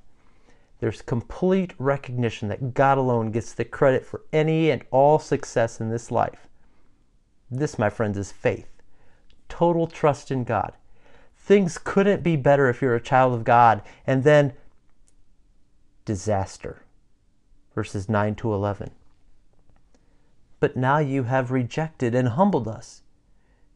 There's 0.80 1.02
complete 1.02 1.74
recognition 1.78 2.48
that 2.48 2.74
God 2.74 2.98
alone 2.98 3.30
gets 3.30 3.52
the 3.52 3.64
credit 3.64 4.04
for 4.04 4.22
any 4.32 4.70
and 4.70 4.84
all 4.90 5.18
success 5.18 5.80
in 5.80 5.90
this 5.90 6.10
life. 6.10 6.48
This, 7.50 7.78
my 7.78 7.90
friends, 7.90 8.18
is 8.18 8.30
faith. 8.30 8.68
Total 9.48 9.86
trust 9.86 10.30
in 10.30 10.44
God. 10.44 10.72
Things 11.36 11.78
couldn't 11.78 12.22
be 12.22 12.36
better 12.36 12.68
if 12.68 12.82
you're 12.82 12.94
a 12.94 13.00
child 13.00 13.34
of 13.34 13.44
God. 13.44 13.82
And 14.06 14.22
then 14.22 14.52
disaster. 16.04 16.82
Verses 17.74 18.08
9 18.08 18.34
to 18.36 18.52
11. 18.52 18.90
But 20.60 20.76
now 20.76 20.98
you 20.98 21.24
have 21.24 21.50
rejected 21.50 22.14
and 22.14 22.30
humbled 22.30 22.66
us. 22.66 23.02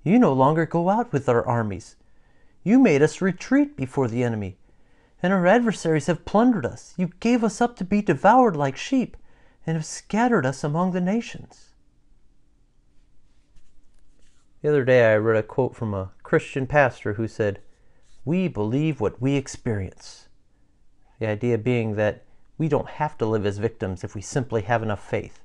You 0.03 0.18
no 0.18 0.33
longer 0.33 0.66
go 0.66 0.88
out 0.88 1.12
with 1.12 1.29
our 1.29 1.47
armies. 1.47 1.97
You 2.64 2.79
made 2.79 3.03
us 3.03 3.21
retreat 3.21 3.77
before 3.77 4.09
the 4.09 4.23
enemy, 4.23 4.57
and 5.23 5.33
our 5.33 5.47
adversaries 5.47 6.07
have 6.07 6.25
plundered 6.25 6.66
us. 6.66 6.95
You 6.97 7.11
gave 7.21 7.45
us 7.45 7.61
up 7.61 7.77
to 7.77 7.85
be 7.85 8.03
devoured 8.03 8.57
like 8.57 8.77
sheep, 8.77 9.16
and 9.66 9.77
have 9.77 9.87
scattered 9.87 10.45
us 10.45 10.64
among 10.64 10.92
the 10.92 11.01
nations. 11.01 11.71
The 14.61 14.68
other 14.68 14.85
day 14.85 15.12
I 15.12 15.16
read 15.16 15.37
a 15.37 15.42
quote 15.42 15.75
from 15.75 15.95
a 15.95 16.12
Christian 16.23 16.66
pastor 16.66 17.14
who 17.14 17.27
said, 17.27 17.61
We 18.25 18.49
believe 18.49 19.01
what 19.01 19.21
we 19.21 19.35
experience. 19.35 20.29
The 21.18 21.27
idea 21.27 21.59
being 21.59 21.95
that 21.97 22.25
we 22.59 22.68
don't 22.68 22.88
have 22.88 23.18
to 23.18 23.27
live 23.27 23.45
as 23.45 23.59
victims 23.59 24.05
if 24.05 24.14
we 24.14 24.23
simply 24.23 24.62
have 24.62 24.83
enough 24.83 25.05
faith. 25.05 25.40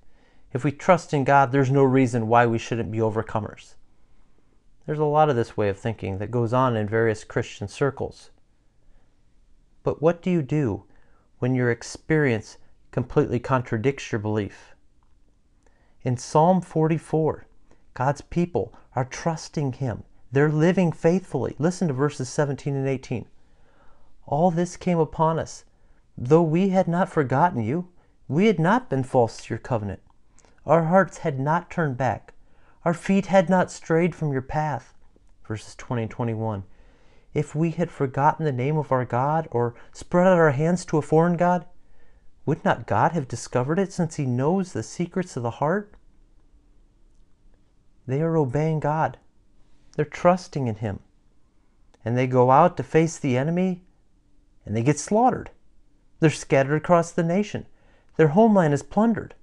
If 0.53 0.63
we 0.63 0.71
trust 0.71 1.13
in 1.13 1.23
God, 1.23 1.51
there's 1.51 1.71
no 1.71 1.83
reason 1.83 2.27
why 2.27 2.45
we 2.45 2.57
shouldn't 2.57 2.91
be 2.91 2.99
overcomers. 2.99 3.75
There's 4.85 4.99
a 4.99 5.05
lot 5.05 5.29
of 5.29 5.35
this 5.35 5.57
way 5.57 5.67
of 5.67 5.77
thinking 5.77 6.17
that 6.19 6.31
goes 6.31 6.53
on 6.53 6.77
in 6.77 6.87
various 6.87 7.25
Christian 7.25 7.67
circles. 7.67 8.29
But 9.83 10.01
what 10.01 10.21
do 10.21 10.31
you 10.31 10.41
do 10.41 10.85
when 11.39 11.53
your 11.53 11.69
experience 11.69 12.57
completely 12.91 13.39
contradicts 13.39 14.11
your 14.11 14.19
belief? 14.19 14.75
In 16.03 16.15
Psalm 16.15 16.61
44, 16.61 17.45
God's 17.93 18.21
people 18.21 18.73
are 18.95 19.03
trusting 19.03 19.73
Him. 19.73 20.03
They're 20.31 20.51
living 20.51 20.93
faithfully. 20.93 21.55
Listen 21.59 21.89
to 21.89 21.93
verses 21.93 22.29
17 22.29 22.75
and 22.75 22.87
18. 22.87 23.25
All 24.25 24.51
this 24.51 24.77
came 24.77 24.99
upon 24.99 25.39
us, 25.39 25.65
though 26.17 26.43
we 26.43 26.69
had 26.69 26.87
not 26.87 27.09
forgotten 27.09 27.61
you, 27.61 27.89
we 28.27 28.47
had 28.47 28.59
not 28.59 28.89
been 28.89 29.03
false 29.03 29.43
to 29.43 29.53
your 29.53 29.59
covenant. 29.59 30.01
Our 30.67 30.83
hearts 30.83 31.19
had 31.19 31.39
not 31.39 31.71
turned 31.71 31.95
back. 31.95 32.33
Our 32.83 32.93
feet 32.93 33.27
had 33.27 33.49
not 33.49 33.71
strayed 33.71 34.13
from 34.13 34.33
your 34.33 34.41
path. 34.41 34.93
Verses 35.47 35.75
20 35.75 36.03
and 36.03 36.11
21. 36.11 36.65
If 37.33 37.55
we 37.55 37.71
had 37.71 37.89
forgotten 37.89 38.43
the 38.43 38.51
name 38.51 38.75
of 38.77 38.91
our 38.91 39.05
God 39.05 39.47
or 39.51 39.75
spread 39.93 40.27
out 40.27 40.37
our 40.37 40.51
hands 40.51 40.83
to 40.85 40.97
a 40.97 41.01
foreign 41.01 41.37
God, 41.37 41.65
would 42.45 42.65
not 42.65 42.85
God 42.85 43.13
have 43.13 43.29
discovered 43.29 43.79
it 43.79 43.93
since 43.93 44.15
He 44.15 44.25
knows 44.25 44.73
the 44.73 44.83
secrets 44.83 45.37
of 45.37 45.43
the 45.43 45.51
heart? 45.51 45.93
They 48.05 48.21
are 48.21 48.35
obeying 48.35 48.81
God. 48.81 49.17
They're 49.95 50.03
trusting 50.03 50.67
in 50.67 50.75
Him. 50.75 50.99
And 52.03 52.17
they 52.17 52.27
go 52.27 52.51
out 52.51 52.75
to 52.75 52.83
face 52.83 53.17
the 53.17 53.37
enemy 53.37 53.83
and 54.65 54.75
they 54.75 54.83
get 54.83 54.99
slaughtered. 54.99 55.49
They're 56.19 56.29
scattered 56.29 56.75
across 56.75 57.11
the 57.11 57.23
nation. 57.23 57.67
Their 58.17 58.29
homeland 58.29 58.73
is 58.73 58.83
plundered. 58.83 59.33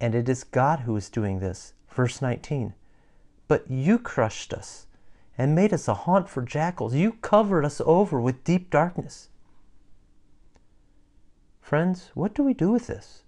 And 0.00 0.14
it 0.14 0.28
is 0.28 0.44
God 0.44 0.80
who 0.80 0.96
is 0.96 1.10
doing 1.10 1.40
this. 1.40 1.74
Verse 1.88 2.22
19. 2.22 2.74
But 3.48 3.70
you 3.70 3.98
crushed 3.98 4.54
us 4.54 4.86
and 5.36 5.54
made 5.54 5.72
us 5.72 5.88
a 5.88 5.94
haunt 5.94 6.28
for 6.28 6.42
jackals. 6.42 6.94
You 6.94 7.12
covered 7.12 7.64
us 7.64 7.80
over 7.84 8.20
with 8.20 8.44
deep 8.44 8.70
darkness. 8.70 9.28
Friends, 11.60 12.10
what 12.14 12.34
do 12.34 12.42
we 12.42 12.54
do 12.54 12.70
with 12.70 12.86
this? 12.86 13.22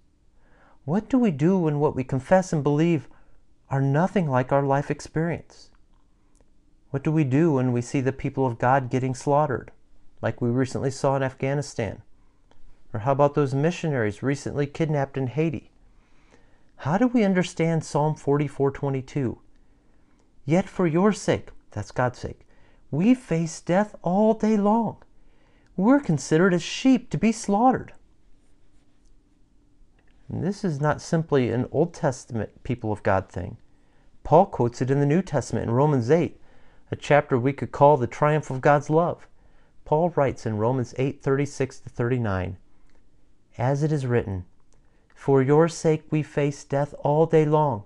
What 0.85 1.09
do 1.09 1.17
we 1.17 1.31
do 1.31 1.57
when 1.57 1.79
what 1.79 1.95
we 1.95 2.03
confess 2.03 2.51
and 2.51 2.63
believe 2.63 3.07
are 3.69 3.81
nothing 3.81 4.29
like 4.29 4.51
our 4.51 4.63
life 4.63 4.91
experience? 4.91 5.69
What 6.89 7.03
do 7.03 7.11
we 7.11 7.23
do 7.23 7.53
when 7.53 7.71
we 7.71 7.81
see 7.81 8.01
the 8.01 8.11
people 8.11 8.45
of 8.45 8.59
God 8.59 8.89
getting 8.89 9.15
slaughtered, 9.15 9.71
like 10.21 10.41
we 10.41 10.49
recently 10.49 10.91
saw 10.91 11.15
in 11.15 11.23
Afghanistan? 11.23 12.01
Or 12.93 12.99
how 13.01 13.13
about 13.13 13.33
those 13.33 13.55
missionaries 13.55 14.21
recently 14.21 14.67
kidnapped 14.67 15.17
in 15.17 15.27
Haiti? 15.27 15.71
How 16.77 16.97
do 16.97 17.07
we 17.07 17.23
understand 17.23 17.83
Psalm 17.83 18.15
44:22? 18.15 19.39
Yet 20.45 20.67
for 20.67 20.85
your 20.85 21.13
sake, 21.13 21.49
that's 21.71 21.91
God's 21.91 22.19
sake, 22.19 22.45
we 22.91 23.13
face 23.13 23.61
death 23.61 23.95
all 24.01 24.33
day 24.33 24.57
long. 24.57 24.97
We're 25.75 25.99
considered 25.99 26.53
as 26.53 26.61
sheep 26.61 27.09
to 27.09 27.17
be 27.17 27.31
slaughtered. 27.31 27.93
And 30.29 30.43
this 30.43 30.63
is 30.63 30.81
not 30.81 31.01
simply 31.01 31.49
an 31.49 31.67
Old 31.71 31.93
Testament 31.93 32.63
people 32.63 32.91
of 32.91 33.03
God 33.03 33.29
thing. 33.29 33.57
Paul 34.23 34.45
quotes 34.45 34.81
it 34.81 34.91
in 34.91 34.99
the 34.99 35.05
New 35.05 35.21
Testament 35.21 35.67
in 35.67 35.73
Romans 35.73 36.09
8, 36.09 36.39
a 36.91 36.95
chapter 36.95 37.37
we 37.37 37.53
could 37.53 37.71
call 37.71 37.97
the 37.97 38.07
triumph 38.07 38.49
of 38.49 38.61
God's 38.61 38.89
love. 38.89 39.27
Paul 39.85 40.11
writes 40.11 40.45
in 40.45 40.57
Romans 40.57 40.93
8:36 40.97 41.79
to 41.81 41.89
39, 41.89 42.57
as 43.57 43.83
it 43.83 43.91
is 43.91 44.05
written, 44.05 44.45
For 45.23 45.41
your 45.41 45.69
sake 45.69 46.03
we 46.11 46.21
face 46.21 46.65
death 46.65 46.93
all 46.99 47.25
day 47.25 47.45
long. 47.45 47.85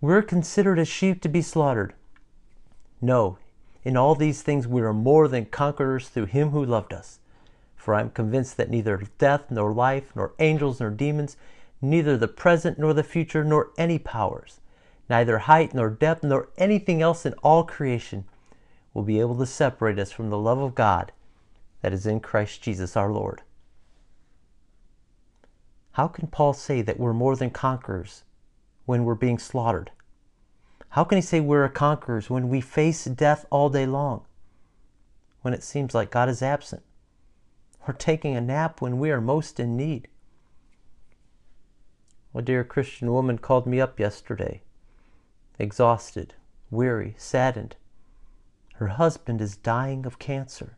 We're 0.00 0.22
considered 0.22 0.80
as 0.80 0.88
sheep 0.88 1.22
to 1.22 1.28
be 1.28 1.40
slaughtered. 1.40 1.94
No, 3.00 3.38
in 3.84 3.96
all 3.96 4.16
these 4.16 4.42
things 4.42 4.66
we 4.66 4.80
are 4.82 4.92
more 4.92 5.28
than 5.28 5.44
conquerors 5.44 6.08
through 6.08 6.24
him 6.24 6.50
who 6.50 6.64
loved 6.64 6.92
us. 6.92 7.20
For 7.76 7.94
I 7.94 8.00
am 8.00 8.10
convinced 8.10 8.56
that 8.56 8.70
neither 8.70 9.04
death, 9.18 9.52
nor 9.52 9.72
life, 9.72 10.10
nor 10.16 10.34
angels, 10.40 10.80
nor 10.80 10.90
demons, 10.90 11.36
neither 11.80 12.16
the 12.16 12.26
present 12.26 12.76
nor 12.76 12.92
the 12.92 13.04
future, 13.04 13.44
nor 13.44 13.70
any 13.78 14.00
powers, 14.00 14.58
neither 15.08 15.38
height 15.38 15.74
nor 15.74 15.90
depth, 15.90 16.24
nor 16.24 16.48
anything 16.58 17.00
else 17.00 17.24
in 17.24 17.34
all 17.34 17.62
creation 17.62 18.24
will 18.92 19.04
be 19.04 19.20
able 19.20 19.38
to 19.38 19.46
separate 19.46 20.00
us 20.00 20.10
from 20.10 20.28
the 20.28 20.38
love 20.38 20.58
of 20.58 20.74
God 20.74 21.12
that 21.82 21.92
is 21.92 22.04
in 22.04 22.18
Christ 22.18 22.62
Jesus 22.62 22.96
our 22.96 23.12
Lord. 23.12 23.42
How 25.94 26.08
can 26.08 26.26
Paul 26.26 26.54
say 26.54 26.82
that 26.82 26.98
we're 26.98 27.12
more 27.12 27.36
than 27.36 27.50
conquerors 27.50 28.24
when 28.84 29.04
we're 29.04 29.14
being 29.14 29.38
slaughtered? 29.38 29.92
How 30.88 31.04
can 31.04 31.18
he 31.18 31.22
say 31.22 31.38
we're 31.38 31.68
conquerors 31.68 32.28
when 32.28 32.48
we 32.48 32.60
face 32.60 33.04
death 33.04 33.46
all 33.48 33.68
day 33.68 33.86
long? 33.86 34.24
When 35.42 35.54
it 35.54 35.62
seems 35.62 35.94
like 35.94 36.10
God 36.10 36.28
is 36.28 36.42
absent? 36.42 36.82
Or 37.86 37.94
taking 37.94 38.34
a 38.34 38.40
nap 38.40 38.80
when 38.80 38.98
we 38.98 39.12
are 39.12 39.20
most 39.20 39.60
in 39.60 39.76
need? 39.76 40.08
A 42.34 42.42
dear 42.42 42.64
Christian 42.64 43.12
woman 43.12 43.38
called 43.38 43.64
me 43.64 43.80
up 43.80 44.00
yesterday, 44.00 44.62
exhausted, 45.60 46.34
weary, 46.72 47.14
saddened. 47.18 47.76
Her 48.74 48.88
husband 48.88 49.40
is 49.40 49.56
dying 49.56 50.06
of 50.06 50.18
cancer. 50.18 50.76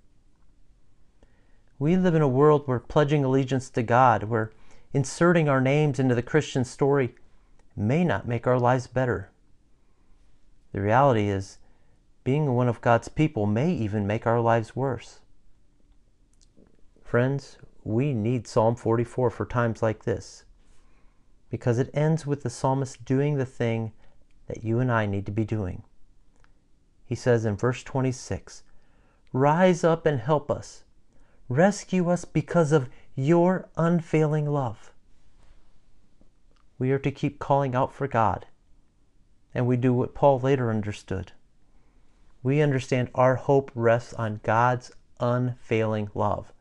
We 1.79 1.97
live 1.97 2.14
in 2.14 2.21
a 2.21 2.29
world 2.29 2.64
where 2.67 2.79
pledging 2.79 3.25
allegiance 3.25 3.71
to 3.71 3.83
God, 3.83 4.25
where 4.25 4.53
inserting 4.93 5.49
our 5.49 5.61
names 5.61 5.99
into 5.99 6.14
the 6.14 6.22
Christian 6.22 6.64
story 6.64 7.14
may 7.76 8.05
not 8.05 8.28
make 8.28 8.47
our 8.47 8.59
lives 8.59 8.87
better. 8.87 9.30
The 10.72 10.80
reality 10.80 11.28
is, 11.28 11.59
being 12.24 12.55
one 12.55 12.68
of 12.68 12.80
God's 12.80 13.09
people 13.09 13.47
may 13.47 13.72
even 13.72 14.07
make 14.07 14.26
our 14.26 14.41
lives 14.41 14.74
worse. 14.74 15.20
Friends, 17.03 17.59
we 17.84 18.12
need 18.12 18.49
Psalm 18.49 18.74
44 18.74 19.30
for 19.30 19.47
times 19.47 19.82
like 19.82 20.05
this 20.05 20.45
because 21.51 21.78
it 21.78 21.91
ends 21.95 22.26
with 22.26 22.43
the 22.43 22.51
psalmist 22.51 23.05
doing 23.05 23.37
the 23.37 23.47
thing 23.47 23.93
that 24.49 24.64
you 24.64 24.80
and 24.80 24.91
I 24.91 25.07
need 25.07 25.26
to 25.26 25.32
be 25.32 25.45
doing. 25.45 25.82
He 27.05 27.14
says 27.14 27.45
in 27.45 27.57
verse 27.57 27.82
26 27.82 28.62
Rise 29.32 29.84
up 29.84 30.07
and 30.07 30.20
help 30.20 30.51
us. 30.51 30.84
Rescue 31.49 32.11
us 32.11 32.24
because 32.24 32.72
of 32.72 32.89
your 33.19 33.67
unfailing 33.79 34.45
love. 34.45 34.93
We 36.79 36.91
are 36.93 36.99
to 36.99 37.11
keep 37.11 37.39
calling 37.39 37.75
out 37.75 37.95
for 37.95 38.07
God, 38.07 38.45
and 39.55 39.67
we 39.67 39.79
do 39.79 39.95
what 39.95 40.14
Paul 40.14 40.39
later 40.39 40.69
understood. 40.69 41.33
We 42.43 42.61
understand 42.61 43.09
our 43.14 43.37
hope 43.37 43.71
rests 43.75 44.12
on 44.12 44.41
God's 44.43 44.93
unfailing 45.19 46.11
love, 46.14 46.53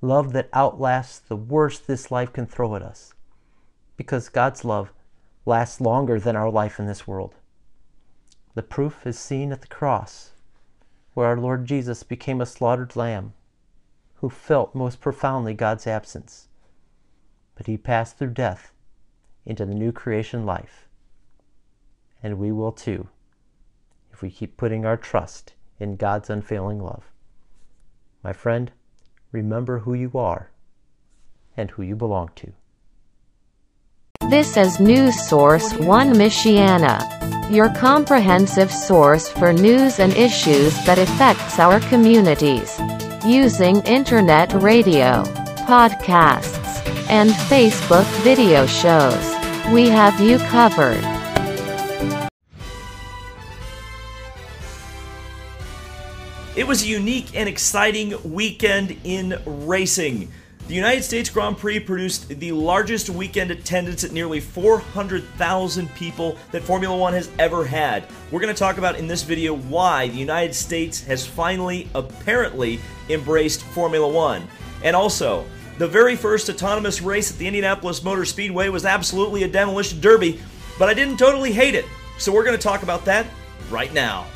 love 0.00 0.32
that 0.32 0.48
outlasts 0.52 1.20
the 1.20 1.36
worst 1.36 1.86
this 1.86 2.10
life 2.10 2.32
can 2.32 2.46
throw 2.46 2.74
at 2.74 2.82
us 2.82 3.14
because 3.96 4.28
God's 4.28 4.64
love 4.64 4.92
lasts 5.46 5.80
longer 5.80 6.18
than 6.18 6.34
our 6.34 6.50
life 6.50 6.80
in 6.80 6.88
this 6.88 7.06
world. 7.06 7.36
The 8.56 8.64
proof 8.64 9.06
is 9.06 9.16
seen 9.16 9.52
at 9.52 9.60
the 9.60 9.68
cross, 9.68 10.32
where 11.12 11.28
our 11.28 11.36
Lord 11.36 11.66
Jesus 11.66 12.02
became 12.02 12.40
a 12.40 12.46
slaughtered 12.46 12.96
lamb 12.96 13.34
who 14.24 14.30
felt 14.30 14.74
most 14.74 15.02
profoundly 15.02 15.52
God's 15.52 15.86
absence. 15.86 16.48
But 17.56 17.66
he 17.66 17.76
passed 17.76 18.16
through 18.16 18.30
death 18.30 18.72
into 19.44 19.66
the 19.66 19.74
new 19.74 19.92
creation 19.92 20.46
life. 20.46 20.88
And 22.22 22.38
we 22.38 22.50
will 22.50 22.72
too, 22.72 23.08
if 24.14 24.22
we 24.22 24.30
keep 24.30 24.56
putting 24.56 24.86
our 24.86 24.96
trust 24.96 25.52
in 25.78 25.96
God's 25.96 26.30
unfailing 26.30 26.82
love. 26.82 27.04
My 28.22 28.32
friend, 28.32 28.72
remember 29.30 29.80
who 29.80 29.92
you 29.92 30.12
are 30.14 30.50
and 31.54 31.72
who 31.72 31.82
you 31.82 31.94
belong 31.94 32.30
to. 32.36 32.50
This 34.30 34.56
is 34.56 34.80
News 34.80 35.20
Source 35.28 35.74
One 35.74 36.14
Michiana, 36.14 37.52
your 37.52 37.68
comprehensive 37.74 38.72
source 38.72 39.28
for 39.28 39.52
news 39.52 40.00
and 40.00 40.14
issues 40.14 40.82
that 40.86 40.98
affects 40.98 41.58
our 41.58 41.78
communities. 41.90 42.80
Using 43.26 43.80
internet 43.86 44.52
radio, 44.52 45.22
podcasts, 45.66 46.86
and 47.08 47.30
Facebook 47.30 48.04
video 48.22 48.66
shows, 48.66 49.16
we 49.72 49.88
have 49.88 50.20
you 50.20 50.36
covered. 50.50 51.02
It 56.54 56.66
was 56.66 56.82
a 56.82 56.86
unique 56.86 57.34
and 57.34 57.48
exciting 57.48 58.12
weekend 58.30 58.98
in 59.04 59.40
racing. 59.46 60.30
The 60.66 60.74
United 60.74 61.02
States 61.02 61.28
Grand 61.28 61.58
Prix 61.58 61.80
produced 61.80 62.26
the 62.40 62.52
largest 62.52 63.10
weekend 63.10 63.50
attendance 63.50 64.02
at 64.02 64.12
nearly 64.12 64.40
400,000 64.40 65.94
people 65.94 66.38
that 66.52 66.62
Formula 66.62 66.96
One 66.96 67.12
has 67.12 67.30
ever 67.38 67.66
had. 67.66 68.06
We're 68.30 68.40
going 68.40 68.54
to 68.54 68.58
talk 68.58 68.78
about 68.78 68.96
in 68.96 69.06
this 69.06 69.24
video 69.24 69.54
why 69.54 70.08
the 70.08 70.16
United 70.16 70.54
States 70.54 71.04
has 71.04 71.26
finally, 71.26 71.86
apparently, 71.94 72.80
embraced 73.10 73.60
Formula 73.60 74.08
One. 74.08 74.48
And 74.82 74.96
also, 74.96 75.44
the 75.76 75.86
very 75.86 76.16
first 76.16 76.48
autonomous 76.48 77.02
race 77.02 77.30
at 77.30 77.36
the 77.36 77.46
Indianapolis 77.46 78.02
Motor 78.02 78.24
Speedway 78.24 78.70
was 78.70 78.86
absolutely 78.86 79.42
a 79.42 79.48
demolition 79.48 80.00
derby, 80.00 80.40
but 80.78 80.88
I 80.88 80.94
didn't 80.94 81.18
totally 81.18 81.52
hate 81.52 81.74
it. 81.74 81.84
So 82.16 82.32
we're 82.32 82.44
going 82.44 82.56
to 82.56 82.62
talk 82.62 82.82
about 82.82 83.04
that 83.04 83.26
right 83.68 83.92
now. 83.92 84.26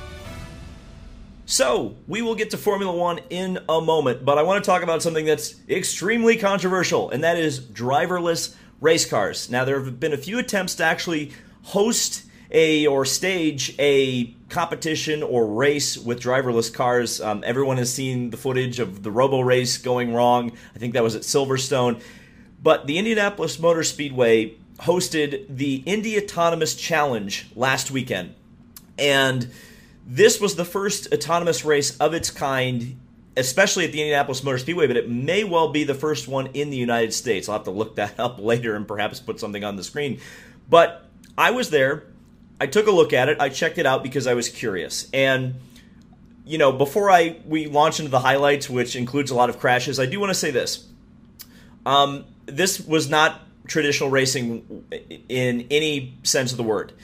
So, 1.51 1.97
we 2.07 2.21
will 2.21 2.35
get 2.35 2.51
to 2.51 2.59
Formula 2.59 2.95
One 2.95 3.21
in 3.31 3.59
a 3.71 3.81
moment, 3.81 4.23
but 4.23 4.37
I 4.37 4.43
want 4.43 4.63
to 4.63 4.71
talk 4.71 4.83
about 4.83 5.01
something 5.01 5.25
that's 5.25 5.55
extremely 5.67 6.37
controversial, 6.37 7.09
and 7.09 7.25
that 7.25 7.39
is 7.39 7.59
driverless 7.59 8.55
race 8.83 9.07
cars. 9.07 9.49
Now, 9.49 9.65
there 9.65 9.83
have 9.83 9.99
been 9.99 10.13
a 10.13 10.19
few 10.19 10.39
attempts 10.39 10.75
to 10.75 10.85
actually 10.85 11.33
host 11.63 12.25
a 12.51 12.87
or 12.87 13.07
stage 13.07 13.75
a 13.79 14.27
competition 14.51 15.23
or 15.23 15.47
race 15.47 15.97
with 15.97 16.21
driverless 16.21 16.71
cars. 16.71 17.19
Um, 17.19 17.43
everyone 17.47 17.79
has 17.79 17.91
seen 17.91 18.29
the 18.29 18.37
footage 18.37 18.79
of 18.79 19.03
the 19.03 19.11
Roborace 19.11 19.79
going 19.79 20.13
wrong. 20.13 20.53
I 20.75 20.79
think 20.79 20.93
that 20.93 21.03
was 21.03 21.17
at 21.17 21.23
Silverstone. 21.23 22.03
But 22.63 22.87
the 22.87 22.99
Indianapolis 22.99 23.59
Motor 23.59 23.85
Speedway 23.85 24.57
hosted 24.81 25.47
the 25.49 25.77
Indy 25.87 26.23
Autonomous 26.23 26.75
Challenge 26.75 27.47
last 27.57 27.91
weekend. 27.91 28.35
And 28.99 29.51
this 30.11 30.41
was 30.41 30.57
the 30.57 30.65
first 30.65 31.13
autonomous 31.13 31.67
race 31.67 31.95
of 31.99 32.15
its 32.15 32.31
kind, 32.31 32.99
especially 33.37 33.85
at 33.85 33.93
the 33.93 34.01
Indianapolis 34.01 34.43
Motor 34.43 34.57
Speedway, 34.57 34.87
but 34.87 34.97
it 34.97 35.11
may 35.11 35.45
well 35.45 35.69
be 35.69 35.85
the 35.85 35.95
first 35.95 36.27
one 36.27 36.47
in 36.55 36.71
the 36.71 36.79
United 36.79 37.13
States. 37.13 37.47
I'll 37.47 37.59
have 37.59 37.65
to 37.65 37.71
look 37.71 37.97
that 37.97 38.19
up 38.19 38.41
later 38.41 38.75
and 38.75 38.89
perhaps 38.89 39.21
put 39.21 39.39
something 39.39 39.63
on 39.63 39.77
the 39.77 39.85
screen. 39.85 40.19
But 40.69 41.05
I 41.37 41.51
was 41.51 41.69
there. 41.69 42.05
I 42.59 42.67
took 42.67 42.87
a 42.87 42.91
look 42.91 43.13
at 43.13 43.29
it. 43.29 43.39
I 43.39 43.51
checked 43.51 43.77
it 43.77 43.85
out 43.85 44.03
because 44.03 44.27
I 44.27 44.33
was 44.33 44.49
curious. 44.49 45.09
And 45.13 45.57
you 46.47 46.57
know, 46.57 46.73
before 46.73 47.11
I 47.11 47.37
we 47.45 47.67
launch 47.67 48.01
into 48.01 48.11
the 48.11 48.21
highlights, 48.21 48.71
which 48.71 48.97
includes 48.97 49.31
a 49.31 49.35
lot 49.35 49.51
of 49.51 49.61
crashes, 49.61 50.01
I 50.01 50.07
do 50.07 50.19
want 50.19 50.31
to 50.31 50.35
say 50.35 50.51
this. 50.51 50.89
Um, 51.85 52.25
this 52.47 52.81
was 52.81 53.11
not 53.11 53.43
traditional 53.67 54.09
racing 54.09 54.85
in 55.29 55.67
any 55.71 56.17
sense 56.23 56.51
of 56.51 56.57
the 56.57 56.63
word. 56.63 56.95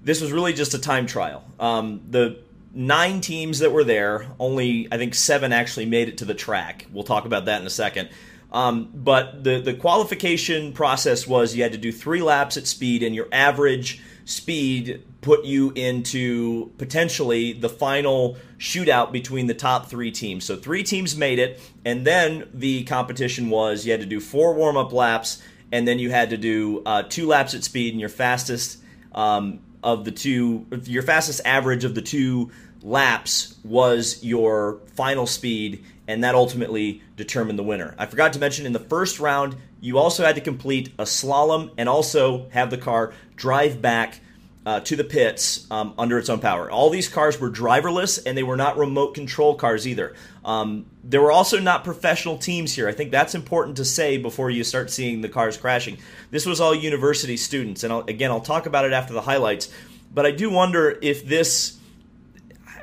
This 0.00 0.20
was 0.20 0.30
really 0.30 0.52
just 0.52 0.74
a 0.74 0.78
time 0.78 1.06
trial. 1.06 1.44
Um, 1.58 2.00
the 2.08 2.38
nine 2.74 3.20
teams 3.20 3.58
that 3.60 3.72
were 3.72 3.84
there, 3.84 4.26
only 4.38 4.88
I 4.90 4.98
think 4.98 5.14
seven 5.14 5.52
actually 5.52 5.86
made 5.86 6.08
it 6.08 6.18
to 6.18 6.24
the 6.24 6.34
track. 6.34 6.86
We'll 6.92 7.04
talk 7.04 7.24
about 7.24 7.46
that 7.46 7.60
in 7.60 7.66
a 7.66 7.70
second. 7.70 8.08
Um, 8.52 8.90
but 8.92 9.44
the 9.44 9.60
the 9.60 9.74
qualification 9.74 10.72
process 10.72 11.26
was 11.26 11.56
you 11.56 11.62
had 11.62 11.72
to 11.72 11.78
do 11.78 11.90
three 11.90 12.22
laps 12.22 12.56
at 12.56 12.66
speed, 12.66 13.02
and 13.02 13.14
your 13.14 13.28
average 13.32 14.02
speed 14.24 15.04
put 15.22 15.44
you 15.44 15.72
into 15.74 16.70
potentially 16.78 17.52
the 17.52 17.68
final 17.68 18.36
shootout 18.58 19.12
between 19.12 19.46
the 19.46 19.54
top 19.54 19.88
three 19.88 20.10
teams. 20.10 20.44
So 20.44 20.56
three 20.56 20.82
teams 20.82 21.16
made 21.16 21.38
it, 21.38 21.60
and 21.84 22.06
then 22.06 22.48
the 22.52 22.84
competition 22.84 23.48
was 23.48 23.86
you 23.86 23.92
had 23.92 24.00
to 24.00 24.06
do 24.06 24.20
four 24.20 24.54
warm 24.54 24.76
up 24.76 24.92
laps, 24.92 25.42
and 25.70 25.88
then 25.88 25.98
you 25.98 26.10
had 26.10 26.30
to 26.30 26.36
do 26.36 26.82
uh, 26.84 27.04
two 27.04 27.26
laps 27.26 27.54
at 27.54 27.64
speed, 27.64 27.94
and 27.94 28.00
your 28.00 28.10
fastest 28.10 28.82
um, 29.14 29.60
of 29.82 30.04
the 30.04 30.10
two, 30.10 30.66
your 30.84 31.02
fastest 31.02 31.40
average 31.44 31.84
of 31.84 31.94
the 31.94 32.02
two 32.02 32.50
laps 32.82 33.56
was 33.64 34.22
your 34.22 34.80
final 34.94 35.26
speed, 35.26 35.84
and 36.08 36.24
that 36.24 36.34
ultimately 36.34 37.02
determined 37.16 37.58
the 37.58 37.62
winner. 37.62 37.94
I 37.98 38.06
forgot 38.06 38.32
to 38.34 38.38
mention 38.38 38.66
in 38.66 38.72
the 38.72 38.80
first 38.80 39.20
round, 39.20 39.56
you 39.80 39.98
also 39.98 40.24
had 40.24 40.34
to 40.34 40.40
complete 40.40 40.92
a 40.98 41.04
slalom 41.04 41.70
and 41.76 41.88
also 41.88 42.48
have 42.50 42.70
the 42.70 42.78
car 42.78 43.12
drive 43.36 43.80
back 43.82 44.20
uh, 44.64 44.80
to 44.80 44.94
the 44.94 45.04
pits 45.04 45.66
um, 45.70 45.94
under 45.98 46.18
its 46.18 46.28
own 46.28 46.38
power. 46.38 46.70
All 46.70 46.90
these 46.90 47.08
cars 47.08 47.40
were 47.40 47.50
driverless 47.50 48.22
and 48.24 48.36
they 48.38 48.42
were 48.42 48.56
not 48.56 48.76
remote 48.76 49.14
control 49.14 49.54
cars 49.54 49.88
either. 49.88 50.14
Um, 50.44 50.86
there 51.02 51.20
were 51.20 51.32
also 51.32 51.58
not 51.58 51.84
professional 51.84 52.38
teams 52.38 52.74
here. 52.74 52.88
I 52.88 52.92
think 52.92 53.10
that's 53.10 53.34
important 53.34 53.76
to 53.78 53.84
say 53.84 54.18
before 54.18 54.50
you 54.50 54.62
start 54.62 54.90
seeing 54.90 55.20
the 55.20 55.28
cars 55.28 55.56
crashing. 55.56 55.98
This 56.30 56.46
was 56.46 56.60
all 56.60 56.74
university 56.74 57.36
students, 57.36 57.82
and 57.82 57.92
I'll, 57.92 58.00
again, 58.00 58.30
I'll 58.30 58.40
talk 58.40 58.66
about 58.66 58.84
it 58.84 58.92
after 58.92 59.12
the 59.12 59.22
highlights. 59.22 59.68
But 60.14 60.26
I 60.26 60.30
do 60.30 60.50
wonder 60.50 60.98
if 61.02 61.26
this. 61.26 61.78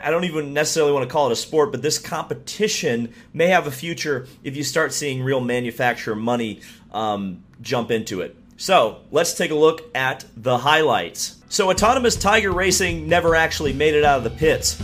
I 0.02 0.12
don't 0.12 0.24
even 0.24 0.54
necessarily 0.54 0.94
want 0.94 1.08
to 1.10 1.12
call 1.12 1.28
it 1.28 1.34
a 1.34 1.36
sport, 1.36 1.72
but 1.72 1.82
this 1.82 2.00
competition 2.00 3.14
may 3.34 3.48
have 3.48 3.68
a 3.68 3.72
future 3.72 4.28
if 4.46 4.56
you 4.56 4.64
start 4.64 4.94
seeing 4.94 5.22
real 5.22 5.42
manufacturer 5.42 6.16
money 6.16 6.62
um, 6.94 7.44
jump 7.62 7.92
into 7.92 8.22
it. 8.22 8.38
So 8.56 9.02
let's 9.12 9.34
take 9.34 9.52
a 9.52 9.56
look 9.56 9.94
at 9.94 10.26
the 10.38 10.60
highlights. 10.60 11.39
So, 11.52 11.72
Autonomous 11.72 12.16
Tiger 12.16 12.52
Racing 12.52 13.08
never 13.08 13.34
actually 13.34 13.74
made 13.74 13.95
it 13.95 14.04
out 14.04 14.20
of 14.20 14.24
the 14.24 14.30
pits. 14.30 14.80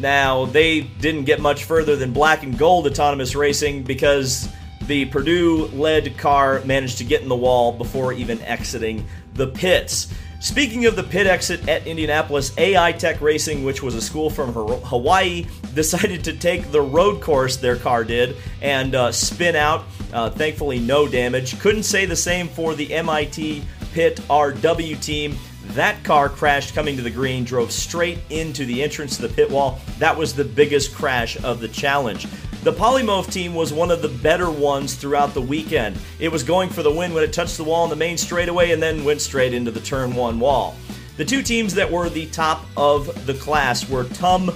Now, 0.00 0.46
they 0.46 0.80
didn't 0.80 1.24
get 1.24 1.40
much 1.40 1.62
further 1.62 1.94
than 1.94 2.12
black 2.12 2.42
and 2.42 2.58
gold 2.58 2.88
Autonomous 2.88 3.36
Racing 3.36 3.84
because 3.84 4.48
the 4.88 5.04
Purdue 5.06 5.66
led 5.66 6.18
car 6.18 6.60
managed 6.64 6.98
to 6.98 7.04
get 7.04 7.22
in 7.22 7.28
the 7.28 7.36
wall 7.36 7.70
before 7.70 8.12
even 8.12 8.42
exiting 8.42 9.06
the 9.34 9.46
pits. 9.46 10.12
Speaking 10.40 10.86
of 10.86 10.96
the 10.96 11.04
pit 11.04 11.28
exit 11.28 11.68
at 11.68 11.86
Indianapolis, 11.86 12.52
AI 12.58 12.92
Tech 12.92 13.20
Racing, 13.20 13.64
which 13.64 13.80
was 13.82 13.94
a 13.94 14.00
school 14.00 14.28
from 14.28 14.52
Hawaii, 14.52 15.46
decided 15.74 16.24
to 16.24 16.32
take 16.32 16.72
the 16.72 16.80
road 16.80 17.20
course 17.20 17.56
their 17.56 17.76
car 17.76 18.02
did 18.02 18.36
and 18.60 18.96
uh, 18.96 19.12
spin 19.12 19.54
out. 19.54 19.84
Uh, 20.12 20.30
thankfully, 20.30 20.80
no 20.80 21.06
damage. 21.06 21.58
Couldn't 21.60 21.84
say 21.84 22.06
the 22.06 22.16
same 22.16 22.48
for 22.48 22.74
the 22.74 22.92
MIT 22.92 23.62
Pit 23.92 24.16
RW 24.28 25.00
team. 25.00 25.36
That 25.70 26.02
car 26.02 26.28
crashed 26.28 26.74
coming 26.74 26.96
to 26.96 27.02
the 27.02 27.10
green, 27.10 27.44
drove 27.44 27.70
straight 27.72 28.18
into 28.30 28.64
the 28.64 28.82
entrance 28.82 29.16
to 29.16 29.22
the 29.22 29.34
pit 29.34 29.50
wall. 29.50 29.80
That 29.98 30.16
was 30.16 30.34
the 30.34 30.44
biggest 30.44 30.94
crash 30.94 31.42
of 31.44 31.60
the 31.60 31.68
challenge. 31.68 32.26
The 32.64 32.72
PoliMOVE 32.72 33.30
team 33.30 33.54
was 33.54 33.72
one 33.72 33.90
of 33.90 34.02
the 34.02 34.08
better 34.08 34.50
ones 34.50 34.94
throughout 34.94 35.34
the 35.34 35.40
weekend. 35.40 35.96
It 36.18 36.32
was 36.32 36.42
going 36.42 36.70
for 36.70 36.82
the 36.82 36.90
win 36.90 37.14
when 37.14 37.22
it 37.22 37.32
touched 37.32 37.56
the 37.56 37.64
wall 37.64 37.84
in 37.84 37.90
the 37.90 37.96
main 37.96 38.18
straightaway 38.18 38.72
and 38.72 38.82
then 38.82 39.04
went 39.04 39.20
straight 39.20 39.54
into 39.54 39.70
the 39.70 39.80
turn 39.80 40.14
one 40.14 40.40
wall. 40.40 40.74
The 41.16 41.24
two 41.24 41.42
teams 41.42 41.74
that 41.74 41.90
were 41.90 42.08
the 42.08 42.26
top 42.26 42.64
of 42.76 43.26
the 43.26 43.34
class 43.34 43.88
were 43.88 44.04
TUM 44.04 44.50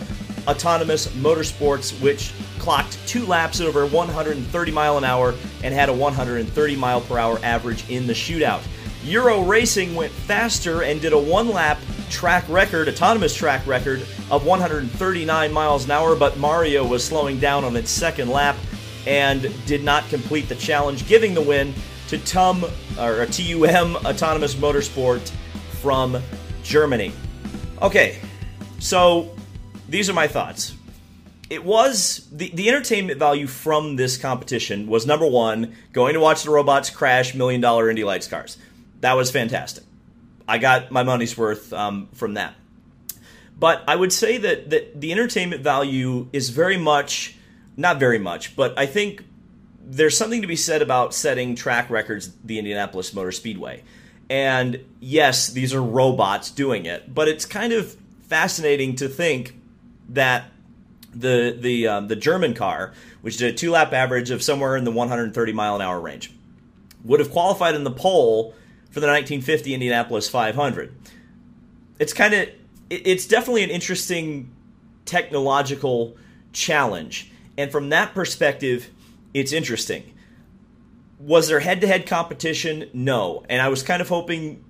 Autonomous 0.49 1.07
Motorsports, 1.09 2.01
which 2.03 2.33
clocked 2.59 2.99
two 3.07 3.25
laps 3.27 3.61
at 3.61 3.67
over 3.67 3.87
130 3.87 4.73
mile 4.73 4.99
an 4.99 5.05
hour 5.05 5.35
and 5.63 5.73
had 5.73 5.89
a 5.89 5.93
130 5.93 6.77
mile 6.77 7.01
per 7.01 7.19
hour 7.19 7.39
average 7.43 7.89
in 7.89 8.07
the 8.07 8.13
shootout. 8.13 8.63
Euro 9.05 9.43
Racing 9.43 9.97
went 9.97 10.13
faster 10.13 10.83
and 10.83 11.01
did 11.01 11.13
a 11.13 11.19
one 11.19 11.49
lap 11.49 11.79
track 12.09 12.49
record, 12.49 12.89
autonomous 12.89 13.35
track 13.35 13.67
record 13.67 14.01
of 14.31 14.47
139 14.47 15.53
miles 15.53 15.85
an 15.87 15.91
hour, 15.91 16.15
but 16.15 16.39
Mario 16.39 16.87
was 16.87 17.05
slowing 17.05 17.41
down 17.41 17.65
on 17.65 17.75
its 17.75 17.91
second 17.91 18.29
lap 18.29 18.55
and 19.07 19.53
did 19.67 19.83
not 19.83 20.09
complete 20.09 20.49
the 20.49 20.55
challenge, 20.55 21.09
giving 21.09 21.35
the 21.35 21.41
win 21.41 21.75
to 22.09 22.19
TUM 22.19 22.65
or 22.97 23.27
TUM 23.27 23.97
Autonomous 23.97 24.55
Motorsport 24.55 25.29
from 25.81 26.23
Germany. 26.63 27.13
Okay, 27.81 28.21
so 28.79 29.35
these 29.89 30.09
are 30.09 30.15
my 30.15 30.29
thoughts. 30.29 30.77
It 31.51 31.65
was 31.65 32.29
the, 32.31 32.51
the 32.55 32.69
entertainment 32.69 33.19
value 33.19 33.49
from 33.49 33.97
this 33.97 34.17
competition 34.17 34.87
was 34.87 35.07
number 35.07 35.27
one, 35.27 35.75
going 35.93 36.15
to 36.15 36.21
watch 36.21 36.45
the 36.45 36.51
robots 36.51 36.89
crash 36.89 37.35
million 37.35 37.61
dollar 37.61 37.91
Indy 37.91 38.05
Lights 38.05 38.29
cars 38.29 38.59
that 39.03 39.15
was 39.15 39.31
fantastic. 39.31 39.85
I 40.49 40.59
got 40.59 40.91
my 40.91 41.03
money's 41.03 41.37
worth 41.37 41.73
um, 41.73 42.09
from 42.15 42.35
that. 42.35 42.55
But 43.59 43.85
I 43.87 43.95
would 43.95 44.13
say 44.13 44.39
that 44.39 44.71
that 44.71 45.01
the 45.01 45.13
entertainment 45.13 45.63
value 45.63 46.29
is 46.33 46.49
very 46.49 46.77
much, 46.77 47.37
not 47.77 48.01
very 48.01 48.19
much, 48.19 48.57
but 48.57 48.77
I 48.79 48.87
think 48.87 49.25
there's 49.85 50.17
something 50.17 50.41
to 50.41 50.49
be 50.49 50.57
said 50.57 50.83
about 50.83 51.15
setting 51.15 51.55
track 51.55 51.91
records 51.91 52.29
at 52.29 52.35
the 52.45 52.59
Indianapolis 52.59 53.13
Motor 53.13 53.33
Speedway. 53.33 53.83
And 54.31 54.85
yes, 55.01 55.49
these 55.49 55.75
are 55.75 55.83
robots 55.83 56.51
doing 56.51 56.87
it, 56.87 57.13
but 57.13 57.29
it's 57.29 57.45
kind 57.45 57.73
of 57.73 57.97
fascinating 58.29 58.97
to 58.97 59.09
think 59.09 59.55
that 60.09 60.45
the 61.15 61.57
the 61.59 61.89
um, 61.89 62.09
the 62.09 62.17
German 62.17 62.55
car, 62.55 62.93
which 63.21 63.37
did 63.37 63.55
a 63.55 63.57
two 63.57 63.73
lap 63.73 63.93
average 63.93 64.31
of 64.31 64.43
somewhere 64.43 64.77
in 64.77 64.85
the 64.85 64.93
130 64.93 65.53
mile 65.53 65.77
an 65.77 65.83
hour 65.83 66.01
range, 66.01 66.33
would 67.05 67.21
have 67.21 67.31
qualified 67.31 67.75
in 67.75 67.85
the 67.85 67.91
pole 67.91 68.55
for 68.93 69.01
the 69.01 69.07
1950 69.07 69.75
Indianapolis 69.75 70.29
500. 70.29 70.95
It's 71.99 72.13
kind 72.13 72.35
of 72.35 72.49
it's 72.91 73.27
definitely 73.27 73.65
an 73.65 73.71
interesting 73.71 74.51
technological 75.07 76.17
challenge. 76.53 77.31
And 77.57 77.73
from 77.73 77.89
that 77.89 78.15
perspective, 78.15 78.91
it's 79.33 79.53
interesting. 79.53 80.13
Was 81.19 81.49
there 81.49 81.61
head 81.61 81.81
to 81.81 81.87
head 81.87 82.07
competition? 82.07 82.91
No. 82.93 83.45
And 83.49 83.63
I 83.63 83.69
was 83.69 83.83
kind 83.83 84.03
of 84.03 84.09
hoping, 84.11 84.63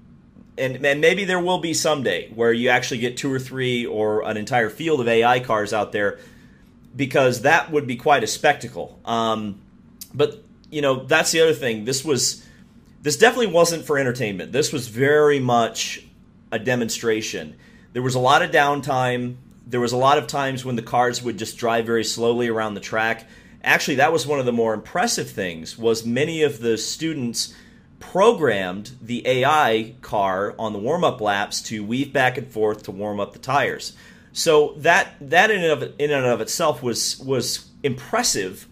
and, 0.57 0.85
and 0.87 1.01
maybe 1.01 1.25
there 1.25 1.41
will 1.41 1.59
be 1.59 1.75
someday, 1.75 2.31
where 2.31 2.53
you 2.53 2.69
actually 2.69 2.99
get 2.99 3.17
two 3.17 3.33
or 3.33 3.41
three 3.41 3.87
or 3.87 4.23
an 4.23 4.37
entire 4.37 4.71
field 4.71 5.01
of 5.01 5.09
AI 5.09 5.41
cars 5.41 5.73
out 5.73 5.91
there, 5.91 6.21
because 6.95 7.43
that 7.43 7.73
would 7.73 7.89
be 7.89 7.97
quite 7.97 8.23
a 8.23 8.29
spectacle. 8.29 9.01
Um, 9.05 9.61
but, 10.15 10.45
you 10.71 10.83
know, 10.83 11.05
that's 11.05 11.33
the 11.33 11.41
other 11.41 11.55
thing. 11.55 11.87
This 11.87 12.05
was 12.05 12.47
this 13.03 13.17
definitely 13.17 13.49
wasn't 13.49 13.85
for 13.85 13.99
entertainment. 13.99 14.53
This 14.53 14.73
was 14.73 14.89
very 14.89 15.41
much 15.41 16.05
a 16.51 16.59
demonstration. 16.59 17.57
There 17.93 18.03
was 18.03 18.15
a 18.15 18.21
lot 18.21 18.43
of 18.43 18.51
downtime. 18.51 19.37
There 19.67 19.81
was 19.81 19.93
a 19.93 19.97
lot 19.97 20.19
of 20.19 20.27
times 20.27 20.65
when 20.65 20.77
the 20.77 20.83
cars 20.83 21.23
would 21.23 21.37
just 21.37 21.59
drive 21.59 21.85
very 21.85 22.05
slowly 22.05 22.49
around 22.49 22.75
the 22.75 22.81
track. 22.81 23.29
Actually, 23.65 23.97
that 23.97 24.13
was 24.13 24.27
one 24.27 24.39
of 24.39 24.47
the 24.47 24.53
more 24.53 24.73
impressive 24.73 25.31
things 25.31 25.77
was 25.77 26.07
many 26.07 26.43
of 26.43 26.61
the 26.61 26.79
students 26.79 27.55
programmed 28.01 28.93
the 29.01 29.27
AI 29.27 29.95
car 30.01 30.55
on 30.59 30.73
the 30.73 30.79
warm-up 30.79 31.21
laps 31.21 31.63
to 31.63 31.85
weave 31.85 32.13
back 32.13 32.37
and 32.37 32.49
forth 32.49 32.83
to 32.83 32.91
warm 32.91 33.21
up 33.21 33.33
the 33.33 33.39
tires. 33.39 33.93
So 34.33 34.75
that 34.79 35.15
that 35.21 35.51
in 35.51 35.63
and 35.63 35.83
of, 35.83 35.93
in 35.99 36.11
and 36.11 36.27
of 36.27 36.41
itself 36.41 36.83
was 36.83 37.19
was 37.21 37.71
impressive 37.83 38.67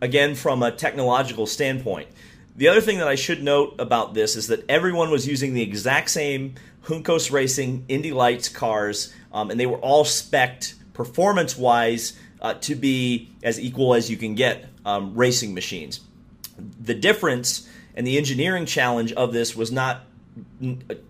again 0.00 0.34
from 0.34 0.62
a 0.62 0.70
technological 0.70 1.46
standpoint. 1.46 2.08
The 2.56 2.68
other 2.68 2.80
thing 2.80 2.98
that 2.98 3.08
I 3.08 3.16
should 3.16 3.42
note 3.42 3.74
about 3.78 4.14
this 4.14 4.34
is 4.34 4.46
that 4.46 4.64
everyone 4.68 5.10
was 5.10 5.26
using 5.26 5.52
the 5.52 5.60
exact 5.60 6.08
same 6.10 6.54
Juncos 6.84 7.30
Racing 7.30 7.84
Indy 7.88 8.12
Lights 8.12 8.48
cars, 8.48 9.12
um, 9.30 9.50
and 9.50 9.60
they 9.60 9.66
were 9.66 9.78
all 9.78 10.04
specced 10.04 10.74
performance 10.94 11.58
wise 11.58 12.18
uh, 12.40 12.54
to 12.54 12.74
be 12.74 13.30
as 13.42 13.60
equal 13.60 13.92
as 13.94 14.10
you 14.10 14.16
can 14.16 14.34
get 14.34 14.70
um, 14.86 15.14
racing 15.14 15.52
machines. 15.52 16.00
The 16.80 16.94
difference 16.94 17.68
and 17.94 18.06
the 18.06 18.16
engineering 18.16 18.64
challenge 18.64 19.12
of 19.12 19.34
this 19.34 19.54
was 19.54 19.70
not 19.70 20.06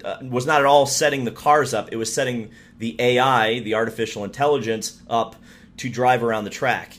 uh, 0.04 0.18
was 0.22 0.46
not 0.46 0.60
at 0.60 0.66
all 0.66 0.86
setting 0.86 1.24
the 1.24 1.30
cars 1.30 1.72
up. 1.74 1.90
It 1.92 1.96
was 1.96 2.12
setting 2.12 2.50
the 2.78 2.96
AI, 2.98 3.60
the 3.60 3.74
artificial 3.74 4.24
intelligence, 4.24 5.00
up 5.08 5.36
to 5.76 5.88
drive 5.88 6.24
around 6.24 6.44
the 6.44 6.50
track. 6.50 6.98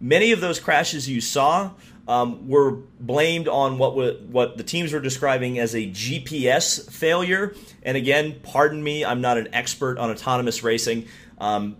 Many 0.00 0.32
of 0.32 0.40
those 0.40 0.58
crashes 0.58 1.08
you 1.08 1.20
saw 1.20 1.70
um, 2.06 2.48
were 2.48 2.72
blamed 3.00 3.48
on 3.48 3.78
what 3.78 3.94
what 4.22 4.56
the 4.56 4.62
teams 4.62 4.92
were 4.92 5.00
describing 5.00 5.58
as 5.58 5.74
a 5.74 5.90
GPS 5.90 6.90
failure. 6.90 7.54
And 7.82 7.96
again, 7.96 8.40
pardon 8.42 8.82
me, 8.82 9.04
I'm 9.04 9.20
not 9.20 9.38
an 9.38 9.48
expert 9.52 9.98
on 9.98 10.10
autonomous 10.10 10.62
racing. 10.62 11.06
Um, 11.38 11.76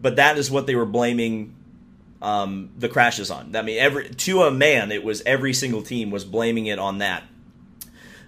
but 0.00 0.16
that 0.16 0.38
is 0.38 0.50
what 0.50 0.66
they 0.66 0.74
were 0.74 0.86
blaming 0.86 1.54
um, 2.22 2.70
the 2.78 2.88
crashes 2.88 3.30
on. 3.30 3.54
I 3.54 3.62
mean, 3.62 3.78
every 3.78 4.08
to 4.08 4.42
a 4.42 4.50
man, 4.50 4.92
it 4.92 5.04
was 5.04 5.22
every 5.26 5.52
single 5.52 5.82
team 5.82 6.10
was 6.10 6.24
blaming 6.24 6.66
it 6.66 6.78
on 6.78 6.98
that. 6.98 7.22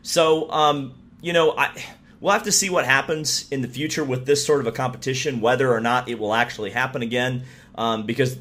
So, 0.02 0.50
um, 0.50 0.94
you 1.20 1.32
know, 1.32 1.54
I 1.56 1.70
we'll 2.20 2.32
have 2.32 2.44
to 2.44 2.52
see 2.52 2.70
what 2.70 2.84
happens 2.84 3.48
in 3.50 3.62
the 3.62 3.68
future 3.68 4.04
with 4.04 4.26
this 4.26 4.44
sort 4.44 4.60
of 4.60 4.66
a 4.66 4.72
competition, 4.72 5.40
whether 5.40 5.72
or 5.72 5.80
not 5.80 6.08
it 6.08 6.18
will 6.18 6.34
actually 6.34 6.70
happen 6.70 7.02
again. 7.02 7.44
Um, 7.74 8.06
because 8.06 8.36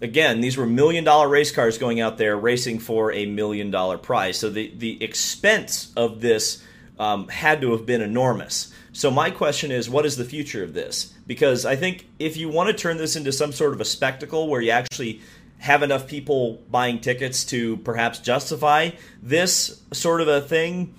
again, 0.00 0.40
these 0.40 0.56
were 0.56 0.66
million 0.66 1.04
dollar 1.04 1.28
race 1.28 1.50
cars 1.50 1.78
going 1.78 2.00
out 2.00 2.18
there 2.18 2.36
racing 2.36 2.78
for 2.78 3.12
a 3.12 3.26
million 3.26 3.70
dollar 3.70 3.98
prize. 3.98 4.38
So 4.38 4.50
the 4.50 4.72
the 4.76 5.02
expense 5.02 5.92
of 5.96 6.20
this 6.20 6.62
um, 6.98 7.28
had 7.28 7.60
to 7.60 7.72
have 7.72 7.86
been 7.86 8.00
enormous. 8.00 8.72
So 8.92 9.10
my 9.10 9.30
question 9.30 9.70
is, 9.70 9.90
what 9.90 10.06
is 10.06 10.16
the 10.16 10.24
future 10.24 10.64
of 10.64 10.72
this? 10.72 11.12
Because 11.26 11.66
I 11.66 11.76
think 11.76 12.06
if 12.18 12.36
you 12.36 12.48
want 12.48 12.68
to 12.68 12.74
turn 12.74 12.96
this 12.96 13.14
into 13.14 13.30
some 13.30 13.52
sort 13.52 13.74
of 13.74 13.80
a 13.80 13.84
spectacle 13.84 14.48
where 14.48 14.62
you 14.62 14.70
actually 14.70 15.20
have 15.58 15.82
enough 15.82 16.06
people 16.06 16.62
buying 16.70 17.00
tickets 17.00 17.44
to 17.44 17.76
perhaps 17.78 18.18
justify 18.18 18.90
this 19.22 19.82
sort 19.92 20.22
of 20.22 20.28
a 20.28 20.40
thing, 20.40 20.94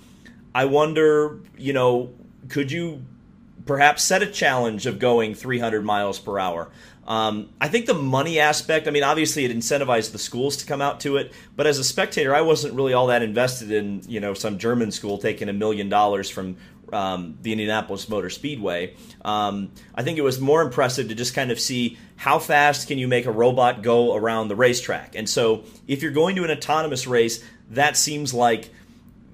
I 0.54 0.66
wonder, 0.66 1.40
you 1.56 1.72
know, 1.72 2.10
could 2.48 2.70
you 2.70 3.02
perhaps 3.66 4.04
set 4.04 4.22
a 4.22 4.26
challenge 4.26 4.86
of 4.86 4.98
going 4.98 5.34
300 5.34 5.84
miles 5.84 6.18
per 6.20 6.38
hour? 6.38 6.70
Um, 7.08 7.48
I 7.58 7.68
think 7.68 7.86
the 7.86 7.94
money 7.94 8.38
aspect, 8.38 8.86
I 8.86 8.90
mean, 8.90 9.02
obviously 9.02 9.46
it 9.46 9.50
incentivized 9.50 10.12
the 10.12 10.18
schools 10.18 10.58
to 10.58 10.66
come 10.66 10.82
out 10.82 11.00
to 11.00 11.16
it, 11.16 11.32
but 11.56 11.66
as 11.66 11.78
a 11.78 11.84
spectator, 11.84 12.34
I 12.34 12.42
wasn't 12.42 12.74
really 12.74 12.92
all 12.92 13.06
that 13.06 13.22
invested 13.22 13.72
in, 13.72 14.02
you 14.06 14.20
know, 14.20 14.34
some 14.34 14.58
German 14.58 14.92
school 14.92 15.16
taking 15.16 15.48
a 15.48 15.54
million 15.54 15.88
dollars 15.88 16.28
from 16.28 16.58
um, 16.92 17.38
the 17.40 17.52
Indianapolis 17.52 18.10
Motor 18.10 18.28
Speedway. 18.28 18.94
Um, 19.24 19.70
I 19.94 20.02
think 20.02 20.18
it 20.18 20.22
was 20.22 20.38
more 20.38 20.60
impressive 20.60 21.08
to 21.08 21.14
just 21.14 21.34
kind 21.34 21.50
of 21.50 21.58
see 21.58 21.96
how 22.16 22.38
fast 22.38 22.88
can 22.88 22.98
you 22.98 23.08
make 23.08 23.24
a 23.24 23.32
robot 23.32 23.82
go 23.82 24.14
around 24.14 24.48
the 24.48 24.56
racetrack. 24.56 25.14
And 25.14 25.28
so 25.28 25.64
if 25.86 26.02
you're 26.02 26.12
going 26.12 26.36
to 26.36 26.44
an 26.44 26.50
autonomous 26.50 27.06
race, 27.06 27.42
that 27.70 27.96
seems 27.96 28.34
like 28.34 28.70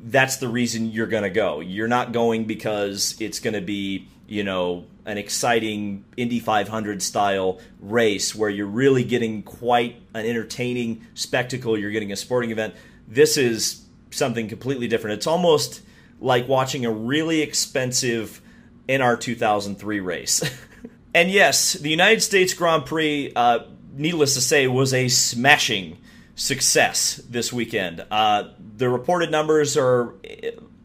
that's 0.04 0.36
the 0.36 0.48
reason 0.48 0.90
you're 0.90 1.06
going 1.06 1.22
to 1.22 1.30
go. 1.30 1.60
You're 1.60 1.88
not 1.88 2.12
going 2.12 2.44
because 2.44 3.16
it's 3.20 3.40
going 3.40 3.54
to 3.54 3.62
be, 3.62 4.08
you 4.26 4.44
know, 4.44 4.84
an 5.06 5.16
exciting 5.16 6.04
Indy 6.16 6.40
500 6.40 7.02
style 7.02 7.58
race 7.80 8.34
where 8.34 8.50
you're 8.50 8.66
really 8.66 9.02
getting 9.02 9.42
quite 9.42 9.96
an 10.12 10.26
entertaining 10.26 11.06
spectacle. 11.14 11.78
You're 11.78 11.90
getting 11.90 12.12
a 12.12 12.16
sporting 12.16 12.50
event. 12.50 12.74
This 13.08 13.38
is 13.38 13.84
something 14.10 14.46
completely 14.46 14.88
different. 14.88 15.16
It's 15.18 15.26
almost 15.26 15.80
like 16.20 16.46
watching 16.48 16.84
a 16.84 16.92
really 16.92 17.40
expensive 17.40 18.42
NR 18.88 19.18
2003 19.18 20.00
race. 20.00 20.42
and 21.14 21.30
yes, 21.30 21.72
the 21.74 21.90
United 21.90 22.20
States 22.20 22.52
Grand 22.52 22.84
Prix, 22.84 23.32
uh, 23.34 23.60
needless 23.94 24.34
to 24.34 24.42
say, 24.42 24.66
was 24.66 24.92
a 24.92 25.08
smashing 25.08 25.98
success 26.36 27.16
this 27.28 27.52
weekend. 27.52 28.04
Uh, 28.10 28.50
the 28.76 28.88
reported 28.88 29.30
numbers 29.30 29.76
are 29.76 30.14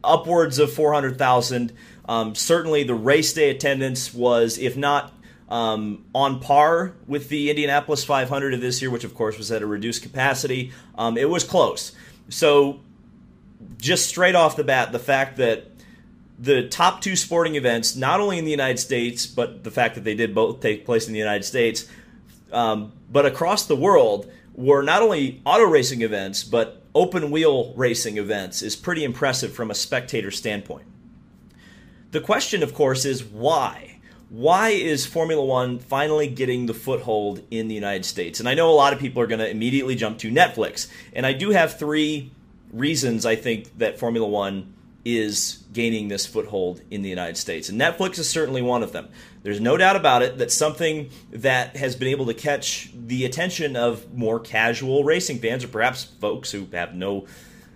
upwards 0.02 0.58
of 0.58 0.72
400,000. 0.72 1.72
Um, 2.08 2.34
certainly, 2.34 2.82
the 2.84 2.94
race 2.94 3.32
day 3.32 3.50
attendance 3.50 4.12
was, 4.14 4.58
if 4.58 4.76
not 4.76 5.12
um, 5.48 6.04
on 6.14 6.40
par 6.40 6.94
with 7.06 7.28
the 7.28 7.50
Indianapolis 7.50 8.04
500 8.04 8.54
of 8.54 8.60
this 8.60 8.80
year, 8.80 8.90
which 8.90 9.04
of 9.04 9.14
course 9.14 9.36
was 9.36 9.50
at 9.50 9.62
a 9.62 9.66
reduced 9.66 10.02
capacity. 10.02 10.72
Um, 10.96 11.16
it 11.16 11.28
was 11.28 11.44
close. 11.44 11.92
So, 12.28 12.80
just 13.78 14.06
straight 14.06 14.34
off 14.34 14.56
the 14.56 14.64
bat, 14.64 14.92
the 14.92 14.98
fact 14.98 15.36
that 15.38 15.66
the 16.38 16.68
top 16.68 17.02
two 17.02 17.16
sporting 17.16 17.56
events, 17.56 17.96
not 17.96 18.20
only 18.20 18.38
in 18.38 18.44
the 18.44 18.50
United 18.50 18.78
States, 18.78 19.26
but 19.26 19.62
the 19.62 19.70
fact 19.70 19.94
that 19.96 20.04
they 20.04 20.14
did 20.14 20.34
both 20.34 20.60
take 20.60 20.86
place 20.86 21.06
in 21.06 21.12
the 21.12 21.18
United 21.18 21.44
States, 21.44 21.86
um, 22.52 22.92
but 23.10 23.26
across 23.26 23.66
the 23.66 23.76
world, 23.76 24.30
were 24.54 24.82
not 24.82 25.02
only 25.02 25.40
auto 25.44 25.64
racing 25.64 26.02
events, 26.02 26.44
but 26.44 26.82
open 26.94 27.30
wheel 27.30 27.72
racing 27.76 28.18
events 28.18 28.62
is 28.62 28.76
pretty 28.76 29.04
impressive 29.04 29.52
from 29.52 29.70
a 29.70 29.74
spectator 29.74 30.30
standpoint. 30.30 30.86
The 32.10 32.20
question, 32.20 32.62
of 32.62 32.74
course, 32.74 33.04
is 33.04 33.22
why? 33.24 34.00
Why 34.28 34.70
is 34.70 35.06
Formula 35.06 35.44
One 35.44 35.78
finally 35.78 36.28
getting 36.28 36.66
the 36.66 36.74
foothold 36.74 37.42
in 37.50 37.68
the 37.68 37.74
United 37.74 38.04
States? 38.04 38.40
And 38.40 38.48
I 38.48 38.54
know 38.54 38.70
a 38.70 38.72
lot 38.72 38.92
of 38.92 38.98
people 38.98 39.22
are 39.22 39.26
going 39.26 39.40
to 39.40 39.48
immediately 39.48 39.94
jump 39.94 40.18
to 40.18 40.30
Netflix. 40.30 40.88
And 41.12 41.26
I 41.26 41.32
do 41.32 41.50
have 41.50 41.78
three 41.78 42.30
reasons 42.72 43.26
I 43.26 43.36
think 43.36 43.76
that 43.78 43.98
Formula 43.98 44.26
One 44.26 44.74
is 45.04 45.64
gaining 45.72 46.08
this 46.08 46.26
foothold 46.26 46.82
in 46.90 47.02
the 47.02 47.08
United 47.08 47.36
States. 47.36 47.68
And 47.68 47.80
Netflix 47.80 48.18
is 48.18 48.28
certainly 48.28 48.62
one 48.62 48.82
of 48.82 48.92
them. 48.92 49.08
There's 49.42 49.60
no 49.60 49.76
doubt 49.76 49.96
about 49.96 50.22
it 50.22 50.38
that 50.38 50.52
something 50.52 51.10
that 51.30 51.76
has 51.76 51.96
been 51.96 52.08
able 52.08 52.26
to 52.26 52.34
catch 52.34 52.90
the 52.94 53.24
attention 53.24 53.76
of 53.76 54.12
more 54.14 54.38
casual 54.38 55.04
racing 55.04 55.38
fans, 55.38 55.64
or 55.64 55.68
perhaps 55.68 56.04
folks 56.04 56.50
who 56.52 56.66
have 56.72 56.94
no 56.94 57.26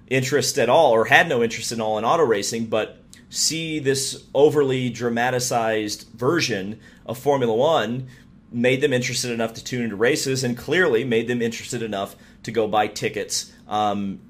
interest 0.08 0.58
at 0.58 0.68
all 0.68 0.92
or 0.92 1.06
had 1.06 1.28
no 1.28 1.42
interest 1.42 1.72
at 1.72 1.80
all 1.80 1.96
in 1.96 2.04
auto 2.04 2.24
racing, 2.24 2.66
but 2.66 2.98
see 3.30 3.78
this 3.78 4.24
overly 4.34 4.90
dramatized 4.90 6.06
version 6.14 6.78
of 7.06 7.18
Formula 7.18 7.54
One 7.54 8.06
made 8.52 8.80
them 8.80 8.92
interested 8.92 9.32
enough 9.32 9.54
to 9.54 9.64
tune 9.64 9.82
into 9.82 9.96
races 9.96 10.44
and 10.44 10.56
clearly 10.56 11.02
made 11.02 11.26
them 11.26 11.42
interested 11.42 11.82
enough 11.82 12.14
to 12.44 12.52
go 12.52 12.68
buy 12.68 12.86
tickets 12.86 13.52
um, 13.66 14.20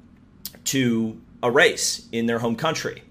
to 0.64 1.20
a 1.44 1.50
race 1.50 2.08
in 2.10 2.24
their 2.24 2.38
home 2.38 2.56
country. 2.56 3.02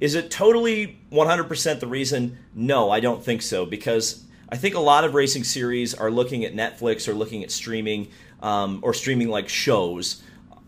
Is 0.00 0.16
it 0.16 0.30
totally 0.30 0.98
100% 1.12 1.80
the 1.80 1.86
reason? 1.86 2.36
No, 2.52 2.90
I 2.90 2.98
don't 2.98 3.24
think 3.24 3.42
so 3.42 3.64
because 3.64 4.24
I 4.48 4.56
think 4.56 4.74
a 4.74 4.80
lot 4.80 5.04
of 5.04 5.14
racing 5.14 5.44
series 5.44 5.94
are 5.94 6.10
looking 6.10 6.44
at 6.44 6.52
Netflix 6.52 7.06
or 7.06 7.14
looking 7.14 7.44
at 7.44 7.52
streaming 7.52 8.08
um, 8.42 8.80
or 8.82 8.92
streaming 8.92 9.28
like 9.28 9.48
shows 9.48 10.22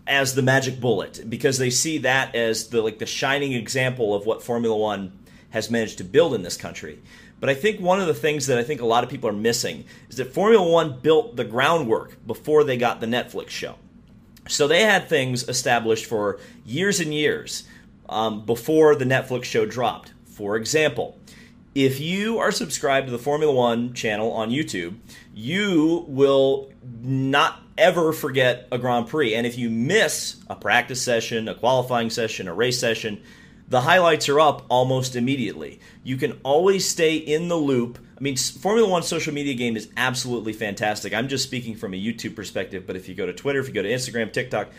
as 0.07 0.37
the 0.37 0.43
magic 0.43 0.81
bullet 0.81 1.29
because 1.29 1.59
they 1.59 1.71
see 1.71 1.99
that 1.99 2.37
as 2.37 2.69
the 2.69 2.81
like 2.81 3.01
the 3.01 3.07
shining 3.07 3.53
example 3.53 4.15
of 4.15 4.25
what 4.25 4.43
Formula 4.43 4.77
1 4.77 5.13
has 5.51 5.71
managed 5.71 5.99
to 5.99 6.05
build 6.05 6.35
in 6.35 6.43
this 6.43 6.57
country. 6.57 7.03
But 7.41 7.51
I 7.51 7.55
think 7.55 7.81
one 7.81 8.01
of 8.01 8.07
the 8.07 8.15
things 8.15 8.47
that 8.47 8.59
I 8.59 8.63
think 8.63 8.81
a 8.81 8.87
lot 8.87 9.03
of 9.03 9.11
people 9.11 9.29
are 9.29 9.35
missing 9.35 9.85
is 10.09 10.17
that 10.19 10.33
Formula 10.33 10.67
1 10.67 11.01
built 11.01 11.35
the 11.35 11.45
groundwork 11.45 12.25
before 12.27 12.63
they 12.63 12.77
got 12.77 13.01
the 13.01 13.07
Netflix 13.07 13.51
show. 13.51 13.75
So 14.49 14.67
they 14.67 14.83
had 14.83 15.09
things 15.09 15.49
established 15.49 16.07
for 16.07 16.41
years 16.65 17.01
and 17.01 17.13
years 17.15 17.65
um, 18.09 18.45
before 18.45 18.95
the 18.95 19.05
Netflix 19.05 19.45
show 19.45 19.67
dropped. 19.67 20.13
For 20.25 20.57
example, 20.57 21.19
if 21.75 22.01
you 22.01 22.39
are 22.39 22.51
subscribed 22.51 23.07
to 23.07 23.13
the 23.13 23.19
Formula 23.19 23.53
One 23.53 23.93
channel 23.93 24.33
on 24.33 24.51
YouTube, 24.51 24.97
you 25.35 26.05
will 26.09 26.73
not 27.03 27.61
ever 27.77 28.13
forget 28.13 28.67
a 28.73 28.79
Grand 28.79 29.07
Prix. 29.07 29.35
And 29.35 29.47
if 29.47 29.57
you 29.57 29.71
miss 29.71 30.37
a 30.49 30.57
practice 30.57 31.03
session, 31.03 31.49
a 31.49 31.55
qualifying 31.55 32.11
session, 32.11 32.49
a 32.49 32.55
race 32.55 32.81
session, 32.81 33.23
the 33.69 33.83
highlights 33.83 34.29
are 34.29 34.41
up 34.41 34.65
almost 34.69 35.15
immediately. 35.15 35.79
You 36.03 36.17
can 36.17 36.41
always 36.43 36.89
stay 36.89 37.17
in 37.17 37.49
the 37.49 37.57
loop 37.57 37.99
I 38.19 38.21
mean, 38.21 38.37
Formula 38.37 38.89
One 38.89 39.05
social 39.05 39.33
media 39.33 39.55
game 39.55 39.77
is 39.77 39.89
absolutely 39.97 40.53
fantastic. 40.53 41.15
I'm 41.15 41.29
just 41.29 41.45
speaking 41.45 41.77
from 41.77 41.95
a 41.95 41.97
YouTube 41.97 42.35
perspective, 42.35 42.85
but 42.85 42.97
if 42.97 43.09
you 43.09 43.15
go 43.15 43.27
to 43.27 43.33
Twitter, 43.33 43.61
if 43.61 43.69
you 43.69 43.75
go 43.75 43.83
to 43.83 43.89
Instagram, 43.89 44.33
TikTok, 44.33 44.71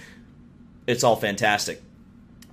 it's 0.87 1.05
all 1.05 1.15
fantastic. 1.15 1.81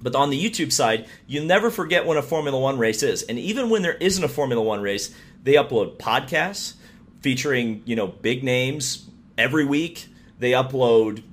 But 0.01 0.15
on 0.15 0.31
the 0.31 0.43
YouTube 0.43 0.71
side, 0.71 1.09
you 1.27 1.45
never 1.45 1.71
forget 1.71 2.07
when 2.07 2.17
a 2.17 2.23
Formula 2.23 2.59
One 2.59 2.79
race 2.79 3.03
is. 3.03 3.25
And 3.25 3.37
even 3.37 3.69
when 3.69 3.83
there 3.83 3.95
isn't 3.95 4.23
a 4.23 4.29
Formula 4.29 4.63
One 4.63 4.81
race, 4.81 5.13
they 5.43 5.55
upload 5.55 5.97
podcasts 5.97 6.75
featuring, 7.21 7.83
you 7.85 7.97
know, 7.97 8.07
big 8.07 8.45
names 8.45 9.09
every 9.37 9.65
week. 9.65 10.07
They 10.39 10.53
upload 10.53 11.25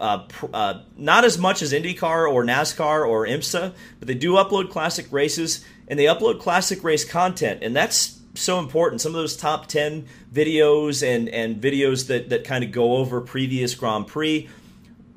uh, 0.00 0.26
uh, 0.52 0.80
not 0.96 1.24
as 1.24 1.38
much 1.38 1.62
as 1.62 1.72
IndyCar 1.72 2.32
or 2.32 2.44
NASCAR 2.44 3.06
or 3.06 3.26
IMSA, 3.26 3.74
but 3.98 4.08
they 4.08 4.14
do 4.14 4.32
upload 4.32 4.70
classic 4.70 5.06
races 5.12 5.64
and 5.86 5.98
they 5.98 6.04
upload 6.04 6.40
classic 6.40 6.82
race 6.82 7.04
content. 7.04 7.62
And 7.62 7.76
that's 7.76 8.17
so 8.34 8.58
important. 8.58 9.00
Some 9.00 9.14
of 9.14 9.20
those 9.20 9.36
top 9.36 9.66
10 9.66 10.06
videos 10.32 11.06
and, 11.06 11.28
and 11.28 11.60
videos 11.60 12.08
that, 12.08 12.30
that 12.30 12.44
kind 12.44 12.64
of 12.64 12.72
go 12.72 12.96
over 12.96 13.20
previous 13.20 13.74
Grand 13.74 14.06
Prix, 14.06 14.48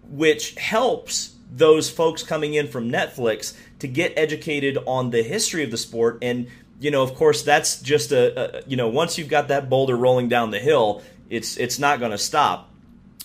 which 0.09 0.55
helps 0.55 1.35
those 1.51 1.89
folks 1.89 2.23
coming 2.23 2.53
in 2.53 2.67
from 2.67 2.89
Netflix 2.89 3.55
to 3.79 3.87
get 3.87 4.13
educated 4.15 4.77
on 4.85 5.09
the 5.09 5.21
history 5.21 5.63
of 5.63 5.71
the 5.71 5.77
sport. 5.77 6.19
And, 6.21 6.47
you 6.79 6.91
know, 6.91 7.03
of 7.03 7.15
course, 7.15 7.43
that's 7.43 7.81
just 7.81 8.11
a, 8.11 8.59
a 8.59 8.63
you 8.67 8.77
know, 8.77 8.87
once 8.87 9.17
you've 9.17 9.27
got 9.27 9.49
that 9.49 9.69
boulder 9.69 9.95
rolling 9.95 10.29
down 10.29 10.51
the 10.51 10.59
hill, 10.59 11.03
it's, 11.29 11.57
it's 11.57 11.79
not 11.79 11.99
going 11.99 12.11
to 12.11 12.17
stop. 12.17 12.70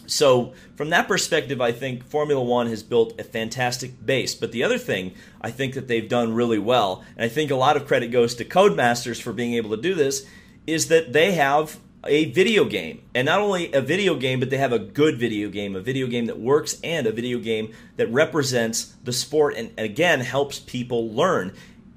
So, 0.06 0.54
from 0.76 0.90
that 0.90 1.08
perspective, 1.08 1.60
I 1.60 1.72
think 1.72 2.04
Formula 2.04 2.42
One 2.42 2.68
has 2.68 2.82
built 2.82 3.20
a 3.20 3.24
fantastic 3.24 4.04
base. 4.04 4.34
But 4.34 4.52
the 4.52 4.62
other 4.62 4.78
thing 4.78 5.14
I 5.40 5.50
think 5.50 5.74
that 5.74 5.88
they've 5.88 6.08
done 6.08 6.34
really 6.34 6.58
well, 6.58 7.04
and 7.16 7.24
I 7.24 7.28
think 7.28 7.50
a 7.50 7.56
lot 7.56 7.76
of 7.76 7.86
credit 7.86 8.08
goes 8.08 8.34
to 8.36 8.44
Codemasters 8.44 9.20
for 9.20 9.32
being 9.32 9.54
able 9.54 9.70
to 9.70 9.82
do 9.82 9.94
this, 9.94 10.26
is 10.66 10.88
that 10.88 11.12
they 11.12 11.32
have 11.32 11.78
a 12.04 12.30
video 12.32 12.64
game. 12.64 13.02
And 13.14 13.26
not 13.26 13.40
only 13.40 13.72
a 13.72 13.80
video 13.80 14.14
game, 14.14 14.40
but 14.40 14.50
they 14.50 14.58
have 14.58 14.72
a 14.72 14.78
good 14.78 15.18
video 15.18 15.48
game, 15.48 15.74
a 15.74 15.80
video 15.80 16.06
game 16.06 16.26
that 16.26 16.38
works, 16.38 16.78
and 16.84 17.06
a 17.06 17.12
video 17.12 17.38
game 17.38 17.72
that 17.96 18.12
represents 18.12 18.94
the 19.02 19.12
sport 19.12 19.54
and, 19.56 19.72
again, 19.76 20.20
helps 20.20 20.60
people 20.60 21.12
learn 21.12 21.52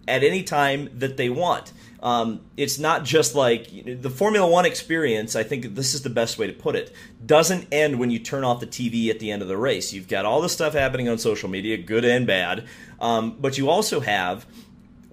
at 0.08 0.24
any 0.24 0.42
time 0.42 0.90
that 0.98 1.18
they 1.18 1.30
want. 1.30 1.72
Um, 2.02 2.42
it's 2.56 2.80
not 2.80 3.04
just 3.04 3.36
like 3.36 3.72
you 3.74 3.84
know, 3.84 3.96
the 3.96 4.10
Formula 4.10 4.48
One 4.48 4.66
experience. 4.66 5.36
I 5.36 5.44
think 5.44 5.76
this 5.76 5.94
is 5.94 6.02
the 6.02 6.10
best 6.10 6.38
way 6.38 6.48
to 6.48 6.54
put 6.54 6.76
it. 6.76 6.94
Doesn't 7.26 7.68
end 7.72 8.00
when 8.00 8.10
you 8.10 8.20
turn 8.20 8.44
off 8.44 8.60
the 8.60 8.68
TV 8.68 9.10
at 9.10 9.20
the 9.20 9.32
end 9.32 9.42
of 9.42 9.48
the 9.48 9.58
race. 9.58 9.92
You've 9.92 10.08
got 10.08 10.26
all 10.26 10.42
the 10.42 10.50
stuff 10.50 10.74
happening 10.74 11.10
on 11.10 11.18
social 11.18 11.50
media, 11.50 11.78
good 11.78 12.06
and 12.06 12.26
bad, 12.26 12.68
um, 13.00 13.36
but 13.40 13.58
you 13.58 13.70
also 13.70 14.00
have 14.00 14.46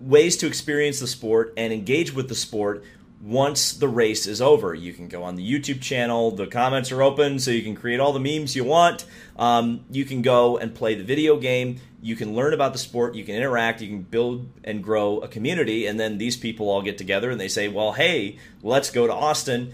ways 0.01 0.37
to 0.37 0.47
experience 0.47 1.01
the 1.01 1.07
sport 1.07 1.53
and 1.57 1.73
engage 1.73 2.13
with 2.13 2.29
the 2.29 2.35
sport 2.35 2.85
once 3.21 3.73
the 3.73 3.89
race 3.89 4.27
is 4.27 4.41
over. 4.41 4.75
You 4.75 4.93
can 4.93 5.09
go 5.09 5.23
on 5.23 5.37
the 5.37 5.51
YouTube 5.53 5.81
channel, 5.81 6.31
the 6.31 6.47
comments 6.47 6.93
are 6.93 7.03
open, 7.03 7.39
so 7.39 7.51
you 7.51 7.63
can 7.63 7.75
create 7.75 7.99
all 7.99 8.13
the 8.13 8.21
memes 8.21 8.55
you 8.55 8.65
want. 8.65 9.05
Um, 9.37 9.85
you 9.91 10.05
can 10.05 10.23
go 10.23 10.59
and 10.59 10.75
play 10.75 10.95
the 10.95 11.05
video 11.05 11.37
game. 11.37 11.81
You 12.07 12.15
can 12.15 12.35
learn 12.35 12.53
about 12.55 12.73
the 12.73 12.79
sport, 12.79 13.17
you 13.17 13.25
can 13.25 13.35
interact, 13.35 13.81
you 13.81 13.89
can 13.89 14.03
build 14.03 14.49
and 14.63 14.83
grow 14.83 15.19
a 15.19 15.29
community, 15.29 15.87
and 15.87 15.99
then 15.99 16.19
these 16.19 16.37
people 16.37 16.71
all 16.71 16.83
get 16.83 16.97
together 16.99 17.31
and 17.33 17.41
they 17.41 17.49
say, 17.49 17.67
well, 17.69 17.93
hey, 17.93 18.39
let's 18.63 18.91
go 18.91 19.07
to 19.07 19.13
Austin. 19.13 19.73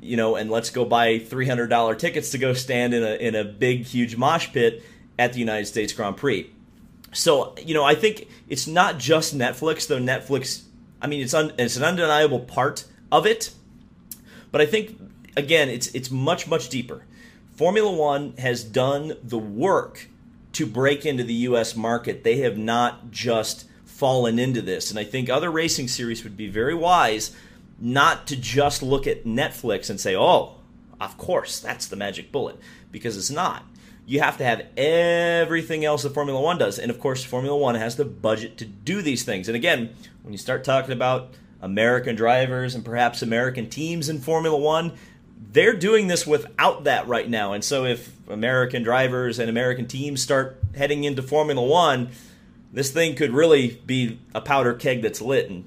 You 0.00 0.16
know, 0.16 0.36
and 0.36 0.50
let's 0.50 0.70
go 0.70 0.84
buy 0.84 1.18
three 1.18 1.46
hundred 1.46 1.68
dollar 1.68 1.94
tickets 1.94 2.30
to 2.30 2.38
go 2.38 2.54
stand 2.54 2.94
in 2.94 3.02
a 3.02 3.14
in 3.16 3.34
a 3.34 3.44
big, 3.44 3.84
huge 3.84 4.16
mosh 4.16 4.52
pit 4.52 4.82
at 5.18 5.32
the 5.32 5.40
United 5.40 5.66
States 5.66 5.92
Grand 5.92 6.16
Prix. 6.16 6.50
So, 7.12 7.54
you 7.58 7.74
know, 7.74 7.84
I 7.84 7.94
think 7.94 8.28
it's 8.48 8.66
not 8.66 8.98
just 8.98 9.36
Netflix, 9.36 9.86
though 9.86 9.98
Netflix, 9.98 10.62
I 11.00 11.06
mean, 11.06 11.22
it's, 11.22 11.34
un, 11.34 11.52
it's 11.58 11.76
an 11.76 11.82
undeniable 11.82 12.40
part 12.40 12.84
of 13.10 13.26
it. 13.26 13.52
But 14.52 14.60
I 14.60 14.66
think, 14.66 15.00
again, 15.36 15.68
it's, 15.68 15.88
it's 15.88 16.10
much, 16.10 16.46
much 16.46 16.68
deeper. 16.68 17.04
Formula 17.56 17.90
One 17.90 18.34
has 18.36 18.62
done 18.62 19.16
the 19.24 19.38
work 19.38 20.08
to 20.56 20.66
break 20.66 21.06
into 21.06 21.24
the 21.24 21.34
U.S. 21.34 21.74
market. 21.74 22.24
They 22.24 22.38
have 22.38 22.58
not 22.58 23.10
just 23.10 23.66
fallen 23.84 24.38
into 24.38 24.60
this. 24.60 24.90
And 24.90 24.98
I 24.98 25.04
think 25.04 25.28
other 25.28 25.50
racing 25.50 25.88
series 25.88 26.24
would 26.24 26.36
be 26.36 26.48
very 26.48 26.74
wise 26.74 27.34
not 27.78 28.26
to 28.26 28.36
just 28.36 28.82
look 28.82 29.06
at 29.06 29.24
Netflix 29.24 29.90
and 29.90 30.00
say, 30.00 30.16
oh, 30.16 30.56
of 31.00 31.18
course, 31.18 31.60
that's 31.60 31.86
the 31.86 31.96
magic 31.96 32.32
bullet, 32.32 32.58
because 32.90 33.16
it's 33.16 33.30
not 33.30 33.64
you 34.06 34.20
have 34.20 34.38
to 34.38 34.44
have 34.44 34.64
everything 34.76 35.84
else 35.84 36.04
that 36.04 36.14
Formula 36.14 36.40
One 36.40 36.58
does. 36.58 36.78
And 36.78 36.90
of 36.90 37.00
course, 37.00 37.24
Formula 37.24 37.58
One 37.58 37.74
has 37.74 37.96
the 37.96 38.04
budget 38.04 38.56
to 38.58 38.64
do 38.64 39.02
these 39.02 39.24
things. 39.24 39.48
And 39.48 39.56
again, 39.56 39.94
when 40.22 40.32
you 40.32 40.38
start 40.38 40.62
talking 40.62 40.92
about 40.92 41.34
American 41.60 42.14
drivers 42.14 42.76
and 42.76 42.84
perhaps 42.84 43.20
American 43.20 43.68
teams 43.68 44.08
in 44.08 44.20
Formula 44.20 44.56
One, 44.56 44.92
they're 45.52 45.76
doing 45.76 46.06
this 46.06 46.26
without 46.26 46.84
that 46.84 47.06
right 47.08 47.28
now. 47.28 47.52
And 47.52 47.64
so 47.64 47.84
if 47.84 48.12
American 48.28 48.82
drivers 48.82 49.38
and 49.38 49.48
American 49.48 49.86
teams 49.86 50.22
start 50.22 50.58
heading 50.74 51.04
into 51.04 51.22
Formula 51.22 51.62
One, 51.62 52.10
this 52.72 52.90
thing 52.90 53.14
could 53.14 53.32
really 53.32 53.80
be 53.86 54.18
a 54.34 54.40
powder 54.40 54.74
keg 54.74 55.02
that's 55.02 55.20
lit. 55.20 55.48
And 55.50 55.64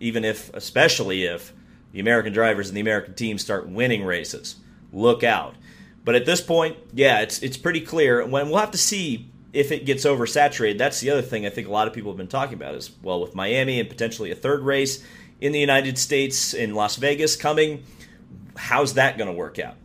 even 0.00 0.24
if, 0.24 0.52
especially 0.54 1.24
if, 1.24 1.52
the 1.92 2.00
American 2.00 2.32
drivers 2.32 2.68
and 2.68 2.76
the 2.76 2.80
American 2.82 3.14
teams 3.14 3.42
start 3.42 3.68
winning 3.68 4.04
races, 4.04 4.56
look 4.92 5.24
out. 5.24 5.54
But 6.04 6.14
at 6.14 6.26
this 6.26 6.42
point, 6.42 6.76
yeah, 6.92 7.20
it's 7.20 7.42
it's 7.42 7.56
pretty 7.56 7.80
clear. 7.80 8.24
When 8.26 8.50
we'll 8.50 8.58
have 8.58 8.70
to 8.72 8.78
see 8.78 9.30
if 9.56 9.72
it 9.72 9.86
gets 9.86 10.04
oversaturated. 10.04 10.76
That's 10.76 11.00
the 11.00 11.10
other 11.10 11.22
thing 11.22 11.46
I 11.46 11.48
think 11.48 11.66
a 11.66 11.70
lot 11.70 11.88
of 11.88 11.94
people 11.94 12.12
have 12.12 12.18
been 12.18 12.28
talking 12.28 12.54
about 12.54 12.74
is 12.74 12.90
well 13.02 13.22
with 13.22 13.34
Miami 13.34 13.80
and 13.80 13.88
potentially 13.88 14.30
a 14.30 14.34
third 14.34 14.60
race 14.60 15.02
in 15.40 15.52
the 15.52 15.58
United 15.58 15.96
States 15.96 16.52
in 16.52 16.74
Las 16.74 16.96
Vegas 16.96 17.36
coming. 17.36 17.82
How's 18.56 18.94
that 18.94 19.18
going 19.18 19.28
to 19.28 19.36
work 19.36 19.58
out? 19.58 19.76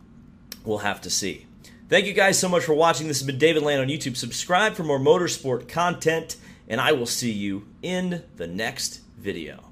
We'll 0.64 0.78
have 0.78 1.00
to 1.02 1.10
see. 1.10 1.46
Thank 1.88 2.06
you 2.06 2.12
guys 2.14 2.38
so 2.38 2.48
much 2.48 2.64
for 2.64 2.74
watching. 2.74 3.08
This 3.08 3.20
has 3.20 3.26
been 3.26 3.38
David 3.38 3.62
Land 3.62 3.80
on 3.80 3.88
YouTube. 3.88 4.16
Subscribe 4.16 4.74
for 4.74 4.82
more 4.82 4.98
motorsport 4.98 5.68
content, 5.68 6.36
and 6.68 6.80
I 6.80 6.92
will 6.92 7.06
see 7.06 7.32
you 7.32 7.66
in 7.82 8.22
the 8.36 8.46
next 8.46 9.00
video. 9.18 9.71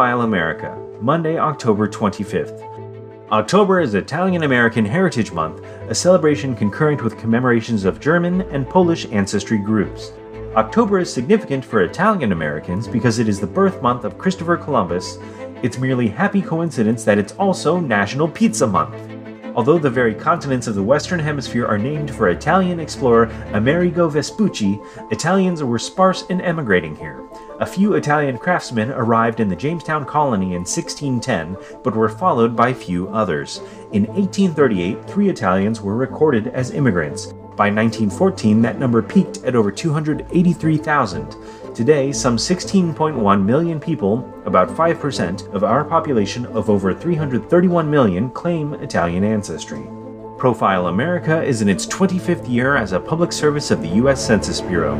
Profile 0.00 0.22
America, 0.22 0.78
Monday, 1.02 1.36
October 1.38 1.86
25th. 1.86 2.62
October 3.30 3.80
is 3.80 3.92
Italian 3.92 4.44
American 4.44 4.82
Heritage 4.82 5.30
Month, 5.30 5.62
a 5.90 5.94
celebration 5.94 6.56
concurrent 6.56 7.04
with 7.04 7.18
commemorations 7.18 7.84
of 7.84 8.00
German 8.00 8.40
and 8.50 8.66
Polish 8.66 9.04
ancestry 9.12 9.58
groups. 9.58 10.12
October 10.56 11.00
is 11.00 11.12
significant 11.12 11.62
for 11.62 11.82
Italian 11.82 12.32
Americans 12.32 12.88
because 12.88 13.18
it 13.18 13.28
is 13.28 13.40
the 13.40 13.46
birth 13.46 13.82
month 13.82 14.04
of 14.04 14.16
Christopher 14.16 14.56
Columbus. 14.56 15.18
It's 15.62 15.76
merely 15.76 16.08
happy 16.08 16.40
coincidence 16.40 17.04
that 17.04 17.18
it's 17.18 17.34
also 17.34 17.78
National 17.78 18.26
Pizza 18.26 18.66
Month. 18.66 18.94
Although 19.54 19.78
the 19.78 19.90
very 19.90 20.14
continents 20.14 20.66
of 20.66 20.76
the 20.76 20.82
Western 20.82 21.18
Hemisphere 21.18 21.66
are 21.66 21.78
named 21.78 22.14
for 22.14 22.28
Italian 22.28 22.78
explorer 22.78 23.24
Amerigo 23.52 24.08
Vespucci, 24.08 24.80
Italians 25.10 25.62
were 25.64 25.78
sparse 25.78 26.24
in 26.26 26.40
emigrating 26.40 26.94
here. 26.94 27.28
A 27.58 27.66
few 27.66 27.94
Italian 27.94 28.38
craftsmen 28.38 28.90
arrived 28.92 29.40
in 29.40 29.48
the 29.48 29.56
Jamestown 29.56 30.04
colony 30.04 30.54
in 30.54 30.62
1610, 30.62 31.56
but 31.82 31.96
were 31.96 32.08
followed 32.08 32.54
by 32.54 32.72
few 32.72 33.08
others. 33.08 33.58
In 33.92 34.06
1838, 34.06 35.04
three 35.06 35.28
Italians 35.28 35.80
were 35.80 35.96
recorded 35.96 36.48
as 36.48 36.70
immigrants. 36.70 37.26
By 37.60 37.68
1914, 37.68 38.62
that 38.62 38.78
number 38.78 39.02
peaked 39.02 39.44
at 39.44 39.54
over 39.54 39.70
283,000. 39.70 41.36
Today, 41.80 42.12
some 42.12 42.36
16.1 42.36 43.42
million 43.42 43.80
people, 43.80 44.30
about 44.44 44.68
5% 44.68 45.54
of 45.54 45.64
our 45.64 45.82
population 45.82 46.44
of 46.44 46.68
over 46.68 46.92
331 46.92 47.90
million, 47.90 48.28
claim 48.32 48.74
Italian 48.74 49.24
ancestry. 49.24 49.88
Profile 50.36 50.88
America 50.88 51.42
is 51.42 51.62
in 51.62 51.70
its 51.70 51.86
25th 51.86 52.46
year 52.46 52.76
as 52.76 52.92
a 52.92 53.00
public 53.00 53.32
service 53.32 53.70
of 53.70 53.80
the 53.80 53.88
U.S. 53.96 54.22
Census 54.22 54.60
Bureau. 54.60 54.94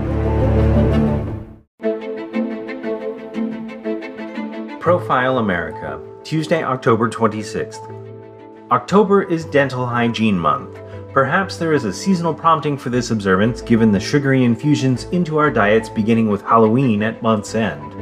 Profile 4.80 5.36
America, 5.36 6.00
Tuesday, 6.24 6.62
October 6.62 7.10
26th. 7.10 8.70
October 8.70 9.22
is 9.22 9.44
Dental 9.44 9.84
Hygiene 9.84 10.38
Month. 10.38 10.79
Perhaps 11.12 11.56
there 11.56 11.72
is 11.72 11.84
a 11.84 11.92
seasonal 11.92 12.32
prompting 12.32 12.78
for 12.78 12.88
this 12.88 13.10
observance 13.10 13.60
given 13.60 13.90
the 13.90 13.98
sugary 13.98 14.44
infusions 14.44 15.04
into 15.06 15.38
our 15.38 15.50
diets 15.50 15.88
beginning 15.88 16.28
with 16.28 16.40
Halloween 16.42 17.02
at 17.02 17.20
month's 17.20 17.56
end. 17.56 17.92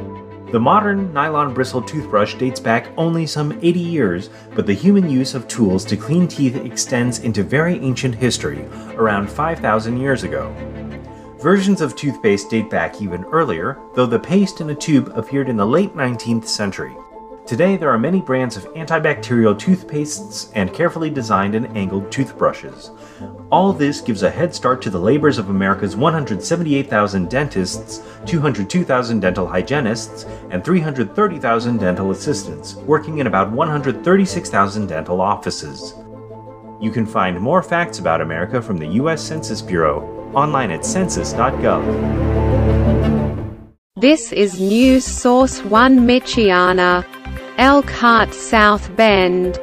The 0.51 0.59
modern 0.59 1.11
nylon 1.11 1.55
bristle 1.55 1.81
toothbrush 1.81 2.35
dates 2.35 2.59
back 2.59 2.87
only 2.97 3.25
some 3.25 3.57
80 3.63 3.79
years, 3.79 4.29
but 4.53 4.67
the 4.67 4.73
human 4.73 5.09
use 5.09 5.33
of 5.33 5.47
tools 5.47 5.85
to 5.85 5.97
clean 5.97 6.27
teeth 6.27 6.55
extends 6.57 7.19
into 7.19 7.41
very 7.41 7.79
ancient 7.79 8.13
history, 8.13 8.63
around 8.93 9.27
5,000 9.29 9.97
years 9.97 10.21
ago. 10.21 10.53
Versions 11.41 11.81
of 11.81 11.95
toothpaste 11.95 12.51
date 12.51 12.69
back 12.69 13.01
even 13.01 13.23
earlier, 13.25 13.79
though 13.95 14.05
the 14.05 14.19
paste 14.19 14.61
in 14.61 14.69
a 14.69 14.75
tube 14.75 15.11
appeared 15.15 15.49
in 15.49 15.57
the 15.57 15.65
late 15.65 15.95
19th 15.95 16.45
century. 16.45 16.95
Today, 17.49 17.77
there 17.77 17.89
are 17.89 17.97
many 17.97 18.21
brands 18.21 18.57
of 18.57 18.71
antibacterial 18.75 19.59
toothpastes 19.59 20.51
and 20.53 20.71
carefully 20.71 21.09
designed 21.09 21.55
and 21.55 21.75
angled 21.75 22.11
toothbrushes. 22.11 22.91
All 23.51 23.73
this 23.73 24.01
gives 24.01 24.21
a 24.21 24.29
head 24.29 24.53
start 24.53 24.83
to 24.83 24.91
the 24.91 24.99
labors 24.99 25.39
of 25.39 25.49
America's 25.49 25.95
178,000 25.95 27.27
dentists, 27.27 28.03
202,000 28.27 29.19
dental 29.19 29.47
hygienists, 29.47 30.25
and 30.51 30.63
330,000 30.63 31.79
dental 31.79 32.11
assistants, 32.11 32.75
working 32.75 33.17
in 33.17 33.25
about 33.25 33.49
136,000 33.49 34.85
dental 34.85 35.19
offices. 35.19 35.95
You 36.79 36.91
can 36.91 37.07
find 37.07 37.39
more 37.39 37.63
facts 37.63 37.97
about 37.97 38.21
America 38.21 38.61
from 38.61 38.77
the 38.77 38.89
U.S. 39.01 39.23
Census 39.23 39.63
Bureau 39.63 40.31
online 40.35 40.69
at 40.69 40.85
census.gov. 40.85 42.98
This 43.99 44.31
is 44.31 44.61
News 44.61 45.03
Source 45.03 45.61
1 45.65 46.07
Michiana, 46.07 47.05
Elkhart 47.57 48.33
South 48.33 48.95
Bend. 48.95 49.59